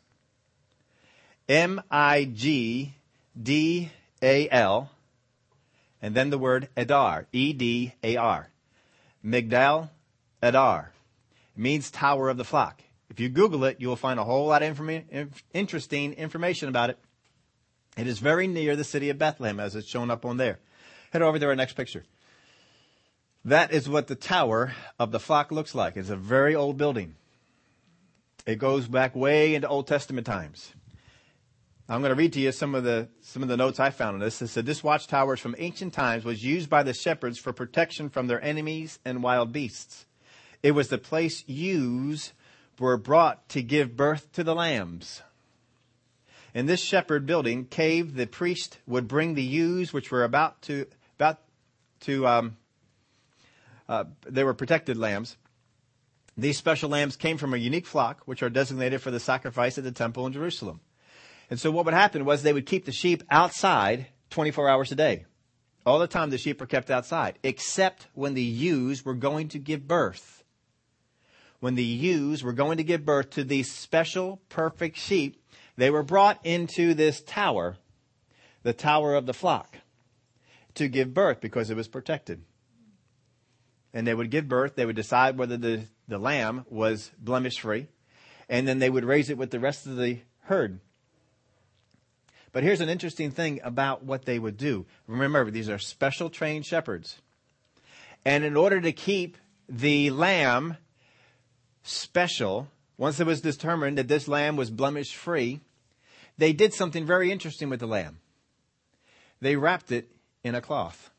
M 1.47 1.81
I 1.89 2.25
G 2.25 2.93
D 3.41 3.91
A 4.21 4.49
L, 4.49 4.91
and 6.01 6.13
then 6.15 6.29
the 6.29 6.37
word 6.37 6.69
Edar, 6.75 7.25
E 7.31 7.53
D 7.53 7.93
A 8.03 8.17
R. 8.17 8.49
Migdal 9.25 9.89
Edar. 10.43 10.87
It 11.55 11.61
means 11.61 11.89
Tower 11.89 12.29
of 12.29 12.37
the 12.37 12.45
Flock. 12.45 12.81
If 13.09 13.19
you 13.19 13.29
Google 13.29 13.63
it, 13.63 13.77
you 13.79 13.87
will 13.87 13.95
find 13.95 14.19
a 14.19 14.23
whole 14.23 14.47
lot 14.47 14.63
of 14.63 14.77
informa- 14.77 15.29
interesting 15.53 16.13
information 16.13 16.69
about 16.69 16.89
it. 16.89 16.99
It 17.97 18.07
is 18.07 18.19
very 18.19 18.47
near 18.47 18.75
the 18.75 18.83
city 18.83 19.09
of 19.09 19.17
Bethlehem, 19.17 19.59
as 19.59 19.75
it's 19.75 19.87
shown 19.87 20.11
up 20.11 20.25
on 20.25 20.37
there. 20.37 20.59
Head 21.11 21.21
over 21.21 21.39
to 21.39 21.47
our 21.47 21.55
next 21.55 21.73
picture. 21.73 22.03
That 23.45 23.71
is 23.71 23.87
what 23.87 24.07
the 24.07 24.15
Tower 24.15 24.73
of 24.99 25.11
the 25.11 25.19
Flock 25.19 25.51
looks 25.51 25.73
like. 25.73 25.95
It's 25.95 26.09
a 26.09 26.17
very 26.17 26.53
old 26.53 26.77
building. 26.77 27.15
It 28.45 28.59
goes 28.59 28.87
back 28.87 29.15
way 29.15 29.55
into 29.55 29.67
Old 29.67 29.87
Testament 29.87 30.27
times. 30.27 30.73
I'm 31.89 32.01
going 32.01 32.09
to 32.09 32.15
read 32.15 32.33
to 32.33 32.41
you 32.41 32.51
some 32.51 32.75
of 32.75 32.83
the 32.83 33.07
some 33.21 33.43
of 33.43 33.49
the 33.49 33.55
notes 33.55 33.79
I 33.79 33.89
found 33.89 34.15
on 34.15 34.19
this. 34.19 34.41
It 34.41 34.47
said 34.47 34.65
this 34.65 34.83
watchtower 34.83 35.37
from 35.37 35.55
ancient 35.57 35.93
times 35.93 36.25
was 36.25 36.43
used 36.43 36.69
by 36.69 36.83
the 36.83 36.93
shepherds 36.93 37.39
for 37.39 37.53
protection 37.53 38.09
from 38.09 38.27
their 38.27 38.43
enemies 38.43 38.99
and 39.05 39.23
wild 39.23 39.53
beasts. 39.53 40.05
It 40.61 40.71
was 40.71 40.89
the 40.89 40.97
place 40.97 41.47
ewes 41.47 42.33
were 42.79 42.97
brought 42.97 43.47
to 43.49 43.61
give 43.61 43.95
birth 43.95 44.31
to 44.33 44.43
the 44.43 44.55
lambs. 44.55 45.21
In 46.53 46.65
this 46.65 46.81
shepherd 46.81 47.25
building 47.25 47.65
cave, 47.65 48.15
the 48.15 48.25
priest 48.25 48.79
would 48.87 49.07
bring 49.07 49.33
the 49.35 49.43
ewes, 49.43 49.93
which 49.93 50.11
were 50.11 50.23
about 50.23 50.61
to 50.63 50.87
about 51.17 51.39
to 52.01 52.27
um, 52.27 52.57
uh, 53.87 54.05
they 54.25 54.43
were 54.43 54.53
protected 54.53 54.97
lambs. 54.97 55.37
These 56.37 56.57
special 56.57 56.89
lambs 56.89 57.15
came 57.15 57.37
from 57.37 57.53
a 57.53 57.57
unique 57.57 57.87
flock, 57.87 58.21
which 58.25 58.43
are 58.43 58.49
designated 58.49 59.01
for 59.01 59.11
the 59.11 59.19
sacrifice 59.19 59.77
at 59.77 59.83
the 59.83 59.91
temple 59.91 60.27
in 60.27 60.33
Jerusalem. 60.33 60.81
And 61.49 61.59
so 61.59 61.71
what 61.71 61.85
would 61.85 61.93
happen 61.93 62.25
was 62.25 62.43
they 62.43 62.53
would 62.53 62.65
keep 62.65 62.85
the 62.85 62.91
sheep 62.91 63.23
outside 63.31 64.07
24 64.29 64.69
hours 64.69 64.91
a 64.91 64.95
day. 64.95 65.25
All 65.85 65.99
the 65.99 66.07
time 66.07 66.29
the 66.29 66.37
sheep 66.37 66.59
were 66.59 66.67
kept 66.67 66.91
outside, 66.91 67.39
except 67.43 68.07
when 68.13 68.33
the 68.33 68.43
ewes 68.43 69.05
were 69.05 69.13
going 69.13 69.47
to 69.49 69.59
give 69.59 69.87
birth. 69.87 70.43
When 71.59 71.75
the 71.75 71.83
ewes 71.83 72.43
were 72.43 72.53
going 72.53 72.77
to 72.77 72.83
give 72.83 73.05
birth 73.05 73.31
to 73.31 73.43
these 73.43 73.71
special, 73.71 74.41
perfect 74.49 74.97
sheep, 74.97 75.41
they 75.75 75.89
were 75.89 76.03
brought 76.03 76.39
into 76.45 76.93
this 76.93 77.21
tower, 77.21 77.77
the 78.63 78.73
tower 78.73 79.15
of 79.15 79.25
the 79.25 79.33
flock, 79.33 79.77
to 80.75 80.87
give 80.87 81.13
birth 81.13 81.41
because 81.41 81.69
it 81.69 81.77
was 81.77 81.87
protected. 81.87 82.43
And 83.93 84.05
they 84.05 84.13
would 84.13 84.29
give 84.29 84.47
birth, 84.47 84.75
they 84.75 84.85
would 84.85 84.95
decide 84.95 85.37
whether 85.37 85.57
the, 85.57 85.85
the 86.07 86.19
lamb 86.19 86.65
was 86.69 87.11
blemish 87.17 87.59
free, 87.59 87.87
and 88.47 88.67
then 88.67 88.79
they 88.79 88.89
would 88.89 89.05
raise 89.05 89.29
it 89.29 89.37
with 89.37 89.49
the 89.51 89.59
rest 89.59 89.87
of 89.87 89.97
the 89.97 90.19
herd. 90.41 90.79
But 92.51 92.63
here's 92.63 92.81
an 92.81 92.89
interesting 92.89 93.31
thing 93.31 93.59
about 93.63 94.03
what 94.03 94.25
they 94.25 94.39
would 94.39 94.57
do. 94.57 94.85
Remember, 95.05 95.49
these 95.51 95.69
are 95.69 95.79
special 95.79 96.29
trained 96.29 96.65
shepherds. 96.65 97.21
And 98.25 98.43
in 98.43 98.55
order 98.57 98.81
to 98.81 98.91
keep 98.91 99.37
the 99.69 100.09
lamb 100.11 100.77
special, 101.87 102.67
once 102.97 103.19
it 103.19 103.27
was 103.27 103.41
determined 103.41 103.97
that 103.97 104.07
this 104.07 104.27
lamb 104.27 104.55
was 104.55 104.69
blemish 104.69 105.15
free, 105.15 105.61
they 106.37 106.53
did 106.53 106.73
something 106.73 107.05
very 107.05 107.31
interesting 107.31 107.69
with 107.69 107.79
the 107.79 107.87
lamb. 107.87 108.19
They 109.41 109.55
wrapped 109.55 109.91
it 109.91 110.09
in 110.43 110.55
a 110.55 110.61
cloth. 110.61 111.11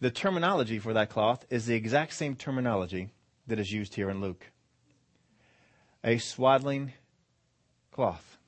The 0.00 0.10
terminology 0.10 0.78
for 0.78 0.92
that 0.92 1.10
cloth 1.10 1.44
is 1.50 1.66
the 1.66 1.74
exact 1.74 2.12
same 2.12 2.36
terminology 2.36 3.10
that 3.46 3.58
is 3.58 3.72
used 3.72 3.94
here 3.94 4.10
in 4.10 4.20
Luke 4.20 4.46
a 6.04 6.16
swaddling 6.18 6.92
cloth. 7.90 8.38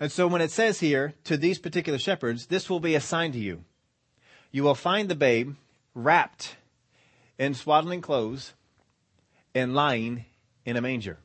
And 0.00 0.10
so 0.10 0.26
when 0.26 0.40
it 0.40 0.50
says 0.50 0.80
here 0.80 1.12
to 1.24 1.36
these 1.36 1.58
particular 1.58 1.98
shepherds, 1.98 2.46
this 2.46 2.70
will 2.70 2.80
be 2.80 2.94
a 2.94 3.00
sign 3.00 3.32
to 3.32 3.38
you. 3.38 3.62
You 4.50 4.62
will 4.62 4.74
find 4.74 5.08
the 5.08 5.14
babe 5.14 5.54
wrapped 5.94 6.56
in 7.38 7.52
swaddling 7.52 8.00
clothes 8.00 8.54
and 9.56 9.74
lying 9.74 10.26
in 10.66 10.76
a 10.76 10.80
manger. 10.82 11.18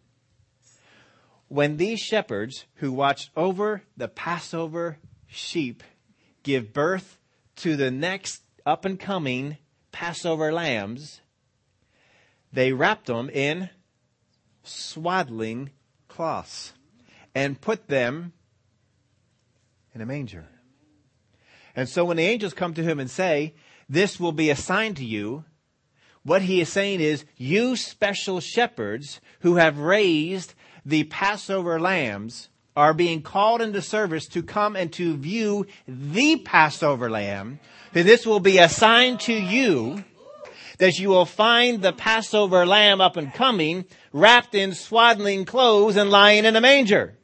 When 1.49 1.75
these 1.75 1.99
shepherds 1.99 2.65
who 2.75 2.93
watched 2.93 3.29
over 3.35 3.83
the 3.97 4.07
Passover 4.07 4.97
sheep 5.27 5.83
give 6.43 6.71
birth 6.71 7.17
to 7.57 7.75
the 7.75 7.91
next 7.91 8.43
up 8.65 8.85
and 8.85 8.97
coming 8.97 9.57
Passover 9.91 10.53
lambs, 10.53 11.19
they 12.53 12.71
wrapped 12.71 13.07
them 13.07 13.29
in 13.29 13.69
swaddling 14.63 15.71
cloths 16.07 16.71
and 17.35 17.59
put 17.59 17.89
them 17.89 18.31
in 19.93 19.99
a 19.99 20.05
manger. 20.05 20.47
And 21.75 21.89
so 21.89 22.05
when 22.05 22.15
the 22.17 22.25
angels 22.25 22.53
come 22.53 22.73
to 22.75 22.83
him 22.83 22.97
and 22.99 23.09
say, 23.09 23.55
this 23.89 24.21
will 24.21 24.31
be 24.31 24.49
a 24.49 24.55
sign 24.55 24.93
to 24.95 25.05
you, 25.05 25.43
what 26.23 26.43
he 26.43 26.61
is 26.61 26.69
saying 26.69 26.99
is, 27.01 27.25
you 27.37 27.75
special 27.75 28.39
shepherds 28.39 29.21
who 29.39 29.55
have 29.55 29.79
raised 29.79 30.53
the 30.85 31.03
Passover 31.05 31.79
lambs 31.79 32.49
are 32.75 32.93
being 32.93 33.21
called 33.21 33.61
into 33.61 33.81
service 33.81 34.27
to 34.27 34.43
come 34.43 34.75
and 34.75 34.93
to 34.93 35.17
view 35.17 35.65
the 35.87 36.37
Passover 36.37 37.09
lamb. 37.09 37.59
This 37.91 38.25
will 38.25 38.39
be 38.39 38.59
a 38.59 38.69
sign 38.69 39.17
to 39.19 39.33
you 39.33 40.03
that 40.77 40.97
you 40.97 41.09
will 41.09 41.25
find 41.25 41.81
the 41.81 41.93
Passover 41.93 42.65
lamb 42.65 43.01
up 43.01 43.17
and 43.17 43.33
coming, 43.33 43.85
wrapped 44.13 44.55
in 44.55 44.73
swaddling 44.73 45.45
clothes 45.45 45.95
and 45.95 46.09
lying 46.09 46.45
in 46.45 46.55
a 46.55 46.61
manger. 46.61 47.17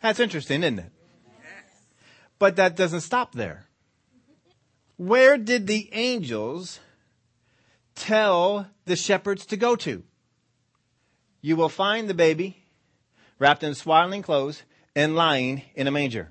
That's 0.00 0.20
interesting, 0.20 0.62
isn't 0.62 0.78
it? 0.78 0.92
But 2.38 2.56
that 2.56 2.76
doesn't 2.76 3.02
stop 3.02 3.34
there. 3.34 3.66
Where 4.96 5.36
did 5.36 5.66
the 5.66 5.90
angels 5.92 6.80
tell 7.94 8.68
the 8.84 8.96
shepherds 8.96 9.46
to 9.46 9.56
go 9.56 9.76
to? 9.76 10.02
You 11.40 11.56
will 11.56 11.68
find 11.68 12.08
the 12.08 12.14
baby 12.14 12.64
wrapped 13.38 13.62
in 13.62 13.74
swaddling 13.74 14.22
clothes 14.22 14.62
and 14.94 15.16
lying 15.16 15.62
in 15.74 15.86
a 15.86 15.90
manger. 15.90 16.30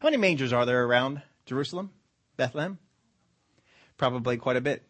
How 0.00 0.06
many 0.06 0.16
mangers 0.16 0.52
are 0.52 0.66
there 0.66 0.84
around 0.84 1.22
Jerusalem, 1.46 1.90
Bethlehem? 2.36 2.78
Probably 3.96 4.36
quite 4.36 4.56
a 4.56 4.60
bit. 4.60 4.82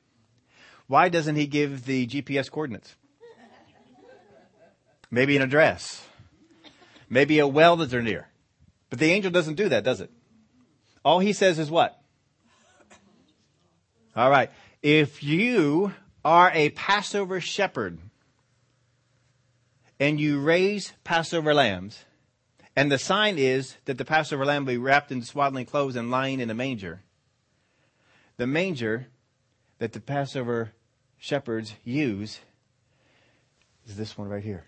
Why 0.86 1.08
doesn't 1.08 1.36
he 1.36 1.46
give 1.46 1.84
the 1.84 2.06
GPS 2.06 2.50
coordinates? 2.50 2.96
Maybe 5.10 5.36
an 5.36 5.42
address. 5.42 6.04
Maybe 7.08 7.38
a 7.38 7.46
well 7.46 7.76
that 7.76 7.90
they're 7.90 8.02
near. 8.02 8.28
But 8.90 8.98
the 8.98 9.12
angel 9.12 9.30
doesn't 9.30 9.54
do 9.54 9.68
that, 9.68 9.84
does 9.84 10.00
it? 10.00 10.10
All 11.04 11.20
he 11.20 11.32
says 11.32 11.58
is 11.58 11.70
what? 11.70 11.98
All 14.16 14.30
right. 14.30 14.50
If 14.82 15.22
you 15.22 15.92
are 16.24 16.50
a 16.54 16.70
Passover 16.70 17.40
shepherd 17.40 17.98
and 19.98 20.20
you 20.20 20.40
raise 20.40 20.92
Passover 21.02 21.52
lambs, 21.52 22.04
and 22.76 22.92
the 22.92 22.98
sign 22.98 23.38
is 23.38 23.76
that 23.86 23.98
the 23.98 24.04
Passover 24.04 24.44
lamb 24.44 24.64
will 24.64 24.74
be 24.74 24.78
wrapped 24.78 25.10
in 25.10 25.22
swaddling 25.22 25.66
clothes 25.66 25.96
and 25.96 26.10
lying 26.12 26.38
in 26.38 26.48
a 26.48 26.54
manger, 26.54 27.02
the 28.36 28.46
manger 28.46 29.08
that 29.78 29.92
the 29.92 30.00
Passover 30.00 30.72
shepherds 31.16 31.74
use 31.82 32.38
is 33.86 33.96
this 33.96 34.16
one 34.16 34.28
right 34.28 34.44
here. 34.44 34.64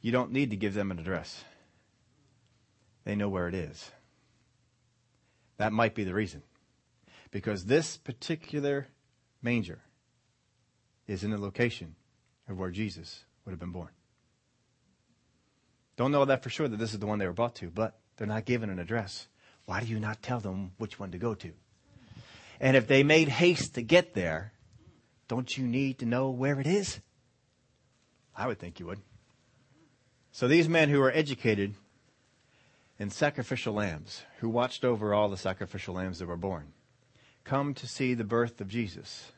You 0.00 0.12
don't 0.12 0.32
need 0.32 0.50
to 0.50 0.56
give 0.56 0.72
them 0.72 0.90
an 0.90 0.98
address. 0.98 1.44
They 3.04 3.14
know 3.14 3.28
where 3.28 3.48
it 3.48 3.54
is. 3.54 3.90
That 5.58 5.72
might 5.72 5.94
be 5.94 6.04
the 6.04 6.14
reason. 6.14 6.42
Because 7.32 7.64
this 7.64 7.96
particular 7.96 8.86
manger 9.42 9.80
is 11.08 11.24
in 11.24 11.32
the 11.32 11.38
location 11.38 11.96
of 12.48 12.58
where 12.58 12.70
Jesus 12.70 13.24
would 13.44 13.50
have 13.50 13.58
been 13.58 13.72
born. 13.72 13.88
Don't 15.96 16.12
know 16.12 16.24
that 16.24 16.42
for 16.42 16.50
sure 16.50 16.68
that 16.68 16.76
this 16.76 16.92
is 16.92 17.00
the 17.00 17.06
one 17.06 17.18
they 17.18 17.26
were 17.26 17.32
brought 17.32 17.56
to, 17.56 17.70
but 17.70 17.98
they're 18.16 18.26
not 18.26 18.44
given 18.44 18.70
an 18.70 18.78
address. 18.78 19.26
Why 19.64 19.80
do 19.80 19.86
you 19.86 19.98
not 19.98 20.22
tell 20.22 20.40
them 20.40 20.72
which 20.78 21.00
one 21.00 21.10
to 21.10 21.18
go 21.18 21.34
to? 21.34 21.52
And 22.60 22.76
if 22.76 22.86
they 22.86 23.02
made 23.02 23.28
haste 23.28 23.74
to 23.74 23.82
get 23.82 24.14
there, 24.14 24.52
don't 25.26 25.56
you 25.56 25.66
need 25.66 25.98
to 25.98 26.06
know 26.06 26.30
where 26.30 26.60
it 26.60 26.66
is? 26.66 27.00
I 28.36 28.46
would 28.46 28.58
think 28.58 28.78
you 28.78 28.86
would. 28.86 29.00
So 30.30 30.48
these 30.48 30.68
men 30.68 30.88
who 30.88 31.00
were 31.00 31.12
educated 31.12 31.74
in 32.98 33.10
sacrificial 33.10 33.74
lambs, 33.74 34.22
who 34.38 34.48
watched 34.48 34.84
over 34.84 35.12
all 35.12 35.28
the 35.28 35.36
sacrificial 35.36 35.94
lambs 35.94 36.18
that 36.18 36.26
were 36.26 36.36
born, 36.36 36.72
come 37.44 37.74
to 37.74 37.86
see 37.86 38.14
the 38.14 38.24
birth 38.24 38.60
of 38.60 38.68
Jesus, 38.68 39.32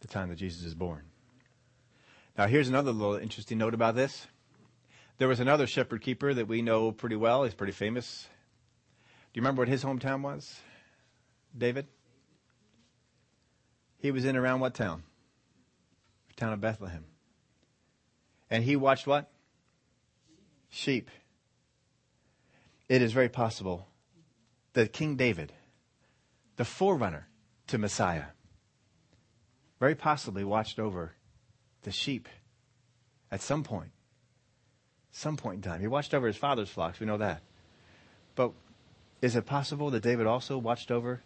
the 0.00 0.08
time 0.08 0.28
that 0.28 0.36
Jesus 0.36 0.64
is 0.64 0.74
born. 0.74 1.02
Now 2.36 2.46
here's 2.46 2.68
another 2.68 2.92
little 2.92 3.16
interesting 3.16 3.58
note 3.58 3.74
about 3.74 3.94
this. 3.94 4.26
There 5.18 5.28
was 5.28 5.40
another 5.40 5.66
shepherd 5.66 6.02
keeper 6.02 6.34
that 6.34 6.48
we 6.48 6.62
know 6.62 6.90
pretty 6.90 7.16
well. 7.16 7.44
He's 7.44 7.54
pretty 7.54 7.72
famous. 7.72 8.26
Do 9.32 9.38
you 9.38 9.42
remember 9.42 9.62
what 9.62 9.68
his 9.68 9.84
hometown 9.84 10.22
was? 10.22 10.60
David? 11.56 11.86
He 13.98 14.10
was 14.10 14.24
in 14.24 14.36
around 14.36 14.60
what 14.60 14.74
town? 14.74 15.04
The 16.28 16.34
town 16.34 16.52
of 16.52 16.60
Bethlehem. 16.60 17.04
And 18.50 18.64
he 18.64 18.76
watched 18.76 19.06
what? 19.06 19.30
Sheep. 20.68 21.10
It 22.88 23.00
is 23.00 23.12
very 23.12 23.28
possible 23.28 23.86
that 24.74 24.92
King 24.92 25.16
David, 25.16 25.52
the 26.56 26.64
forerunner 26.64 27.28
to 27.68 27.78
Messiah, 27.78 28.26
very 29.80 29.94
possibly 29.94 30.44
watched 30.44 30.78
over 30.78 31.12
the 31.82 31.92
sheep 31.92 32.28
at 33.30 33.42
some 33.42 33.64
point 33.64 33.90
some 35.14 35.36
point 35.36 35.56
in 35.56 35.62
time. 35.62 35.80
He 35.80 35.86
watched 35.86 36.12
over 36.12 36.26
his 36.26 36.36
father's 36.36 36.68
flocks. 36.68 36.98
We 36.98 37.06
know 37.06 37.18
that. 37.18 37.40
But 38.34 38.52
is 39.22 39.36
it 39.36 39.46
possible 39.46 39.90
that 39.90 40.02
David 40.02 40.26
also 40.26 40.58
watched 40.58 40.90
over 40.90 41.22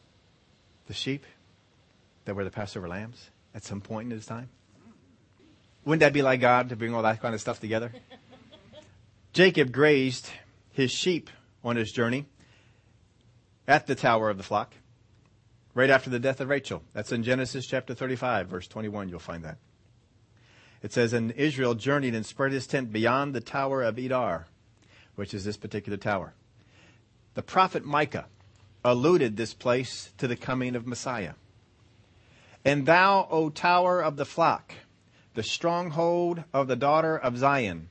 the 0.86 0.94
sheep 0.94 1.24
that 2.26 2.34
were 2.34 2.44
the 2.44 2.50
Passover 2.50 2.86
lambs 2.86 3.30
at 3.54 3.64
some 3.64 3.80
point 3.80 4.06
in 4.06 4.10
his 4.10 4.26
time? 4.26 4.50
Wouldn't 5.84 6.00
that 6.00 6.12
be 6.12 6.20
like 6.20 6.40
God 6.40 6.68
to 6.68 6.76
bring 6.76 6.94
all 6.94 7.02
that 7.02 7.22
kind 7.22 7.34
of 7.34 7.40
stuff 7.40 7.60
together? 7.60 7.90
Jacob 9.32 9.72
grazed 9.72 10.28
his 10.72 10.90
sheep 10.90 11.30
on 11.64 11.76
his 11.76 11.90
journey 11.90 12.26
at 13.66 13.86
the 13.86 13.94
tower 13.94 14.28
of 14.28 14.36
the 14.36 14.42
flock 14.42 14.74
right 15.78 15.90
after 15.90 16.10
the 16.10 16.18
death 16.18 16.40
of 16.40 16.48
Rachel. 16.48 16.82
That's 16.92 17.12
in 17.12 17.22
Genesis 17.22 17.64
chapter 17.64 17.94
35, 17.94 18.48
verse 18.48 18.66
21. 18.66 19.08
You'll 19.08 19.20
find 19.20 19.44
that. 19.44 19.58
It 20.82 20.92
says, 20.92 21.12
And 21.12 21.30
Israel 21.30 21.76
journeyed 21.76 22.16
and 22.16 22.26
spread 22.26 22.50
his 22.50 22.66
tent 22.66 22.92
beyond 22.92 23.32
the 23.32 23.40
tower 23.40 23.84
of 23.84 23.94
Edar, 23.94 24.46
which 25.14 25.32
is 25.32 25.44
this 25.44 25.56
particular 25.56 25.96
tower. 25.96 26.34
The 27.34 27.44
prophet 27.44 27.84
Micah 27.84 28.26
alluded 28.84 29.36
this 29.36 29.54
place 29.54 30.10
to 30.18 30.26
the 30.26 30.34
coming 30.34 30.74
of 30.74 30.84
Messiah. 30.84 31.34
And 32.64 32.84
thou, 32.84 33.28
O 33.30 33.48
tower 33.48 34.02
of 34.02 34.16
the 34.16 34.26
flock, 34.26 34.74
the 35.34 35.44
stronghold 35.44 36.42
of 36.52 36.66
the 36.66 36.74
daughter 36.74 37.16
of 37.16 37.38
Zion, 37.38 37.88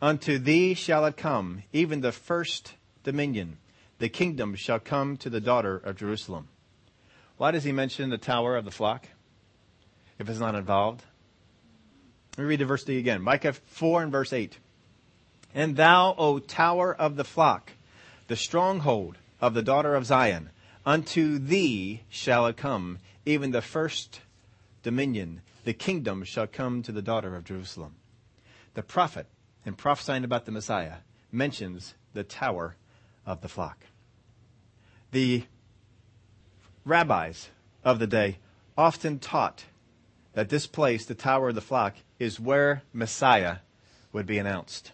unto 0.00 0.38
thee 0.38 0.72
shall 0.72 1.04
it 1.04 1.18
come, 1.18 1.62
even 1.74 2.00
the 2.00 2.10
first 2.10 2.72
dominion. 3.04 3.58
The 3.98 4.08
kingdom 4.08 4.54
shall 4.54 4.78
come 4.78 5.18
to 5.18 5.28
the 5.28 5.42
daughter 5.42 5.76
of 5.76 5.96
Jerusalem. 5.96 6.48
Why 7.42 7.50
does 7.50 7.64
he 7.64 7.72
mention 7.72 8.08
the 8.08 8.18
tower 8.18 8.56
of 8.56 8.64
the 8.64 8.70
flock 8.70 9.08
if 10.16 10.28
it's 10.28 10.38
not 10.38 10.54
involved? 10.54 11.02
Let 12.38 12.44
me 12.44 12.48
read 12.48 12.60
the 12.60 12.66
verse 12.66 12.86
again. 12.86 13.20
Micah 13.20 13.54
4 13.54 14.04
and 14.04 14.12
verse 14.12 14.32
8. 14.32 14.56
And 15.52 15.74
thou, 15.74 16.14
O 16.16 16.38
tower 16.38 16.94
of 16.94 17.16
the 17.16 17.24
flock, 17.24 17.72
the 18.28 18.36
stronghold 18.36 19.18
of 19.40 19.54
the 19.54 19.62
daughter 19.62 19.96
of 19.96 20.06
Zion, 20.06 20.50
unto 20.86 21.40
thee 21.40 22.04
shall 22.08 22.46
it 22.46 22.56
come, 22.56 23.00
even 23.26 23.50
the 23.50 23.60
first 23.60 24.20
dominion. 24.84 25.40
The 25.64 25.74
kingdom 25.74 26.22
shall 26.22 26.46
come 26.46 26.80
to 26.84 26.92
the 26.92 27.02
daughter 27.02 27.34
of 27.34 27.42
Jerusalem. 27.42 27.96
The 28.74 28.84
prophet, 28.84 29.26
in 29.66 29.74
prophesying 29.74 30.22
about 30.22 30.44
the 30.44 30.52
Messiah, 30.52 30.98
mentions 31.32 31.94
the 32.14 32.22
tower 32.22 32.76
of 33.26 33.40
the 33.40 33.48
flock. 33.48 33.86
The 35.10 35.42
rabbis 36.84 37.48
of 37.84 37.98
the 37.98 38.06
day 38.06 38.38
often 38.76 39.18
taught 39.18 39.64
that 40.34 40.48
this 40.48 40.66
place, 40.66 41.04
the 41.04 41.14
Tower 41.14 41.50
of 41.50 41.54
the 41.54 41.60
Flock, 41.60 41.94
is 42.18 42.40
where 42.40 42.82
Messiah 42.92 43.58
would 44.12 44.26
be 44.26 44.38
announced. 44.38 44.92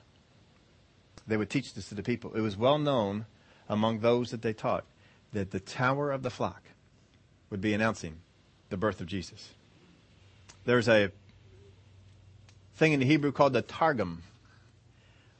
They 1.27 1.37
would 1.37 1.51
teach 1.51 1.75
this 1.75 1.89
to 1.91 1.95
the 1.95 2.03
people. 2.03 2.35
It 2.35 2.41
was 2.41 2.57
well 2.57 2.79
known 2.79 3.27
among 3.69 4.01
those 4.01 4.31
that 4.31 4.43
they 4.43 4.53
taught 4.53 4.85
that 5.33 5.51
the 5.51 5.61
Tower 5.61 6.11
of 6.11 6.23
the 6.23 6.31
Flock 6.31 6.63
would 7.51 7.61
be 7.61 7.75
announcing 7.75 8.17
the 8.71 8.77
birth 8.77 9.01
of 9.01 9.07
Jesus. 9.07 9.51
There's 10.65 10.89
a 10.89 11.11
thing 12.75 12.93
in 12.93 13.01
the 13.01 13.07
Hebrew 13.07 13.33
called 13.33 13.53
the 13.53 13.63
Targum, 13.63 14.23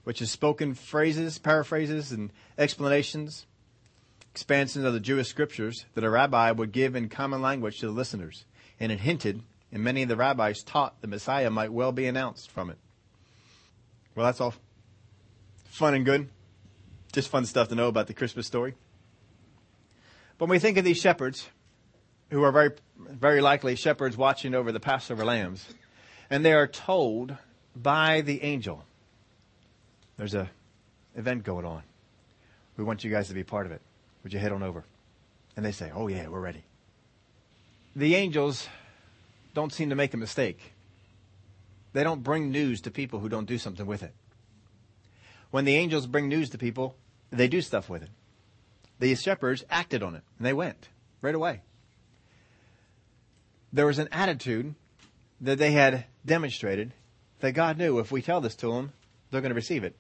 which 0.05 0.23
is 0.23 0.31
spoken 0.31 0.75
phrases, 0.75 1.39
paraphrases, 1.39 2.13
and 2.13 2.31
explanations, 2.57 3.47
expansions 4.39 4.85
of 4.85 4.93
the 4.93 5.01
Jewish 5.01 5.27
scriptures 5.27 5.85
that 5.95 6.05
a 6.05 6.11
rabbi 6.11 6.53
would 6.53 6.71
give 6.71 6.95
in 6.95 7.09
common 7.09 7.43
language 7.43 7.81
to 7.81 7.87
the 7.87 7.93
listeners. 7.93 8.45
And 8.79 8.93
it 8.93 9.01
hinted 9.01 9.43
and 9.73 9.83
many 9.83 10.05
of 10.05 10.09
the 10.09 10.17
rabbis 10.17 10.63
taught 10.63 11.01
the 11.01 11.09
Messiah 11.09 11.51
might 11.51 11.73
well 11.73 11.91
be 11.91 12.07
announced 12.07 12.49
from 12.51 12.71
it. 12.71 12.79
Well, 14.15 14.25
that's 14.25 14.41
all 14.41 14.55
fun 15.65 15.95
and 15.95 16.05
good. 16.05 16.29
Just 17.13 17.29
fun 17.29 17.47
stuff 17.47 17.69
to 17.69 17.75
know 17.75 17.89
about 17.89 18.07
the 18.07 18.15
Christmas 18.15 18.47
story. 18.47 18.75
But 20.39 20.47
when 20.47 20.57
we 20.57 20.61
think 20.61 20.79
of 20.79 20.85
these 20.85 21.01
shepherds, 21.01 21.49
who 22.31 22.45
are 22.45 22.53
very, 22.53 22.71
very 22.97 23.41
likely 23.41 23.75
shepherds 23.75 24.17
watching 24.17 24.55
over 24.55 24.71
the 24.71 24.81
Passover 24.81 25.25
lambs, 25.25 25.67
and 26.31 26.45
they 26.45 26.53
are 26.53 26.69
told 26.69 27.37
by 27.75 28.21
the 28.21 28.43
angel, 28.45 28.85
there's 30.17 30.35
a 30.35 30.49
event 31.17 31.43
going 31.43 31.65
on. 31.65 31.83
We 32.77 32.85
want 32.85 33.03
you 33.03 33.11
guys 33.11 33.29
to 33.29 33.35
be 33.35 33.43
part 33.43 33.67
of 33.67 33.73
it. 33.73 33.81
Would 34.29 34.35
you 34.35 34.41
head 34.41 34.53
on 34.53 34.63
over? 34.63 34.85
And 35.57 35.65
they 35.65 35.73
say, 35.73 35.91
oh 35.95 36.07
yeah, 36.07 36.29
we're 36.29 36.39
ready. 36.39 36.63
The 37.97 38.15
angels 38.15 38.69
don't 39.55 39.73
seem 39.73 39.89
to 39.89 39.97
make 39.97 40.13
a 40.13 40.19
mistake. 40.19 40.75
They 41.95 42.05
don't 42.05 42.23
bring 42.23 42.51
news 42.51 42.83
to 42.83 42.91
people 42.91 43.21
who 43.21 43.31
don't 43.31 43.47
do 43.47 43.57
something 43.57 43.87
with 43.87 44.03
it. 44.03 44.13
When 45.51 45.65
the 45.65 45.77
angels 45.77 46.07
bring 46.07 46.29
news 46.29 46.51
to 46.51 46.59
people, 46.59 46.95
they 47.31 47.49
do 47.49 47.63
stuff 47.63 47.89
with 47.89 48.03
it. 48.03 48.11
The 48.99 49.15
shepherds 49.15 49.65
acted 49.71 50.03
on 50.03 50.15
it 50.15 50.25
and 50.37 50.47
they 50.47 50.53
went 50.53 50.91
right 51.23 51.35
away. 51.35 51.63
There 53.73 53.87
was 53.87 53.99
an 53.99 54.11
attitude 54.13 54.75
that 55.41 55.57
they 55.57 55.73
had 55.73 56.05
demonstrated 56.27 56.93
that 57.41 57.53
God 57.53 57.79
knew 57.79 57.99
if 57.99 58.13
we 58.13 58.21
tell 58.21 58.43
this 58.43 58.57
to 58.57 58.75
them, 58.75 58.93
they're 59.31 59.41
going 59.41 59.53
to 59.53 59.55
receive 59.55 59.85
it. 59.85 59.97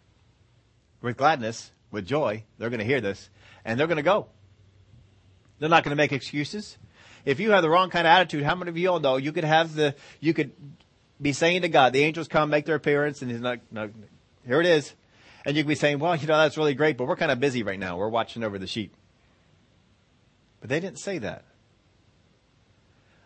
With 1.00 1.16
gladness, 1.16 1.70
with 1.90 2.06
joy, 2.06 2.44
they're 2.58 2.70
going 2.70 2.80
to 2.80 2.86
hear 2.86 3.00
this 3.00 3.30
and 3.64 3.78
they're 3.78 3.86
going 3.86 3.96
to 3.96 4.02
go. 4.02 4.26
They're 5.58 5.68
not 5.68 5.84
going 5.84 5.90
to 5.90 5.96
make 5.96 6.12
excuses 6.12 6.78
if 7.28 7.40
you 7.40 7.50
have 7.50 7.60
the 7.60 7.68
wrong 7.68 7.90
kind 7.90 8.06
of 8.06 8.10
attitude, 8.10 8.42
how 8.42 8.54
many 8.54 8.70
of 8.70 8.78
you 8.78 8.90
all 8.90 9.00
know 9.00 9.18
you 9.18 9.32
could 9.32 9.44
have 9.44 9.74
the, 9.74 9.94
you 10.18 10.32
could 10.32 10.52
be 11.20 11.34
saying 11.34 11.60
to 11.60 11.68
God, 11.68 11.92
the 11.92 12.02
angels 12.02 12.26
come, 12.26 12.48
make 12.48 12.64
their 12.64 12.76
appearance, 12.76 13.20
and 13.20 13.30
he's 13.30 13.40
like, 13.40 13.60
no, 13.70 13.90
here 14.46 14.60
it 14.60 14.66
is. 14.66 14.94
And 15.44 15.54
you 15.54 15.62
could 15.62 15.68
be 15.68 15.74
saying, 15.74 15.98
well, 15.98 16.16
you 16.16 16.26
know, 16.26 16.38
that's 16.38 16.56
really 16.56 16.74
great, 16.74 16.96
but 16.96 17.06
we're 17.06 17.16
kind 17.16 17.30
of 17.30 17.38
busy 17.38 17.62
right 17.62 17.78
now. 17.78 17.98
We're 17.98 18.08
watching 18.08 18.44
over 18.44 18.58
the 18.58 18.66
sheep. 18.66 18.94
But 20.60 20.70
they 20.70 20.80
didn't 20.80 21.00
say 21.00 21.18
that. 21.18 21.44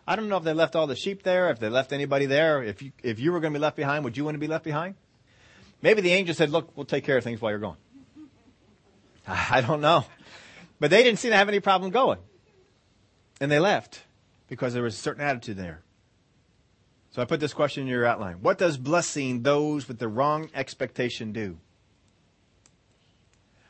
I 0.05 0.17
don't 0.17 0.27
know 0.27 0.35
if 0.35 0.43
they 0.43 0.53
left 0.53 0.75
all 0.75 0.85
the 0.85 0.97
sheep 0.97 1.23
there, 1.23 1.49
if 1.49 1.59
they 1.59 1.69
left 1.69 1.93
anybody 1.93 2.25
there. 2.25 2.61
If 2.61 2.81
you, 2.81 2.91
if 3.03 3.19
you 3.19 3.31
were 3.31 3.39
going 3.39 3.53
to 3.53 3.57
be 3.57 3.61
left 3.61 3.77
behind, 3.77 4.03
would 4.03 4.17
you 4.17 4.25
want 4.25 4.35
to 4.35 4.39
be 4.39 4.47
left 4.47 4.65
behind? 4.65 4.95
Maybe 5.81 6.01
the 6.01 6.11
angel 6.11 6.35
said, 6.35 6.49
look, 6.49 6.75
we'll 6.75 6.85
take 6.85 7.05
care 7.05 7.17
of 7.17 7.23
things 7.23 7.39
while 7.39 7.51
you're 7.51 7.59
gone. 7.59 7.77
I 9.27 9.61
don't 9.61 9.81
know. 9.81 10.05
But 10.79 10.89
they 10.89 11.03
didn't 11.03 11.19
seem 11.19 11.31
to 11.31 11.37
have 11.37 11.49
any 11.49 11.59
problem 11.59 11.91
going. 11.91 12.19
And 13.39 13.51
they 13.51 13.59
left 13.59 14.03
because 14.47 14.73
there 14.73 14.83
was 14.83 14.95
a 14.95 15.01
certain 15.01 15.23
attitude 15.23 15.57
there. 15.57 15.81
So 17.11 17.21
I 17.21 17.25
put 17.25 17.39
this 17.39 17.53
question 17.53 17.83
in 17.83 17.87
your 17.87 18.05
outline. 18.05 18.37
What 18.41 18.57
does 18.57 18.77
blessing 18.77 19.43
those 19.43 19.87
with 19.87 19.99
the 19.99 20.07
wrong 20.07 20.49
expectation 20.53 21.31
do? 21.31 21.59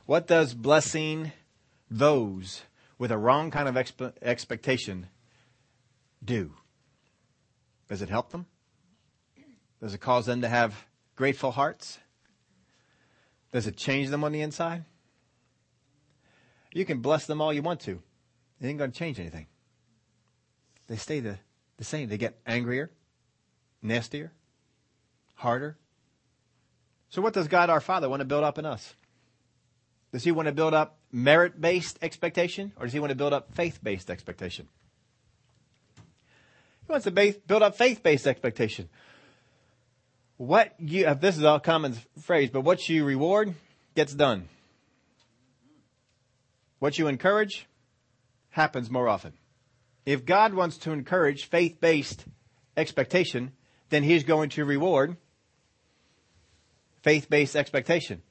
What 0.05 0.27
does 0.27 0.53
blessing 0.53 1.31
those 1.89 2.63
with 2.97 3.11
a 3.11 3.17
wrong 3.17 3.51
kind 3.51 3.67
of 3.67 3.75
expe- 3.75 4.13
expectation 4.21 5.07
do? 6.23 6.53
Does 7.89 8.01
it 8.01 8.09
help 8.09 8.31
them? 8.31 8.45
Does 9.81 9.93
it 9.93 9.99
cause 9.99 10.25
them 10.25 10.41
to 10.41 10.47
have 10.47 10.85
grateful 11.15 11.51
hearts? 11.51 11.99
Does 13.51 13.67
it 13.67 13.75
change 13.75 14.09
them 14.09 14.23
on 14.23 14.31
the 14.31 14.41
inside? 14.41 14.85
You 16.73 16.85
can 16.85 16.99
bless 16.99 17.25
them 17.25 17.41
all 17.41 17.53
you 17.53 17.61
want 17.61 17.81
to. 17.81 18.01
It 18.61 18.67
ain't 18.67 18.77
going 18.77 18.91
to 18.91 18.97
change 18.97 19.19
anything 19.19 19.47
they 20.87 20.95
stay 20.97 21.19
the, 21.19 21.37
the 21.77 21.83
same. 21.83 22.09
They 22.09 22.17
get 22.17 22.37
angrier, 22.45 22.91
nastier, 23.81 24.31
harder. 25.35 25.77
So, 27.09 27.21
what 27.21 27.33
does 27.33 27.47
God 27.47 27.69
our 27.69 27.81
Father 27.81 28.09
want 28.09 28.21
to 28.21 28.25
build 28.25 28.43
up 28.43 28.57
in 28.57 28.65
us? 28.65 28.95
Does 30.11 30.23
he 30.23 30.31
want 30.31 30.47
to 30.47 30.51
build 30.51 30.73
up 30.73 30.97
merit 31.11 31.59
based 31.59 31.97
expectation 32.01 32.73
or 32.77 32.85
does 32.85 32.93
he 32.93 32.99
want 32.99 33.09
to 33.09 33.15
build 33.15 33.33
up 33.33 33.53
faith 33.55 33.79
based 33.81 34.09
expectation? 34.09 34.67
He 35.95 36.91
wants 36.91 37.05
to 37.05 37.11
base, 37.11 37.37
build 37.37 37.63
up 37.63 37.75
faith 37.75 38.03
based 38.03 38.27
expectation. 38.27 38.89
What 40.37 40.73
you, 40.79 41.11
this 41.15 41.37
is 41.37 41.43
a 41.43 41.59
common 41.59 41.95
phrase, 42.21 42.49
but 42.51 42.61
what 42.61 42.87
you 42.89 43.05
reward 43.05 43.55
gets 43.95 44.13
done. 44.13 44.49
What 46.83 46.99
you 46.99 47.07
encourage 47.07 47.65
happens 48.49 48.91
more 48.91 49.07
often. 49.07 49.31
If 50.05 50.25
God 50.25 50.53
wants 50.53 50.77
to 50.79 50.91
encourage 50.91 51.45
faith 51.45 51.79
based 51.79 52.25
expectation, 52.75 53.53
then 53.87 54.03
He's 54.03 54.25
going 54.25 54.49
to 54.49 54.65
reward 54.65 55.15
faith 57.01 57.29
based 57.29 57.55
expectation. 57.55 58.21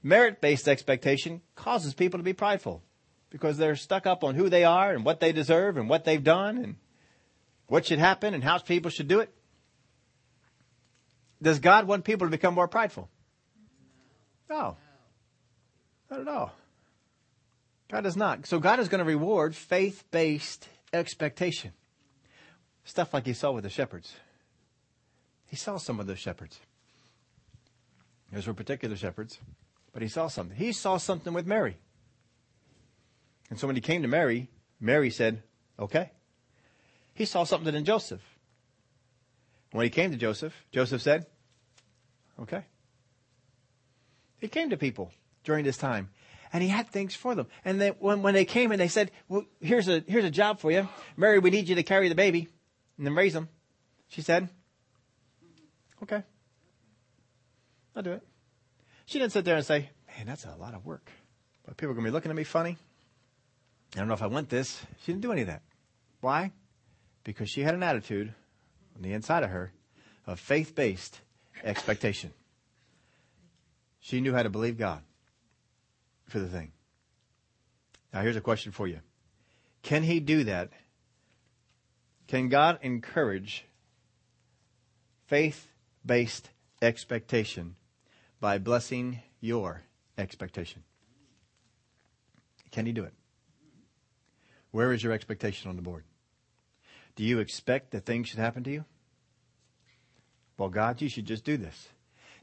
Merit 0.00 0.40
based 0.40 0.68
expectation 0.68 1.40
causes 1.56 1.92
people 1.92 2.20
to 2.20 2.22
be 2.22 2.32
prideful 2.32 2.84
because 3.30 3.58
they're 3.58 3.74
stuck 3.74 4.06
up 4.06 4.22
on 4.22 4.36
who 4.36 4.48
they 4.48 4.62
are 4.62 4.94
and 4.94 5.04
what 5.04 5.18
they 5.18 5.32
deserve 5.32 5.76
and 5.78 5.88
what 5.88 6.04
they've 6.04 6.22
done 6.22 6.56
and 6.56 6.76
what 7.66 7.84
should 7.84 7.98
happen 7.98 8.32
and 8.32 8.44
how 8.44 8.58
people 8.58 8.92
should 8.92 9.08
do 9.08 9.18
it. 9.18 9.34
Does 11.42 11.58
God 11.58 11.88
want 11.88 12.04
people 12.04 12.28
to 12.28 12.30
become 12.30 12.54
more 12.54 12.68
prideful? 12.68 13.10
No. 14.48 14.76
Not 16.08 16.20
at 16.20 16.28
all. 16.28 16.52
God 17.90 18.02
does 18.02 18.16
not. 18.16 18.46
So 18.46 18.58
God 18.58 18.80
is 18.80 18.88
going 18.88 18.98
to 18.98 19.04
reward 19.04 19.54
faith 19.54 20.04
based 20.10 20.68
expectation. 20.92 21.72
Stuff 22.84 23.14
like 23.14 23.26
he 23.26 23.32
saw 23.32 23.52
with 23.52 23.64
the 23.64 23.70
shepherds. 23.70 24.14
He 25.46 25.56
saw 25.56 25.76
some 25.76 26.00
of 26.00 26.06
those 26.06 26.18
shepherds. 26.18 26.58
Those 28.32 28.46
were 28.46 28.54
particular 28.54 28.96
shepherds, 28.96 29.38
but 29.92 30.02
he 30.02 30.08
saw 30.08 30.26
something. 30.28 30.56
He 30.56 30.72
saw 30.72 30.96
something 30.96 31.32
with 31.32 31.46
Mary. 31.46 31.76
And 33.50 33.58
so 33.58 33.68
when 33.68 33.76
he 33.76 33.82
came 33.82 34.02
to 34.02 34.08
Mary, 34.08 34.48
Mary 34.80 35.10
said, 35.10 35.42
okay. 35.78 36.10
He 37.14 37.24
saw 37.24 37.44
something 37.44 37.74
in 37.74 37.84
Joseph. 37.84 38.20
When 39.70 39.84
he 39.84 39.90
came 39.90 40.10
to 40.10 40.16
Joseph, 40.16 40.54
Joseph 40.72 41.02
said, 41.02 41.26
okay. 42.40 42.64
He 44.40 44.48
came 44.48 44.70
to 44.70 44.76
people 44.76 45.12
during 45.44 45.64
this 45.64 45.76
time 45.76 46.10
and 46.56 46.62
he 46.62 46.70
had 46.70 46.88
things 46.88 47.14
for 47.14 47.34
them. 47.34 47.48
And 47.66 47.94
when, 47.98 48.22
when 48.22 48.32
they 48.32 48.46
came 48.46 48.72
and 48.72 48.80
they 48.80 48.88
said, 48.88 49.10
well, 49.28 49.44
here's 49.60 49.88
a, 49.88 50.02
here's 50.08 50.24
a 50.24 50.30
job 50.30 50.58
for 50.58 50.72
you. 50.72 50.88
Mary, 51.14 51.38
we 51.38 51.50
need 51.50 51.68
you 51.68 51.74
to 51.74 51.82
carry 51.82 52.08
the 52.08 52.14
baby 52.14 52.48
and 52.96 53.06
then 53.06 53.14
raise 53.14 53.34
him. 53.34 53.50
She 54.08 54.22
said, 54.22 54.48
okay. 56.02 56.22
I'll 57.94 58.02
do 58.02 58.12
it. 58.12 58.22
She 59.04 59.18
didn't 59.18 59.32
sit 59.32 59.44
there 59.44 59.56
and 59.56 59.66
say, 59.66 59.90
man, 60.16 60.24
that's 60.24 60.46
a 60.46 60.56
lot 60.58 60.72
of 60.72 60.86
work. 60.86 61.10
But 61.66 61.76
people 61.76 61.90
are 61.90 61.94
going 61.94 62.06
to 62.06 62.10
be 62.10 62.14
looking 62.14 62.30
at 62.30 62.36
me 62.36 62.44
funny. 62.44 62.78
I 63.94 63.98
don't 63.98 64.08
know 64.08 64.14
if 64.14 64.22
I 64.22 64.26
want 64.26 64.48
this. 64.48 64.80
She 65.02 65.12
didn't 65.12 65.24
do 65.24 65.32
any 65.32 65.42
of 65.42 65.48
that. 65.48 65.60
Why? 66.22 66.52
Because 67.22 67.50
she 67.50 67.64
had 67.64 67.74
an 67.74 67.82
attitude 67.82 68.32
on 68.96 69.02
the 69.02 69.12
inside 69.12 69.42
of 69.42 69.50
her 69.50 69.72
of 70.26 70.40
faith 70.40 70.74
based 70.74 71.20
expectation. 71.62 72.32
She 74.00 74.22
knew 74.22 74.32
how 74.32 74.42
to 74.42 74.48
believe 74.48 74.78
God 74.78 75.02
for 76.28 76.38
the 76.38 76.48
thing. 76.48 76.72
Now, 78.12 78.22
here's 78.22 78.36
a 78.36 78.40
question 78.40 78.72
for 78.72 78.86
you 78.86 79.00
Can 79.82 80.02
He 80.02 80.20
do 80.20 80.44
that? 80.44 80.70
Can 82.26 82.48
God 82.48 82.78
encourage 82.82 83.64
faith 85.26 85.68
based 86.04 86.50
expectation 86.82 87.76
by 88.40 88.58
blessing 88.58 89.20
your 89.40 89.82
expectation? 90.18 90.82
Can 92.70 92.86
He 92.86 92.92
do 92.92 93.04
it? 93.04 93.14
Where 94.70 94.92
is 94.92 95.02
your 95.02 95.12
expectation 95.12 95.70
on 95.70 95.76
the 95.76 95.82
board? 95.82 96.04
Do 97.14 97.24
you 97.24 97.38
expect 97.38 97.92
that 97.92 98.04
things 98.04 98.28
should 98.28 98.38
happen 98.38 98.62
to 98.64 98.70
you? 98.70 98.84
Well, 100.58 100.68
God, 100.68 101.00
you 101.00 101.08
should 101.08 101.26
just 101.26 101.44
do 101.44 101.56
this. 101.56 101.88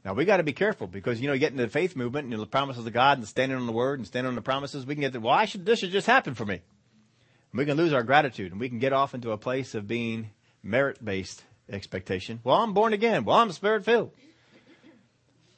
Now 0.04 0.12
we 0.12 0.24
got 0.24 0.36
to 0.36 0.42
be 0.42 0.52
careful 0.52 0.86
because 0.86 1.20
you 1.20 1.28
know, 1.28 1.38
getting 1.38 1.56
the 1.56 1.68
faith 1.68 1.96
movement 1.96 2.32
and 2.32 2.40
the 2.40 2.46
promises 2.46 2.86
of 2.86 2.92
God 2.92 3.18
and 3.18 3.26
standing 3.26 3.56
on 3.56 3.66
the 3.66 3.72
word 3.72 3.98
and 3.98 4.06
standing 4.06 4.28
on 4.28 4.34
the 4.34 4.42
promises, 4.42 4.84
we 4.84 4.94
can 4.94 5.00
get 5.00 5.12
the, 5.12 5.20
well, 5.20 5.32
I 5.32 5.46
should, 5.46 5.64
this 5.64 5.78
should 5.78 5.92
just 5.92 6.06
happen 6.06 6.34
for 6.34 6.44
me. 6.44 6.54
And 6.54 7.58
we 7.58 7.64
can 7.64 7.76
lose 7.76 7.92
our 7.92 8.02
gratitude 8.02 8.52
and 8.52 8.60
we 8.60 8.68
can 8.68 8.78
get 8.78 8.92
off 8.92 9.14
into 9.14 9.32
a 9.32 9.38
place 9.38 9.74
of 9.74 9.88
being 9.88 10.30
merit-based 10.62 11.42
expectation. 11.70 12.40
Well, 12.44 12.56
I'm 12.56 12.74
born 12.74 12.92
again. 12.92 13.24
Well, 13.24 13.36
I'm 13.36 13.50
spirit 13.52 13.84
filled. 13.84 14.12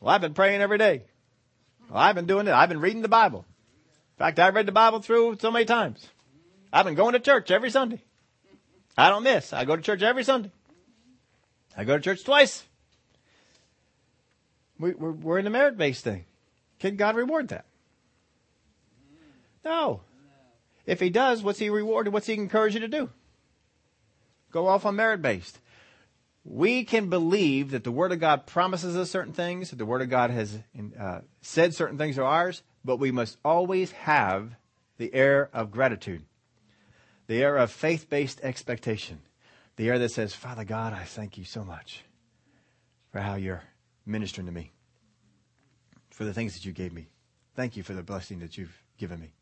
Well, 0.01 0.15
I've 0.15 0.21
been 0.21 0.35
praying 0.35 0.61
every 0.61 0.79
day. 0.79 1.03
Well, 1.89 1.99
I've 1.99 2.15
been 2.15 2.27
doing 2.27 2.47
it. 2.47 2.53
I've 2.53 2.69
been 2.69 2.81
reading 2.81 3.03
the 3.03 3.09
Bible. 3.09 3.45
In 3.49 4.19
fact, 4.19 4.39
I've 4.39 4.55
read 4.55 4.67
the 4.67 4.73
Bible 4.73 5.01
through 5.01 5.39
so 5.41 5.51
many 5.51 5.65
times. 5.65 6.07
I've 6.73 6.85
been 6.85 6.95
going 6.95 7.15
to 7.15 7.21
church 7.21 7.51
every 7.51 7.71
Sunday. 7.71 8.03
I 8.97 9.11
don't 9.11 9.25
miss. 9.25 9.53
I 9.53 9.65
go 9.65 9.77
to 9.77 9.83
church 9.83 10.03
every 10.03 10.25
Sunday. 10.25 10.51
I 11.77 11.85
go 11.85 11.97
to 11.97 12.03
church 12.03 12.25
twice. 12.25 12.65
We, 14.79 14.93
we're, 14.93 15.13
we're 15.13 15.39
in 15.39 15.45
the 15.45 15.51
merit 15.51 15.77
based 15.77 16.05
thing. 16.05 16.25
Can 16.79 16.97
God 16.97 17.17
reward 17.17 17.49
that? 17.49 17.65
No. 19.65 20.03
If 20.85 21.01
He 21.01 21.11
does, 21.11 21.43
what's 21.43 21.59
He 21.59 21.71
reward? 21.71 22.09
What's 22.09 22.27
He 22.27 22.35
encourage 22.35 22.75
you 22.75 22.81
to 22.81 22.89
do? 22.89 23.11
Go 24.53 24.69
off 24.69 24.87
on 24.87 24.97
merit 24.97 25.23
based. 25.23 25.59
We 26.45 26.85
can 26.85 27.11
believe 27.11 27.73
that 27.73 27.83
the 27.83 27.91
Word 27.91 28.13
of 28.13 28.21
God 28.21 28.47
promises 28.47 28.97
us 28.97 29.11
certain 29.11 29.33
things, 29.33 29.71
that 29.71 29.77
the 29.77 29.87
Word 29.87 30.03
of 30.03 30.09
God 30.09 30.31
has 30.31 30.59
uh, 30.99 31.21
said 31.43 31.75
certain 31.75 31.99
things 31.99 32.19
are 32.19 32.25
ours, 32.25 32.63
but 32.85 32.99
we 32.99 33.11
must 33.11 33.37
always 33.45 33.91
have 33.93 34.55
the 34.97 35.13
air 35.13 35.51
of 35.53 35.73
gratitude, 35.73 36.23
the 37.27 37.43
air 37.43 37.57
of 37.57 37.73
faith 37.73 38.09
based 38.09 38.41
expectation, 38.43 39.21
the 39.75 39.89
air 39.89 39.99
that 39.99 40.11
says, 40.11 40.35
Father 40.35 40.65
God, 40.65 40.93
I 40.93 41.03
thank 41.03 41.37
you 41.37 41.45
so 41.45 41.65
much 41.65 42.05
for 43.11 43.19
how 43.19 43.35
you're 43.35 43.65
ministering 44.07 44.47
to 44.47 44.53
me, 44.53 44.71
for 46.11 46.25
the 46.25 46.33
things 46.33 46.55
that 46.55 46.65
you 46.65 46.73
gave 46.73 46.93
me. 46.93 47.09
Thank 47.55 47.77
you 47.77 47.83
for 47.83 47.95
the 47.95 48.03
blessing 48.03 48.39
that 48.41 48.57
you've 48.57 48.83
given 48.99 49.21
me. 49.21 49.33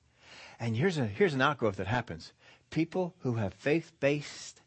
And 0.58 0.76
here's, 0.76 0.98
a, 0.98 1.06
here's 1.06 1.34
an 1.34 1.42
outgrowth 1.42 1.76
that 1.76 1.86
happens. 1.86 2.32
People 2.70 3.14
who 3.20 3.34
have 3.34 3.54
faith 3.54 3.92
based 4.00 4.62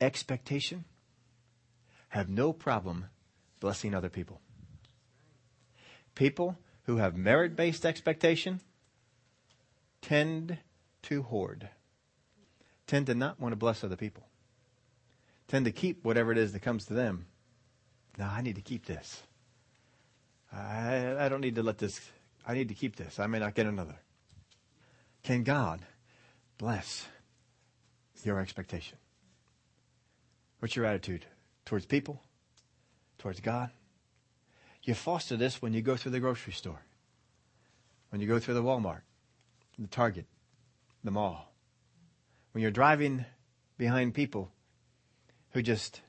expectation 0.00 0.84
have 2.08 2.28
no 2.28 2.52
problem 2.52 3.06
blessing 3.60 3.94
other 3.94 4.08
people. 4.08 4.40
People 6.14 6.58
who 6.84 6.96
have 6.96 7.16
merit 7.16 7.56
based 7.56 7.84
expectation 7.84 8.60
tend 10.00 10.58
to 11.02 11.22
hoard, 11.22 11.68
tend 12.86 13.06
to 13.06 13.14
not 13.14 13.40
want 13.40 13.52
to 13.52 13.56
bless 13.56 13.84
other 13.84 13.96
people, 13.96 14.26
tend 15.48 15.64
to 15.64 15.72
keep 15.72 16.04
whatever 16.04 16.32
it 16.32 16.38
is 16.38 16.52
that 16.52 16.62
comes 16.62 16.86
to 16.86 16.94
them. 16.94 17.26
Now, 18.18 18.32
I 18.32 18.40
need 18.40 18.56
to 18.56 18.62
keep 18.62 18.86
this. 18.86 19.22
I, 21.26 21.28
don't 21.28 21.40
need 21.40 21.56
to 21.56 21.62
let 21.62 21.78
this, 21.78 22.00
I 22.46 22.54
need 22.54 22.68
to 22.68 22.74
keep 22.74 22.94
this. 22.94 23.18
I 23.18 23.26
may 23.26 23.40
not 23.40 23.54
get 23.56 23.66
another. 23.66 23.96
Can 25.24 25.42
God 25.42 25.80
bless 26.56 27.06
your 28.22 28.38
expectation? 28.38 28.96
What's 30.60 30.76
your 30.76 30.84
attitude 30.84 31.26
towards 31.64 31.84
people, 31.84 32.22
towards 33.18 33.40
God? 33.40 33.70
You 34.84 34.94
foster 34.94 35.36
this 35.36 35.60
when 35.60 35.72
you 35.72 35.82
go 35.82 35.96
through 35.96 36.12
the 36.12 36.20
grocery 36.20 36.52
store, 36.52 36.80
when 38.10 38.20
you 38.20 38.28
go 38.28 38.38
through 38.38 38.54
the 38.54 38.62
Walmart, 38.62 39.00
the 39.80 39.88
Target, 39.88 40.26
the 41.02 41.10
mall, 41.10 41.52
when 42.52 42.62
you're 42.62 42.70
driving 42.70 43.24
behind 43.76 44.14
people 44.14 44.52
who 45.50 45.60
just 45.60 46.02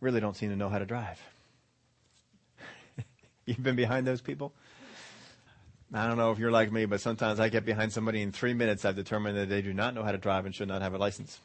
really 0.00 0.20
don't 0.20 0.36
seem 0.36 0.50
to 0.50 0.56
know 0.56 0.68
how 0.68 0.78
to 0.78 0.86
drive. 0.86 1.20
You've 3.46 3.62
been 3.62 3.76
behind 3.76 4.06
those 4.06 4.20
people? 4.20 4.52
I 5.94 6.08
don't 6.08 6.16
know 6.16 6.32
if 6.32 6.38
you're 6.40 6.50
like 6.50 6.72
me, 6.72 6.84
but 6.84 7.00
sometimes 7.00 7.38
I 7.38 7.48
get 7.48 7.64
behind 7.64 7.92
somebody 7.92 8.20
in 8.20 8.32
three 8.32 8.54
minutes. 8.54 8.84
I've 8.84 8.96
determined 8.96 9.38
that 9.38 9.48
they 9.48 9.62
do 9.62 9.72
not 9.72 9.94
know 9.94 10.02
how 10.02 10.10
to 10.10 10.18
drive 10.18 10.44
and 10.44 10.52
should 10.54 10.66
not 10.66 10.82
have 10.82 10.94
a 10.94 10.98
license. 10.98 11.38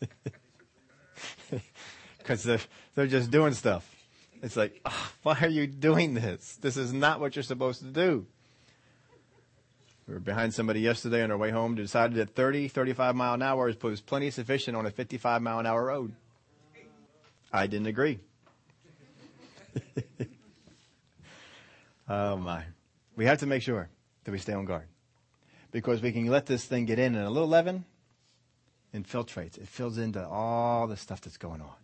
Because 2.18 2.44
they're, 2.44 2.60
they're 2.94 3.08
just 3.08 3.32
doing 3.32 3.52
stuff. 3.52 3.84
It's 4.42 4.56
like, 4.56 4.80
oh, 4.84 5.12
why 5.24 5.36
are 5.40 5.48
you 5.48 5.66
doing 5.66 6.14
this? 6.14 6.56
This 6.60 6.76
is 6.76 6.92
not 6.92 7.18
what 7.18 7.34
you're 7.34 7.42
supposed 7.42 7.80
to 7.80 7.88
do. 7.88 8.26
We 10.06 10.14
were 10.14 10.20
behind 10.20 10.54
somebody 10.54 10.80
yesterday 10.80 11.24
on 11.24 11.32
our 11.32 11.36
way 11.36 11.50
home, 11.50 11.74
decided 11.74 12.16
that 12.18 12.36
30, 12.36 12.68
35 12.68 13.16
mile 13.16 13.34
an 13.34 13.42
hour 13.42 13.72
was 13.82 14.00
plenty 14.00 14.30
sufficient 14.30 14.76
on 14.76 14.86
a 14.86 14.90
55 14.92 15.42
mile 15.42 15.58
an 15.58 15.66
hour 15.66 15.84
road. 15.86 16.14
I 17.52 17.66
didn't 17.66 17.88
agree. 17.88 18.20
oh 22.08 22.36
my. 22.36 22.64
We 23.16 23.26
have 23.26 23.38
to 23.38 23.46
make 23.46 23.62
sure 23.62 23.88
that 24.24 24.30
we 24.30 24.38
stay 24.38 24.52
on 24.52 24.64
guard. 24.64 24.86
Because 25.70 26.02
we 26.02 26.12
can 26.12 26.26
let 26.26 26.46
this 26.46 26.64
thing 26.64 26.84
get 26.84 26.98
in 26.98 27.14
and 27.14 27.24
a 27.24 27.30
little 27.30 27.48
leaven 27.48 27.84
infiltrates. 28.94 29.58
It 29.58 29.68
fills 29.68 29.98
into 29.98 30.26
all 30.26 30.86
the 30.86 30.96
stuff 30.96 31.20
that's 31.20 31.36
going 31.36 31.60
on. 31.60 31.74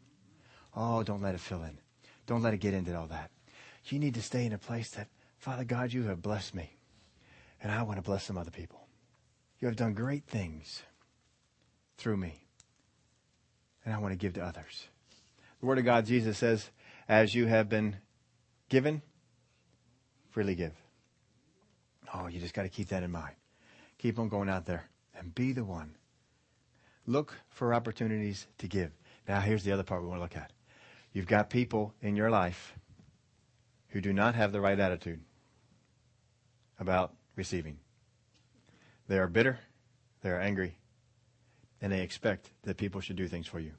Oh, 0.76 1.03
don't 1.03 1.22
let 1.22 1.34
it 1.34 1.41
fill 1.41 1.62
in. 1.62 1.78
Don't 2.26 2.43
let 2.43 2.55
it 2.55 2.59
get 2.59 2.74
into 2.74 2.97
all 2.97 3.07
that. 3.07 3.30
You 3.86 3.99
need 3.99 4.14
to 4.14 4.22
stay 4.22 4.45
in 4.45 4.53
a 4.53 4.59
place 4.59 4.91
that, 4.91 5.09
Father 5.39 5.64
God, 5.64 5.93
you 5.93 6.05
have 6.05 6.20
blessed 6.20 6.55
me, 6.55 6.74
and 7.62 7.72
I 7.72 7.82
want 7.82 7.97
to 7.97 8.03
bless 8.03 8.24
some 8.24 8.36
other 8.36 8.51
people. 8.51 8.86
You 9.61 9.66
have 9.66 9.76
done 9.76 9.95
great 9.95 10.24
things 10.24 10.82
through 11.97 12.18
me, 12.18 12.45
and 13.84 13.95
I 13.95 13.99
want 13.99 14.12
to 14.12 14.18
give 14.18 14.34
to 14.34 14.45
others. 14.45 14.89
The 15.61 15.66
Word 15.66 15.78
of 15.78 15.84
God, 15.84 16.07
Jesus 16.07 16.39
says, 16.39 16.70
as 17.09 17.34
you 17.34 17.46
have 17.46 17.68
been 17.68 17.96
given, 18.68 19.02
freely 20.30 20.54
give. 20.54 20.74
Oh, 22.12 22.26
you 22.26 22.40
just 22.40 22.54
got 22.54 22.62
to 22.62 22.68
keep 22.68 22.88
that 22.88 23.02
in 23.02 23.11
mind. 23.11 23.34
Keep 23.98 24.18
on 24.18 24.28
going 24.28 24.48
out 24.48 24.66
there 24.66 24.88
and 25.18 25.34
be 25.34 25.52
the 25.52 25.64
one. 25.64 25.96
Look 27.06 27.34
for 27.48 27.72
opportunities 27.74 28.46
to 28.59 28.68
give. 28.68 28.92
Now, 29.26 29.40
here's 29.40 29.64
the 29.64 29.72
other 29.72 29.82
part 29.82 30.02
we 30.02 30.09
want 30.09 30.18
to 30.18 30.22
look 30.22 30.36
at. 30.36 30.52
You've 31.12 31.26
got 31.26 31.50
people 31.50 31.94
in 32.02 32.16
your 32.16 32.30
life 32.30 32.74
who 33.88 34.00
do 34.00 34.12
not 34.12 34.34
have 34.34 34.52
the 34.52 34.61
right 34.61 34.78
attitude 34.78 35.20
about 36.78 37.14
receiving. 37.34 37.78
They 39.09 39.18
are 39.18 39.26
bitter, 39.26 39.59
they 40.22 40.30
are 40.30 40.40
angry, 40.40 40.76
and 41.80 41.90
they 41.90 42.02
expect 42.02 42.50
that 42.62 42.76
people 42.76 43.00
should 43.00 43.16
do 43.16 43.26
things 43.26 43.46
for 43.46 43.59
you. 43.59 43.72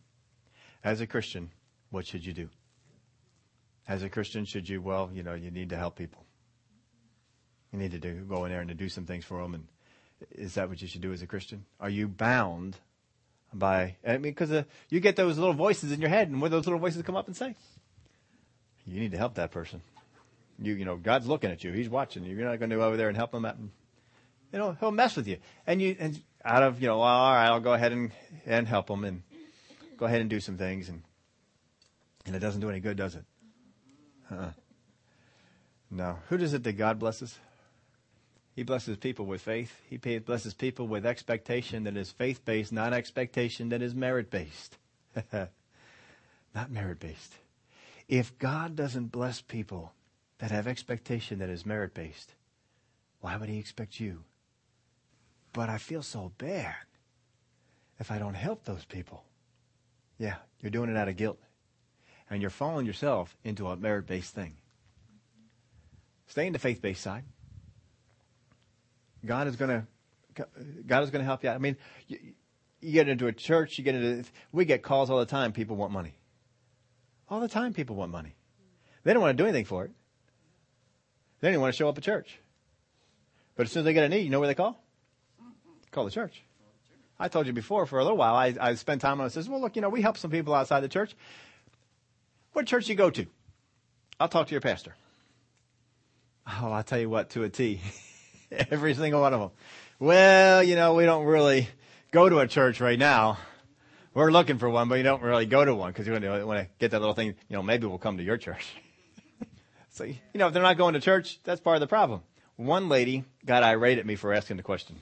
As 0.84 1.02
a 1.02 1.08
Christian, 1.08 1.52
what 1.92 2.08
should 2.08 2.26
you 2.26 2.34
do? 2.34 2.50
As 3.90 4.04
a 4.04 4.10
Christian, 4.10 4.46
should 4.46 4.70
you, 4.70 4.84
well, 4.84 5.10
you 5.12 5.24
know, 5.24 5.34
you 5.34 5.50
need 5.50 5.72
to 5.72 5.76
help 5.76 5.96
people. 5.96 6.24
You 7.74 7.80
need 7.80 7.92
to 7.92 8.00
do, 8.00 8.22
go 8.22 8.46
in 8.46 8.52
there 8.52 8.62
and 8.62 8.70
to 8.70 8.76
do 8.76 8.88
some 8.88 9.06
things 9.06 9.26
for 9.26 9.42
them. 9.42 9.56
And 9.56 9.68
is 10.32 10.54
that 10.54 10.70
what 10.70 10.80
you 10.80 10.88
should 10.88 11.02
do 11.02 11.12
as 11.12 11.24
a 11.24 11.28
Christian? 11.28 11.66
Are 11.80 11.90
you 11.90 12.08
bound 12.08 12.78
by, 13.52 13.96
I 14.08 14.14
mean, 14.14 14.22
because 14.22 14.52
uh, 14.52 14.64
you 14.90 15.00
get 15.00 15.16
those 15.16 15.40
little 15.40 15.56
voices 15.56 15.92
in 15.92 16.02
your 16.02 16.12
head, 16.12 16.30
and 16.30 16.40
what 16.40 16.52
those 16.52 16.68
little 16.68 16.80
voices 16.80 17.02
come 17.02 17.16
up 17.16 17.26
and 17.26 17.36
say? 17.36 17.56
You 18.86 19.00
need 19.00 19.12
to 19.12 19.18
help 19.18 19.34
that 19.36 19.50
person. 19.50 19.82
You, 20.62 20.76
you 20.76 20.86
know, 20.86 20.96
God's 20.96 21.26
looking 21.26 21.50
at 21.50 21.64
you. 21.64 21.72
He's 21.72 21.90
watching 21.90 22.24
you. 22.24 22.36
You're 22.36 22.48
not 22.48 22.60
going 22.60 22.70
to 22.70 22.76
go 22.76 22.84
over 22.84 22.96
there 22.96 23.08
and 23.08 23.18
help 23.18 23.34
him 23.34 23.44
out. 23.44 23.56
And, 23.56 23.72
you 24.54 24.60
know, 24.60 24.78
he'll 24.80 24.92
mess 24.92 25.16
with 25.16 25.28
you. 25.28 25.38
And 25.66 25.82
you, 25.82 25.96
and 26.00 26.22
out 26.46 26.62
of, 26.62 26.80
you 26.80 26.88
know, 26.88 27.00
well, 27.00 27.08
all 27.08 27.34
right, 27.34 27.48
I'll 27.48 27.60
go 27.60 27.74
ahead 27.74 27.92
and, 27.92 28.12
and 28.46 28.68
help 28.68 28.88
him 28.88 29.04
and 29.04 29.24
go 29.98 30.06
ahead 30.06 30.22
and 30.22 30.30
do 30.30 30.40
some 30.40 30.58
things. 30.58 30.90
And, 30.90 31.02
and 32.28 32.36
it 32.36 32.40
doesn't 32.40 32.62
do 32.62 32.70
any 32.70 32.82
good, 32.82 32.96
does 32.96 33.16
it? 33.16 33.24
Uh-uh. 34.32 34.52
No. 35.92 36.20
Who 36.30 36.38
does 36.38 36.54
it 36.54 36.64
that 36.64 36.74
God 36.74 37.00
blesses? 37.00 37.38
He 38.56 38.64
blesses 38.64 38.98
people 38.98 39.26
with 39.26 39.42
faith. 39.42 39.74
He 39.90 39.98
blesses 39.98 40.54
people 40.54 40.88
with 40.88 41.06
expectation 41.06 41.86
that 41.86 41.96
is 41.98 42.12
faith 42.12 42.44
based, 42.46 42.72
not 42.72 42.94
expectation 42.94 43.70
that 43.70 43.82
is 43.82 43.96
merit 43.96 44.30
based. 44.30 44.78
not 46.54 46.70
merit 46.70 47.00
based. 47.00 47.34
If 48.08 48.38
God 48.38 48.76
doesn't 48.76 49.12
bless 49.12 49.42
people 49.42 49.94
that 50.40 50.52
have 50.52 50.68
expectation 50.68 51.40
that 51.40 51.50
is 51.50 51.66
merit 51.66 51.94
based, 51.94 52.34
why 53.22 53.38
would 53.38 53.50
He 53.50 53.60
expect 53.60 54.00
you? 54.00 54.24
But 55.54 55.70
I 55.70 55.78
feel 55.78 56.04
so 56.04 56.32
bad 56.38 56.76
if 58.00 58.12
I 58.12 58.20
don't 58.20 58.36
help 58.36 58.66
those 58.66 58.86
people. 58.86 59.24
Yeah, 60.18 60.36
you're 60.62 60.72
doing 60.72 60.90
it 60.90 60.98
out 60.98 61.08
of 61.08 61.18
guilt. 61.18 61.40
And 62.30 62.42
you're 62.42 62.52
falling 62.52 62.86
yourself 62.86 63.36
into 63.44 63.68
a 63.68 63.76
merit 63.76 64.06
based 64.06 64.34
thing. 64.34 64.56
Stay 66.28 66.46
in 66.46 66.54
the 66.54 66.60
faith 66.60 66.82
based 66.82 67.02
side. 67.02 67.24
God 69.26 69.48
is 69.48 69.56
going 69.56 69.70
to 69.70 69.88
God 70.86 71.04
is 71.04 71.10
going 71.10 71.22
to 71.22 71.26
help 71.26 71.44
you 71.44 71.50
out. 71.50 71.56
I 71.56 71.60
mean, 71.60 71.76
you, 72.08 72.20
you, 72.80 72.94
get 72.94 73.10
into 73.10 73.28
a 73.28 73.34
church, 73.34 73.78
you 73.78 73.84
get 73.84 73.96
into 73.96 74.30
we 74.52 74.66
get 74.66 74.84
calls 74.84 75.10
all 75.10 75.20
the 75.20 75.26
time. 75.26 75.52
People 75.52 75.76
want 75.76 75.92
money. 75.92 76.14
All 77.30 77.40
the 77.40 77.48
time, 77.48 77.74
people 77.74 77.96
want 77.96 78.12
money. 78.12 78.36
They 79.04 79.14
don't 79.14 79.22
want 79.22 79.38
to 79.38 79.44
do 79.44 79.48
anything 79.48 79.66
for 79.66 79.86
it. 79.86 79.92
They 81.40 81.48
don't 81.48 81.54
even 81.54 81.62
want 81.62 81.74
to 81.74 81.78
show 81.78 81.90
up 81.90 81.98
at 81.98 82.04
church. 82.04 82.40
But 83.56 83.66
as 83.66 83.72
soon 83.72 83.82
as 83.82 83.86
they 83.86 83.94
get 83.94 84.04
a 84.04 84.10
need, 84.10 84.22
you 84.22 84.30
know 84.30 84.40
where 84.40 84.48
they 84.48 84.56
call? 84.56 84.82
Call 85.92 86.06
the 86.06 86.12
church. 86.12 86.42
I 87.20 87.28
told 87.28 87.48
you 87.48 87.54
before, 87.54 87.86
for 87.86 88.00
a 88.00 88.04
little 88.04 88.18
while, 88.18 88.36
I, 88.36 88.56
I 88.60 88.76
spent 88.76 89.02
time 89.02 89.20
on 89.20 89.28
it. 89.28 89.32
Says, 89.32 89.50
well, 89.50 89.60
look, 89.60 89.76
you 89.76 89.82
know, 89.82 89.90
we 89.90 90.02
help 90.02 90.18
some 90.18 90.32
people 90.32 90.54
outside 90.54 90.80
the 90.80 90.88
church. 90.88 91.16
What 92.54 92.66
church 92.66 92.86
do 92.86 92.92
you 92.92 92.98
go 92.98 93.10
to? 93.10 93.26
I'll 94.20 94.28
talk 94.28 94.48
to 94.48 94.52
your 94.52 94.62
pastor. 94.62 94.96
Oh, 96.48 96.72
I'll 96.72 96.84
tell 96.84 97.00
you 97.00 97.10
what, 97.10 97.30
to 97.32 97.44
a 97.44 97.50
T. 97.50 97.80
Every 98.52 98.94
single 98.96 99.22
one 99.22 99.34
of 99.34 99.40
them. 99.40 99.52
Well, 100.00 100.64
you 100.64 100.76
know, 100.76 100.96
we 100.96 101.06
don't 101.06 101.26
really 101.26 101.68
go 102.12 102.28
to 102.28 102.40
a 102.40 102.48
church 102.48 102.82
right 102.82 102.98
now. 102.98 103.38
We're 104.14 104.32
looking 104.32 104.58
for 104.58 104.70
one, 104.70 104.90
but 104.90 104.96
you 104.96 105.04
don't 105.04 105.22
really 105.22 105.46
go 105.46 105.64
to 105.64 105.76
one 105.76 105.92
because 105.92 106.08
you 106.08 106.14
want 106.14 106.24
to 106.24 106.68
get 106.80 106.92
that 106.92 107.00
little 107.00 107.14
thing, 107.14 107.28
you 107.28 107.56
know, 107.56 107.62
maybe 107.62 107.86
we'll 107.86 108.00
come 108.00 108.18
to 108.18 108.24
your 108.24 108.38
church. 108.38 108.66
so, 109.92 110.04
you 110.06 110.18
know, 110.34 110.48
if 110.48 110.54
they're 110.54 110.64
not 110.64 110.78
going 110.78 110.96
to 110.96 111.00
church, 111.00 111.40
that's 111.44 111.62
part 111.62 111.76
of 111.76 111.82
the 111.82 111.88
problem. 111.88 112.22
One 112.56 112.90
lady 112.90 113.24
got 113.46 113.64
irate 113.64 114.00
at 114.00 114.06
me 114.06 114.16
for 114.16 114.34
asking 114.34 114.58
the 114.58 114.64
question. 114.64 115.02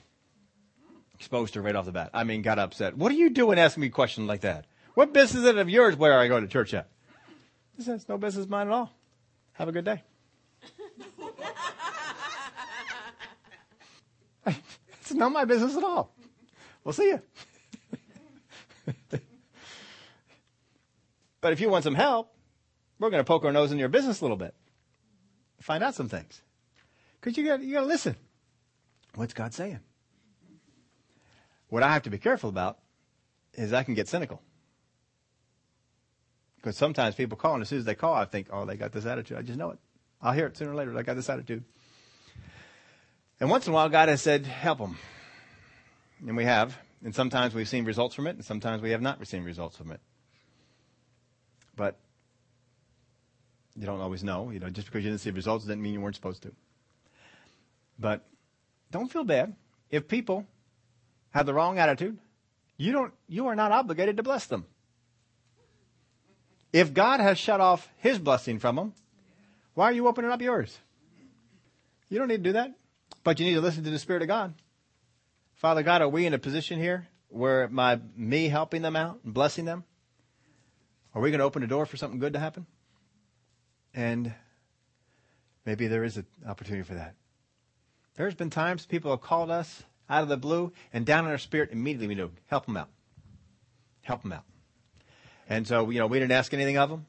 Exposed 1.14 1.54
her 1.54 1.62
right 1.62 1.74
off 1.74 1.86
the 1.86 1.92
bat. 1.92 2.10
I 2.12 2.24
mean, 2.24 2.42
got 2.42 2.58
upset. 2.58 2.96
What 2.96 3.10
are 3.10 3.16
you 3.16 3.30
doing 3.30 3.58
asking 3.58 3.80
me 3.80 3.86
a 3.88 3.90
question 3.90 4.26
like 4.26 4.42
that? 4.42 4.66
What 4.94 5.12
business 5.12 5.42
is 5.42 5.48
it 5.48 5.58
of 5.58 5.68
yours 5.68 5.96
where 5.96 6.18
I 6.18 6.28
go 6.28 6.38
to 6.38 6.46
church 6.46 6.74
at? 6.74 6.88
He 7.78 7.84
says, 7.84 8.06
no 8.08 8.18
business 8.18 8.44
of 8.44 8.50
mine 8.50 8.66
at 8.66 8.72
all. 8.72 8.92
Have 9.52 9.68
a 9.68 9.72
good 9.72 9.84
day. 9.84 10.02
it's 15.00 15.14
not 15.14 15.30
my 15.30 15.44
business 15.44 15.76
at 15.76 15.84
all. 15.84 16.12
We'll 16.82 16.92
see 16.92 17.10
you. 17.10 17.22
but 21.40 21.52
if 21.52 21.60
you 21.60 21.70
want 21.70 21.84
some 21.84 21.94
help, 21.94 22.34
we're 22.98 23.10
going 23.10 23.20
to 23.20 23.24
poke 23.24 23.44
our 23.44 23.52
nose 23.52 23.70
in 23.70 23.78
your 23.78 23.88
business 23.88 24.20
a 24.20 24.24
little 24.24 24.36
bit. 24.36 24.56
Find 25.60 25.84
out 25.84 25.94
some 25.94 26.08
things. 26.08 26.42
Because 27.20 27.36
you 27.36 27.46
got 27.46 27.62
you 27.62 27.74
got 27.74 27.82
to 27.82 27.86
listen. 27.86 28.16
What's 29.14 29.34
God 29.34 29.54
saying? 29.54 29.78
What 31.68 31.84
I 31.84 31.92
have 31.92 32.02
to 32.02 32.10
be 32.10 32.18
careful 32.18 32.50
about 32.50 32.78
is 33.54 33.72
I 33.72 33.84
can 33.84 33.94
get 33.94 34.08
cynical. 34.08 34.42
Because 36.68 36.76
sometimes 36.76 37.14
people 37.14 37.38
call, 37.38 37.54
and 37.54 37.62
as 37.62 37.70
soon 37.70 37.78
as 37.78 37.86
they 37.86 37.94
call, 37.94 38.12
I 38.12 38.26
think, 38.26 38.48
oh, 38.52 38.66
they 38.66 38.76
got 38.76 38.92
this 38.92 39.06
attitude. 39.06 39.38
I 39.38 39.40
just 39.40 39.58
know 39.58 39.70
it. 39.70 39.78
I'll 40.20 40.34
hear 40.34 40.44
it 40.44 40.54
sooner 40.54 40.72
or 40.72 40.74
later. 40.74 40.92
They 40.92 41.02
got 41.02 41.16
this 41.16 41.30
attitude. 41.30 41.64
And 43.40 43.48
once 43.48 43.66
in 43.66 43.72
a 43.72 43.74
while, 43.74 43.88
God 43.88 44.10
has 44.10 44.20
said, 44.20 44.44
help 44.44 44.76
them. 44.76 44.98
And 46.26 46.36
we 46.36 46.44
have. 46.44 46.76
And 47.02 47.14
sometimes 47.14 47.54
we've 47.54 47.66
seen 47.66 47.86
results 47.86 48.14
from 48.14 48.26
it, 48.26 48.36
and 48.36 48.44
sometimes 48.44 48.82
we 48.82 48.90
have 48.90 49.00
not 49.00 49.26
seen 49.26 49.44
results 49.44 49.78
from 49.78 49.92
it. 49.92 50.00
But 51.74 51.96
you 53.74 53.86
don't 53.86 54.02
always 54.02 54.22
know. 54.22 54.50
You 54.50 54.60
know, 54.60 54.68
just 54.68 54.88
because 54.88 55.02
you 55.02 55.08
didn't 55.08 55.22
see 55.22 55.30
results 55.30 55.64
doesn't 55.64 55.80
mean 55.80 55.94
you 55.94 56.02
weren't 56.02 56.16
supposed 56.16 56.42
to. 56.42 56.52
But 57.98 58.28
don't 58.90 59.10
feel 59.10 59.24
bad. 59.24 59.56
If 59.88 60.06
people 60.06 60.44
have 61.30 61.46
the 61.46 61.54
wrong 61.54 61.78
attitude, 61.78 62.18
you 62.76 62.92
don't 62.92 63.14
you 63.26 63.46
are 63.46 63.56
not 63.56 63.72
obligated 63.72 64.18
to 64.18 64.22
bless 64.22 64.44
them. 64.44 64.66
If 66.72 66.92
God 66.92 67.20
has 67.20 67.38
shut 67.38 67.60
off 67.60 67.88
his 67.98 68.18
blessing 68.18 68.58
from 68.58 68.76
them, 68.76 68.92
why 69.74 69.86
are 69.86 69.92
you 69.92 70.06
opening 70.06 70.30
up 70.30 70.42
yours? 70.42 70.76
You 72.08 72.18
don't 72.18 72.28
need 72.28 72.38
to 72.38 72.50
do 72.50 72.52
that. 72.52 72.74
But 73.24 73.40
you 73.40 73.46
need 73.46 73.54
to 73.54 73.60
listen 73.60 73.84
to 73.84 73.90
the 73.90 73.98
Spirit 73.98 74.22
of 74.22 74.28
God. 74.28 74.54
Father 75.54 75.82
God, 75.82 76.02
are 76.02 76.08
we 76.08 76.24
in 76.24 76.34
a 76.34 76.38
position 76.38 76.78
here 76.78 77.08
where 77.28 77.68
my 77.68 78.00
me 78.16 78.48
helping 78.48 78.82
them 78.82 78.96
out 78.96 79.20
and 79.24 79.34
blessing 79.34 79.64
them? 79.64 79.84
Are 81.14 81.20
we 81.20 81.30
going 81.30 81.40
to 81.40 81.44
open 81.44 81.62
a 81.62 81.66
door 81.66 81.84
for 81.84 81.96
something 81.96 82.20
good 82.20 82.34
to 82.34 82.38
happen? 82.38 82.66
And 83.94 84.32
maybe 85.66 85.88
there 85.88 86.04
is 86.04 86.16
an 86.16 86.26
opportunity 86.46 86.84
for 86.84 86.94
that. 86.94 87.14
There's 88.14 88.34
been 88.34 88.50
times 88.50 88.86
people 88.86 89.10
have 89.10 89.20
called 89.20 89.50
us 89.50 89.82
out 90.08 90.22
of 90.22 90.28
the 90.28 90.36
blue 90.36 90.72
and 90.92 91.04
down 91.04 91.24
in 91.24 91.30
our 91.30 91.38
spirit 91.38 91.70
immediately 91.72 92.08
we 92.08 92.14
know 92.14 92.30
help 92.46 92.66
them 92.66 92.76
out. 92.76 92.88
Help 94.02 94.22
them 94.22 94.32
out. 94.32 94.44
And 95.48 95.66
so, 95.66 95.90
you 95.90 95.98
know, 95.98 96.06
we 96.06 96.18
didn't 96.18 96.32
ask 96.32 96.52
anything 96.54 96.78
of 96.78 96.90
them. 96.90 97.06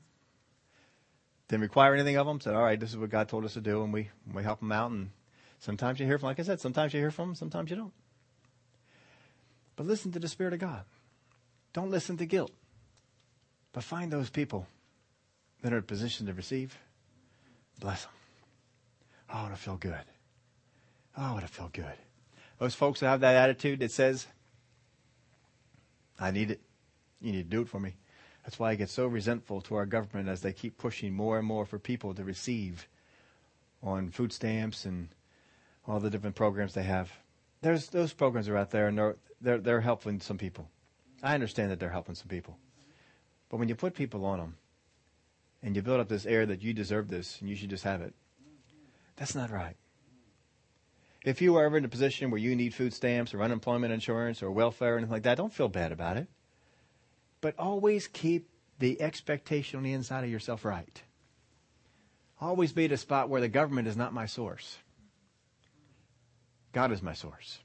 Didn't 1.50 1.62
require 1.62 1.94
anything 1.94 2.16
of 2.16 2.26
them. 2.26 2.40
Said, 2.40 2.56
all 2.56 2.64
right, 2.64 2.80
this 2.80 2.90
is 2.90 2.98
what 2.98 3.10
God 3.10 3.28
told 3.28 3.46
us 3.46 3.54
to 3.54 3.62
do. 3.62 3.84
And 3.84 3.94
we, 3.94 4.10
we 4.34 4.44
help 4.44 4.60
them 4.60 4.72
out 4.72 4.92
and 4.92 5.10
Sometimes 5.60 6.00
you 6.00 6.06
hear 6.06 6.18
from, 6.18 6.28
like 6.28 6.40
I 6.40 6.44
said, 6.44 6.62
sometimes 6.62 6.94
you 6.94 7.00
hear 7.00 7.12
from 7.12 7.30
them, 7.30 7.36
sometimes 7.36 7.70
you 7.70 7.76
don't. 7.76 7.94
But 9.76 9.86
listen 9.86 10.12
to 10.14 10.20
the 10.20 10.28
Spirit 10.28 10.54
of 10.54 10.60
God. 10.60 10.84
Don't 11.74 11.92
listen 11.92 12.18
to 12.18 12.26
guilt. 12.26 12.52
But 13.74 13.84
find 13.84 14.12
those 14.12 14.30
people 14.30 14.68
that 15.62 15.74
are 15.74 15.78
in 15.78 15.84
a 15.84 15.86
position 15.86 16.26
to 16.28 16.34
receive. 16.34 16.78
Bless 17.80 18.04
them. 18.04 18.12
Oh, 19.34 19.46
it'll 19.46 19.58
feel 19.58 19.78
good. 19.78 19.94
Oh, 21.18 21.38
it'll 21.38 21.48
feel 21.48 21.70
good. 21.72 21.98
Those 22.58 22.74
folks 22.74 23.02
that 23.02 23.10
have 23.10 23.20
that 23.20 23.36
attitude 23.36 23.80
that 23.80 23.92
says, 23.92 24.28
I 26.20 26.32
need 26.32 26.52
it. 26.52 26.62
You 27.22 27.34
need 27.34 27.44
to 27.44 27.50
do 27.50 27.62
it 27.62 27.70
for 27.70 27.80
me. 27.80 27.96
That's 28.44 28.58
why 28.58 28.72
I 28.72 28.76
get 28.76 28.90
so 28.90 29.06
resentful 29.06 29.62
to 29.62 29.76
our 29.76 29.86
government 29.86 30.30
as 30.30 30.42
they 30.42 30.54
keep 30.54 30.78
pushing 30.78 31.14
more 31.14 31.38
and 31.38 31.48
more 31.48 31.66
for 31.66 31.78
people 31.78 32.14
to 32.16 32.24
receive 32.24 32.88
on 33.84 34.10
food 34.10 34.34
stamps 34.34 34.86
and 34.86 35.10
all 35.88 36.00
the 36.00 36.10
different 36.10 36.36
programs 36.36 36.74
they 36.74 36.84
have. 36.84 37.12
There's 37.62 37.90
those 37.90 38.14
programs 38.14 38.48
are 38.48 38.58
out 38.58 38.72
there, 38.72 38.88
and 38.88 38.98
they're 38.98 39.16
they're 39.42 39.58
they're 39.58 39.82
helping 39.82 40.20
some 40.20 40.38
people. 40.38 40.70
I 41.22 41.34
understand 41.34 41.72
that 41.72 41.80
they're 41.80 41.90
helping 41.90 42.16
some 42.16 42.30
people, 42.30 42.58
but 43.50 43.58
when 43.58 43.68
you 43.68 43.76
put 43.76 43.94
people 43.94 44.26
on 44.26 44.40
them, 44.40 44.56
and 45.62 45.76
you 45.76 45.82
build 45.82 46.00
up 46.00 46.08
this 46.08 46.26
air 46.26 46.46
that 46.46 46.64
you 46.64 46.74
deserve 46.74 47.10
this 47.10 47.40
and 47.40 47.50
you 47.50 47.56
should 47.56 47.70
just 47.70 47.84
have 47.84 48.02
it, 48.02 48.14
That's 49.18 49.36
not 49.36 49.52
right. 49.52 49.76
If 51.26 51.42
you 51.42 51.58
are 51.58 51.66
ever 51.66 51.78
in 51.78 51.84
a 51.84 51.90
position 51.90 52.32
where 52.32 52.40
you 52.40 52.56
need 52.56 52.74
food 52.74 52.94
stamps 52.94 53.34
or 53.34 53.42
unemployment 53.42 53.92
insurance 53.92 54.42
or 54.42 54.50
welfare 54.52 54.96
or 54.96 54.98
anything 54.98 55.12
like 55.12 55.24
that, 55.24 55.36
don't 55.36 55.54
feel 55.54 55.68
bad 55.68 55.92
about 55.92 56.16
it. 56.16 56.30
But 57.42 57.58
always 57.58 58.08
keep 58.08 58.50
the 58.80 59.02
expectation 59.02 59.78
on 59.78 59.84
the 59.84 59.94
inside 59.94 60.24
of 60.24 60.30
yourself 60.30 60.66
right. 60.66 61.02
Always 62.42 62.72
be 62.72 62.86
at 62.86 62.92
a 62.92 62.98
spot 62.98 63.30
where 63.30 63.42
the 63.42 63.50
government 63.50 63.88
is 63.88 63.98
not 63.98 64.14
my 64.14 64.26
source. 64.26 64.78
God 66.72 66.92
is 66.92 67.02
my 67.02 67.14
source. 67.14 67.60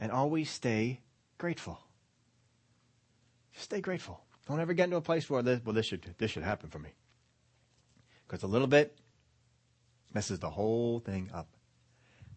And 0.00 0.12
always 0.12 0.50
stay 0.50 1.00
grateful. 1.38 1.78
Just 3.52 3.64
stay 3.64 3.80
grateful. 3.80 4.20
Don't 4.46 4.60
ever 4.60 4.74
get 4.74 4.84
into 4.84 4.96
a 4.96 5.02
place 5.02 5.28
where 5.28 5.42
this, 5.42 5.60
well, 5.64 5.74
this 5.74 5.86
should, 5.86 6.14
this 6.18 6.30
should 6.30 6.42
happen 6.42 6.70
for 6.70 6.78
me. 6.78 6.90
Because 8.26 8.42
a 8.42 8.46
little 8.46 8.66
bit 8.66 8.98
messes 10.14 10.38
the 10.38 10.50
whole 10.50 11.00
thing 11.00 11.30
up. 11.34 11.48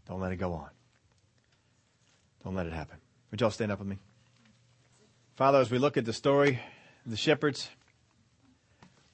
Don't 0.07 0.19
let 0.19 0.31
it 0.31 0.37
go 0.37 0.53
on. 0.53 0.69
Don't 2.43 2.55
let 2.55 2.65
it 2.65 2.73
happen. 2.73 2.97
Would 3.29 3.41
y'all 3.41 3.51
stand 3.51 3.71
up 3.71 3.79
with 3.79 3.87
me? 3.87 3.99
Father, 5.35 5.59
as 5.59 5.71
we 5.71 5.77
look 5.77 5.95
at 5.95 6.05
the 6.05 6.13
story 6.13 6.59
of 7.05 7.11
the 7.11 7.17
shepherds, 7.17 7.69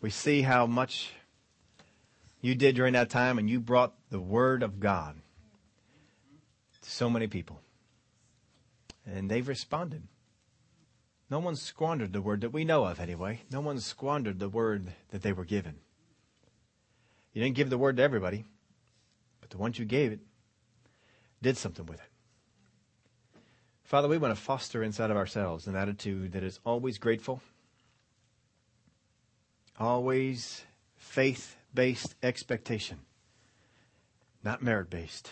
we 0.02 0.10
see 0.10 0.42
how 0.42 0.66
much 0.66 1.12
you 2.42 2.56
did 2.56 2.76
during 2.76 2.94
that 2.94 3.10
time 3.10 3.38
and 3.38 3.48
you 3.50 3.60
brought 3.60 3.94
the 4.10 4.20
word 4.20 4.64
of 4.64 4.80
God 4.80 5.16
to 6.82 6.90
so 6.90 7.10
many 7.10 7.28
people. 7.28 7.62
And 9.06 9.30
they've 9.30 9.48
responded. 9.48 10.04
No 11.30 11.40
one 11.40 11.56
squandered 11.56 12.14
the 12.14 12.22
word 12.22 12.42
that 12.42 12.54
we 12.54 12.66
know 12.66 12.86
of, 12.86 13.00
anyway. 13.00 13.42
No 13.52 13.62
one 13.62 13.80
squandered 13.80 14.40
the 14.40 14.50
word 14.50 14.94
that 15.12 15.22
they 15.22 15.34
were 15.34 15.46
given. 15.46 15.76
You 17.32 17.44
didn't 17.44 17.56
give 17.56 17.70
the 17.70 17.78
word 17.78 17.98
to 17.98 18.04
everybody, 18.04 18.46
but 19.40 19.52
the 19.52 19.58
ones 19.58 19.78
you 19.78 19.86
gave 19.86 20.12
it 20.12 20.20
did 21.44 21.58
something 21.58 21.86
with 21.86 22.00
it. 22.00 22.10
Father, 23.88 24.10
we 24.10 24.18
want 24.18 24.36
to 24.36 24.42
foster 24.42 24.84
inside 24.84 25.12
of 25.12 25.16
ourselves 25.16 25.66
an 25.66 25.78
attitude 25.78 26.34
that 26.34 26.44
is 26.44 26.60
always 26.66 26.98
grateful, 26.98 27.42
always 29.80 30.66
faith 30.98 31.56
based 31.74 32.14
expectation, 32.22 33.00
not 34.44 34.62
merit 34.62 34.90
based. 34.90 35.32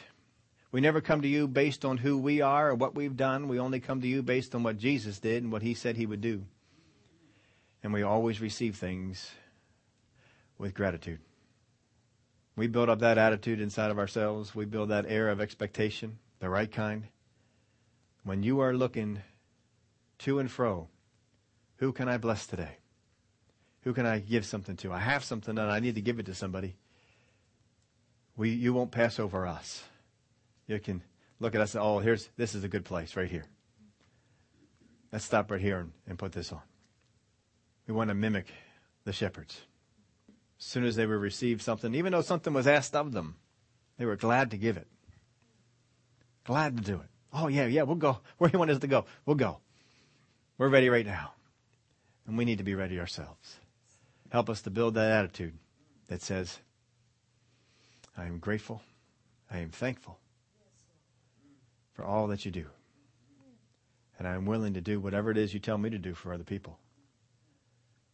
We 0.72 0.80
never 0.80 1.02
come 1.02 1.22
to 1.22 1.28
you 1.28 1.50
based 1.50 1.84
on 1.84 1.98
who 1.98 2.18
we 2.18 2.40
are 2.40 2.70
or 2.70 2.76
what 2.76 2.96
we've 2.96 3.18
done. 3.18 3.50
We 3.50 3.60
only 3.60 3.82
come 3.82 4.00
to 4.00 4.08
you 4.08 4.24
based 4.24 4.56
on 4.56 4.64
what 4.64 4.78
Jesus 4.78 5.20
did 5.20 5.44
and 5.44 5.52
what 5.52 5.62
he 5.62 5.74
said 5.74 5.98
he 5.98 6.06
would 6.06 6.22
do. 6.22 6.46
And 7.84 7.92
we 7.92 8.04
always 8.04 8.40
receive 8.40 8.78
things 8.78 9.32
with 10.58 10.74
gratitude. 10.74 11.20
We 12.56 12.68
build 12.68 12.88
up 12.88 13.00
that 13.00 13.18
attitude 13.18 13.60
inside 13.60 13.92
of 13.92 14.00
ourselves. 14.00 14.56
We 14.56 14.64
build 14.64 14.92
that 14.92 15.08
air 15.10 15.28
of 15.28 15.42
expectation, 15.42 16.20
the 16.40 16.48
right 16.50 16.72
kind. 16.72 17.10
When 18.26 18.42
you 18.42 18.60
are 18.60 18.74
looking 18.74 19.22
to 20.20 20.40
and 20.40 20.50
fro, 20.50 20.90
who 21.78 21.94
can 21.94 22.10
I 22.10 22.18
bless 22.18 22.48
today? 22.48 22.78
Who 23.82 23.94
can 23.94 24.08
I 24.08 24.18
give 24.18 24.48
something 24.48 24.76
to? 24.78 24.92
I 24.92 24.98
have 24.98 25.24
something 25.24 25.56
and 25.60 25.72
I 25.72 25.80
need 25.80 25.94
to 25.94 26.02
give 26.02 26.20
it 26.20 26.26
to 26.26 26.34
somebody. 26.34 26.76
We, 28.36 28.50
you 28.50 28.74
won't 28.74 28.90
pass 28.90 29.20
over 29.20 29.46
us. 29.46 29.84
You 30.66 30.80
can 30.80 31.04
look 31.40 31.54
at 31.54 31.62
us 31.62 31.76
and, 31.76 31.84
say, 31.84 31.88
oh, 31.88 32.00
here's, 32.00 32.28
this 32.36 32.56
is 32.56 32.64
a 32.64 32.68
good 32.68 32.84
place 32.84 33.16
right 33.16 33.30
here. 33.30 33.46
Let's 35.12 35.24
stop 35.24 35.52
right 35.52 35.62
here 35.62 35.78
and, 35.78 35.92
and 36.08 36.18
put 36.18 36.32
this 36.32 36.52
on. 36.52 36.62
We 37.88 37.94
want 37.94 38.08
to 38.08 38.16
mimic 38.16 38.48
the 39.04 39.14
shepherds. 39.14 39.62
As 40.60 40.66
soon 40.66 40.84
as 40.84 40.96
they 40.96 41.06
were 41.06 41.20
received 41.20 41.62
something, 41.62 41.94
even 41.94 42.12
though 42.12 42.22
something 42.22 42.54
was 42.54 42.66
asked 42.66 42.96
of 42.96 43.12
them, 43.12 43.36
they 44.00 44.06
were 44.06 44.16
glad 44.16 44.50
to 44.50 44.58
give 44.58 44.78
it. 44.78 44.88
Glad 46.44 46.78
to 46.78 46.84
do 46.84 46.96
it. 46.96 47.10
Oh, 47.38 47.50
yeah, 47.50 47.66
yeah, 47.66 47.84
we'll 47.84 47.98
go. 47.98 48.20
Where 48.38 48.50
you 48.52 48.58
want 48.58 48.72
us 48.72 48.80
to 48.80 48.88
go? 48.88 49.06
We'll 49.26 49.36
go. 49.36 49.60
We're 50.58 50.70
ready 50.70 50.90
right 50.90 51.06
now. 51.06 51.34
And 52.26 52.38
we 52.38 52.46
need 52.46 52.60
to 52.60 52.64
be 52.64 52.76
ready 52.76 53.00
ourselves. 53.00 53.58
Help 54.32 54.50
us 54.50 54.62
to 54.62 54.70
build 54.70 54.94
that 54.96 55.12
attitude 55.12 55.54
that 56.08 56.22
says, 56.22 56.60
I 58.18 58.26
am 58.26 58.40
grateful. 58.40 58.82
I 59.52 59.60
am 59.60 59.70
thankful 59.70 60.18
for 61.94 62.06
all 62.06 62.28
that 62.28 62.46
you 62.46 62.52
do. 62.52 62.66
And 64.18 64.28
I'm 64.28 64.46
willing 64.46 64.74
to 64.74 64.82
do 64.82 65.00
whatever 65.00 65.30
it 65.30 65.38
is 65.38 65.54
you 65.54 65.60
tell 65.60 65.78
me 65.78 65.90
to 65.90 66.00
do 66.00 66.14
for 66.14 66.34
other 66.34 66.46
people. 66.46 66.80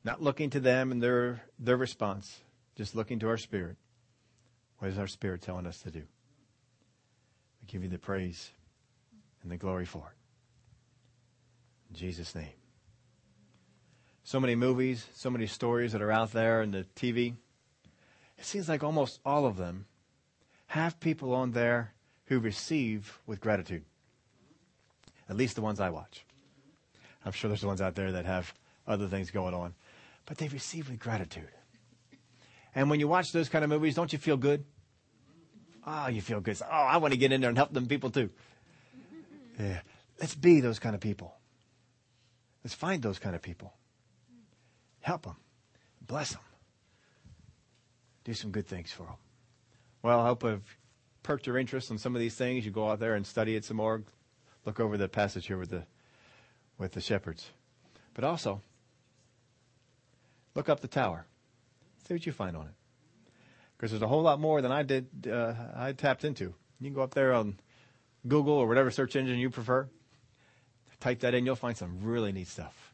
Not 0.03 0.21
looking 0.21 0.49
to 0.49 0.59
them 0.59 0.91
and 0.91 1.01
their, 1.01 1.43
their 1.59 1.77
response, 1.77 2.39
just 2.75 2.95
looking 2.95 3.19
to 3.19 3.29
our 3.29 3.37
spirit. 3.37 3.77
What 4.79 4.89
is 4.89 4.97
our 4.97 5.07
spirit 5.07 5.43
telling 5.43 5.67
us 5.67 5.79
to 5.81 5.91
do? 5.91 5.99
We 5.99 7.67
give 7.67 7.83
you 7.83 7.89
the 7.89 7.99
praise 7.99 8.49
and 9.43 9.51
the 9.51 9.57
glory 9.57 9.85
for 9.85 10.11
it. 10.11 10.17
In 11.89 11.95
Jesus' 11.99 12.35
name. 12.35 12.53
So 14.23 14.39
many 14.39 14.55
movies, 14.55 15.05
so 15.13 15.29
many 15.29 15.47
stories 15.47 15.91
that 15.91 16.01
are 16.01 16.11
out 16.11 16.31
there 16.31 16.61
in 16.61 16.71
the 16.71 16.85
TV. 16.95 17.35
It 18.37 18.45
seems 18.45 18.69
like 18.69 18.83
almost 18.83 19.19
all 19.25 19.45
of 19.45 19.57
them 19.57 19.85
have 20.67 20.99
people 20.99 21.33
on 21.33 21.51
there 21.51 21.93
who 22.25 22.39
receive 22.39 23.19
with 23.25 23.41
gratitude. 23.41 23.83
At 25.29 25.35
least 25.35 25.55
the 25.55 25.61
ones 25.61 25.79
I 25.79 25.89
watch. 25.89 26.25
I'm 27.25 27.31
sure 27.31 27.49
there's 27.49 27.61
the 27.61 27.67
ones 27.67 27.81
out 27.81 27.95
there 27.95 28.13
that 28.13 28.25
have 28.25 28.53
other 28.87 29.07
things 29.07 29.31
going 29.31 29.53
on. 29.53 29.73
But 30.25 30.37
they 30.37 30.47
receive 30.47 30.89
with 30.89 30.99
gratitude. 30.99 31.49
And 32.73 32.89
when 32.89 32.99
you 32.99 33.07
watch 33.07 33.31
those 33.31 33.49
kind 33.49 33.63
of 33.63 33.69
movies, 33.69 33.95
don't 33.95 34.13
you 34.13 34.19
feel 34.19 34.37
good? 34.37 34.63
Oh, 35.85 36.07
you 36.07 36.21
feel 36.21 36.39
good. 36.39 36.57
Oh, 36.63 36.71
I 36.71 36.97
want 36.97 37.13
to 37.13 37.17
get 37.17 37.31
in 37.31 37.41
there 37.41 37.49
and 37.49 37.57
help 37.57 37.73
them 37.73 37.87
people 37.87 38.11
too. 38.11 38.29
Yeah. 39.61 39.81
Let's 40.19 40.35
be 40.35 40.59
those 40.59 40.79
kind 40.79 40.95
of 40.95 41.01
people. 41.01 41.33
Let's 42.63 42.73
find 42.73 43.01
those 43.01 43.19
kind 43.19 43.35
of 43.35 43.41
people. 43.41 43.73
Help 45.01 45.23
them. 45.23 45.35
Bless 46.05 46.31
them. 46.31 46.41
Do 48.23 48.33
some 48.33 48.51
good 48.51 48.67
things 48.67 48.91
for 48.91 49.03
them. 49.03 49.15
Well, 50.03 50.19
I 50.19 50.27
hope 50.27 50.43
I've 50.43 50.77
perked 51.23 51.47
your 51.47 51.57
interest 51.57 51.91
on 51.91 51.97
some 51.97 52.15
of 52.15 52.19
these 52.19 52.35
things, 52.35 52.65
you 52.65 52.71
go 52.71 52.89
out 52.89 52.99
there 52.99 53.15
and 53.15 53.25
study 53.25 53.55
it 53.55 53.65
some 53.65 53.77
more. 53.77 54.03
Look 54.65 54.79
over 54.79 54.97
the 54.97 55.07
passage 55.07 55.47
here 55.47 55.57
with 55.57 55.69
the 55.69 55.83
with 56.77 56.93
the 56.93 57.01
shepherds. 57.01 57.49
But 58.13 58.23
also, 58.23 58.61
look 60.55 60.69
up 60.69 60.79
the 60.79 60.87
tower. 60.87 61.25
See 62.07 62.13
what 62.13 62.25
you 62.25 62.31
find 62.31 62.55
on 62.55 62.67
it. 62.67 62.73
Because 63.77 63.91
there's 63.91 64.03
a 64.03 64.07
whole 64.07 64.21
lot 64.21 64.39
more 64.39 64.61
than 64.61 64.71
I 64.71 64.83
did. 64.83 65.07
Uh, 65.31 65.53
I 65.75 65.93
tapped 65.93 66.23
into. 66.23 66.53
You 66.79 66.87
can 66.87 66.93
go 66.93 67.01
up 67.01 67.13
there 67.13 67.33
on 67.33 67.59
Google 68.27 68.53
or 68.53 68.67
whatever 68.67 68.91
search 68.91 69.15
engine 69.15 69.37
you 69.37 69.49
prefer. 69.49 69.87
Type 70.99 71.21
that 71.21 71.33
in, 71.33 71.45
you'll 71.45 71.55
find 71.55 71.75
some 71.75 71.99
really 72.03 72.31
neat 72.31 72.47
stuff. 72.47 72.90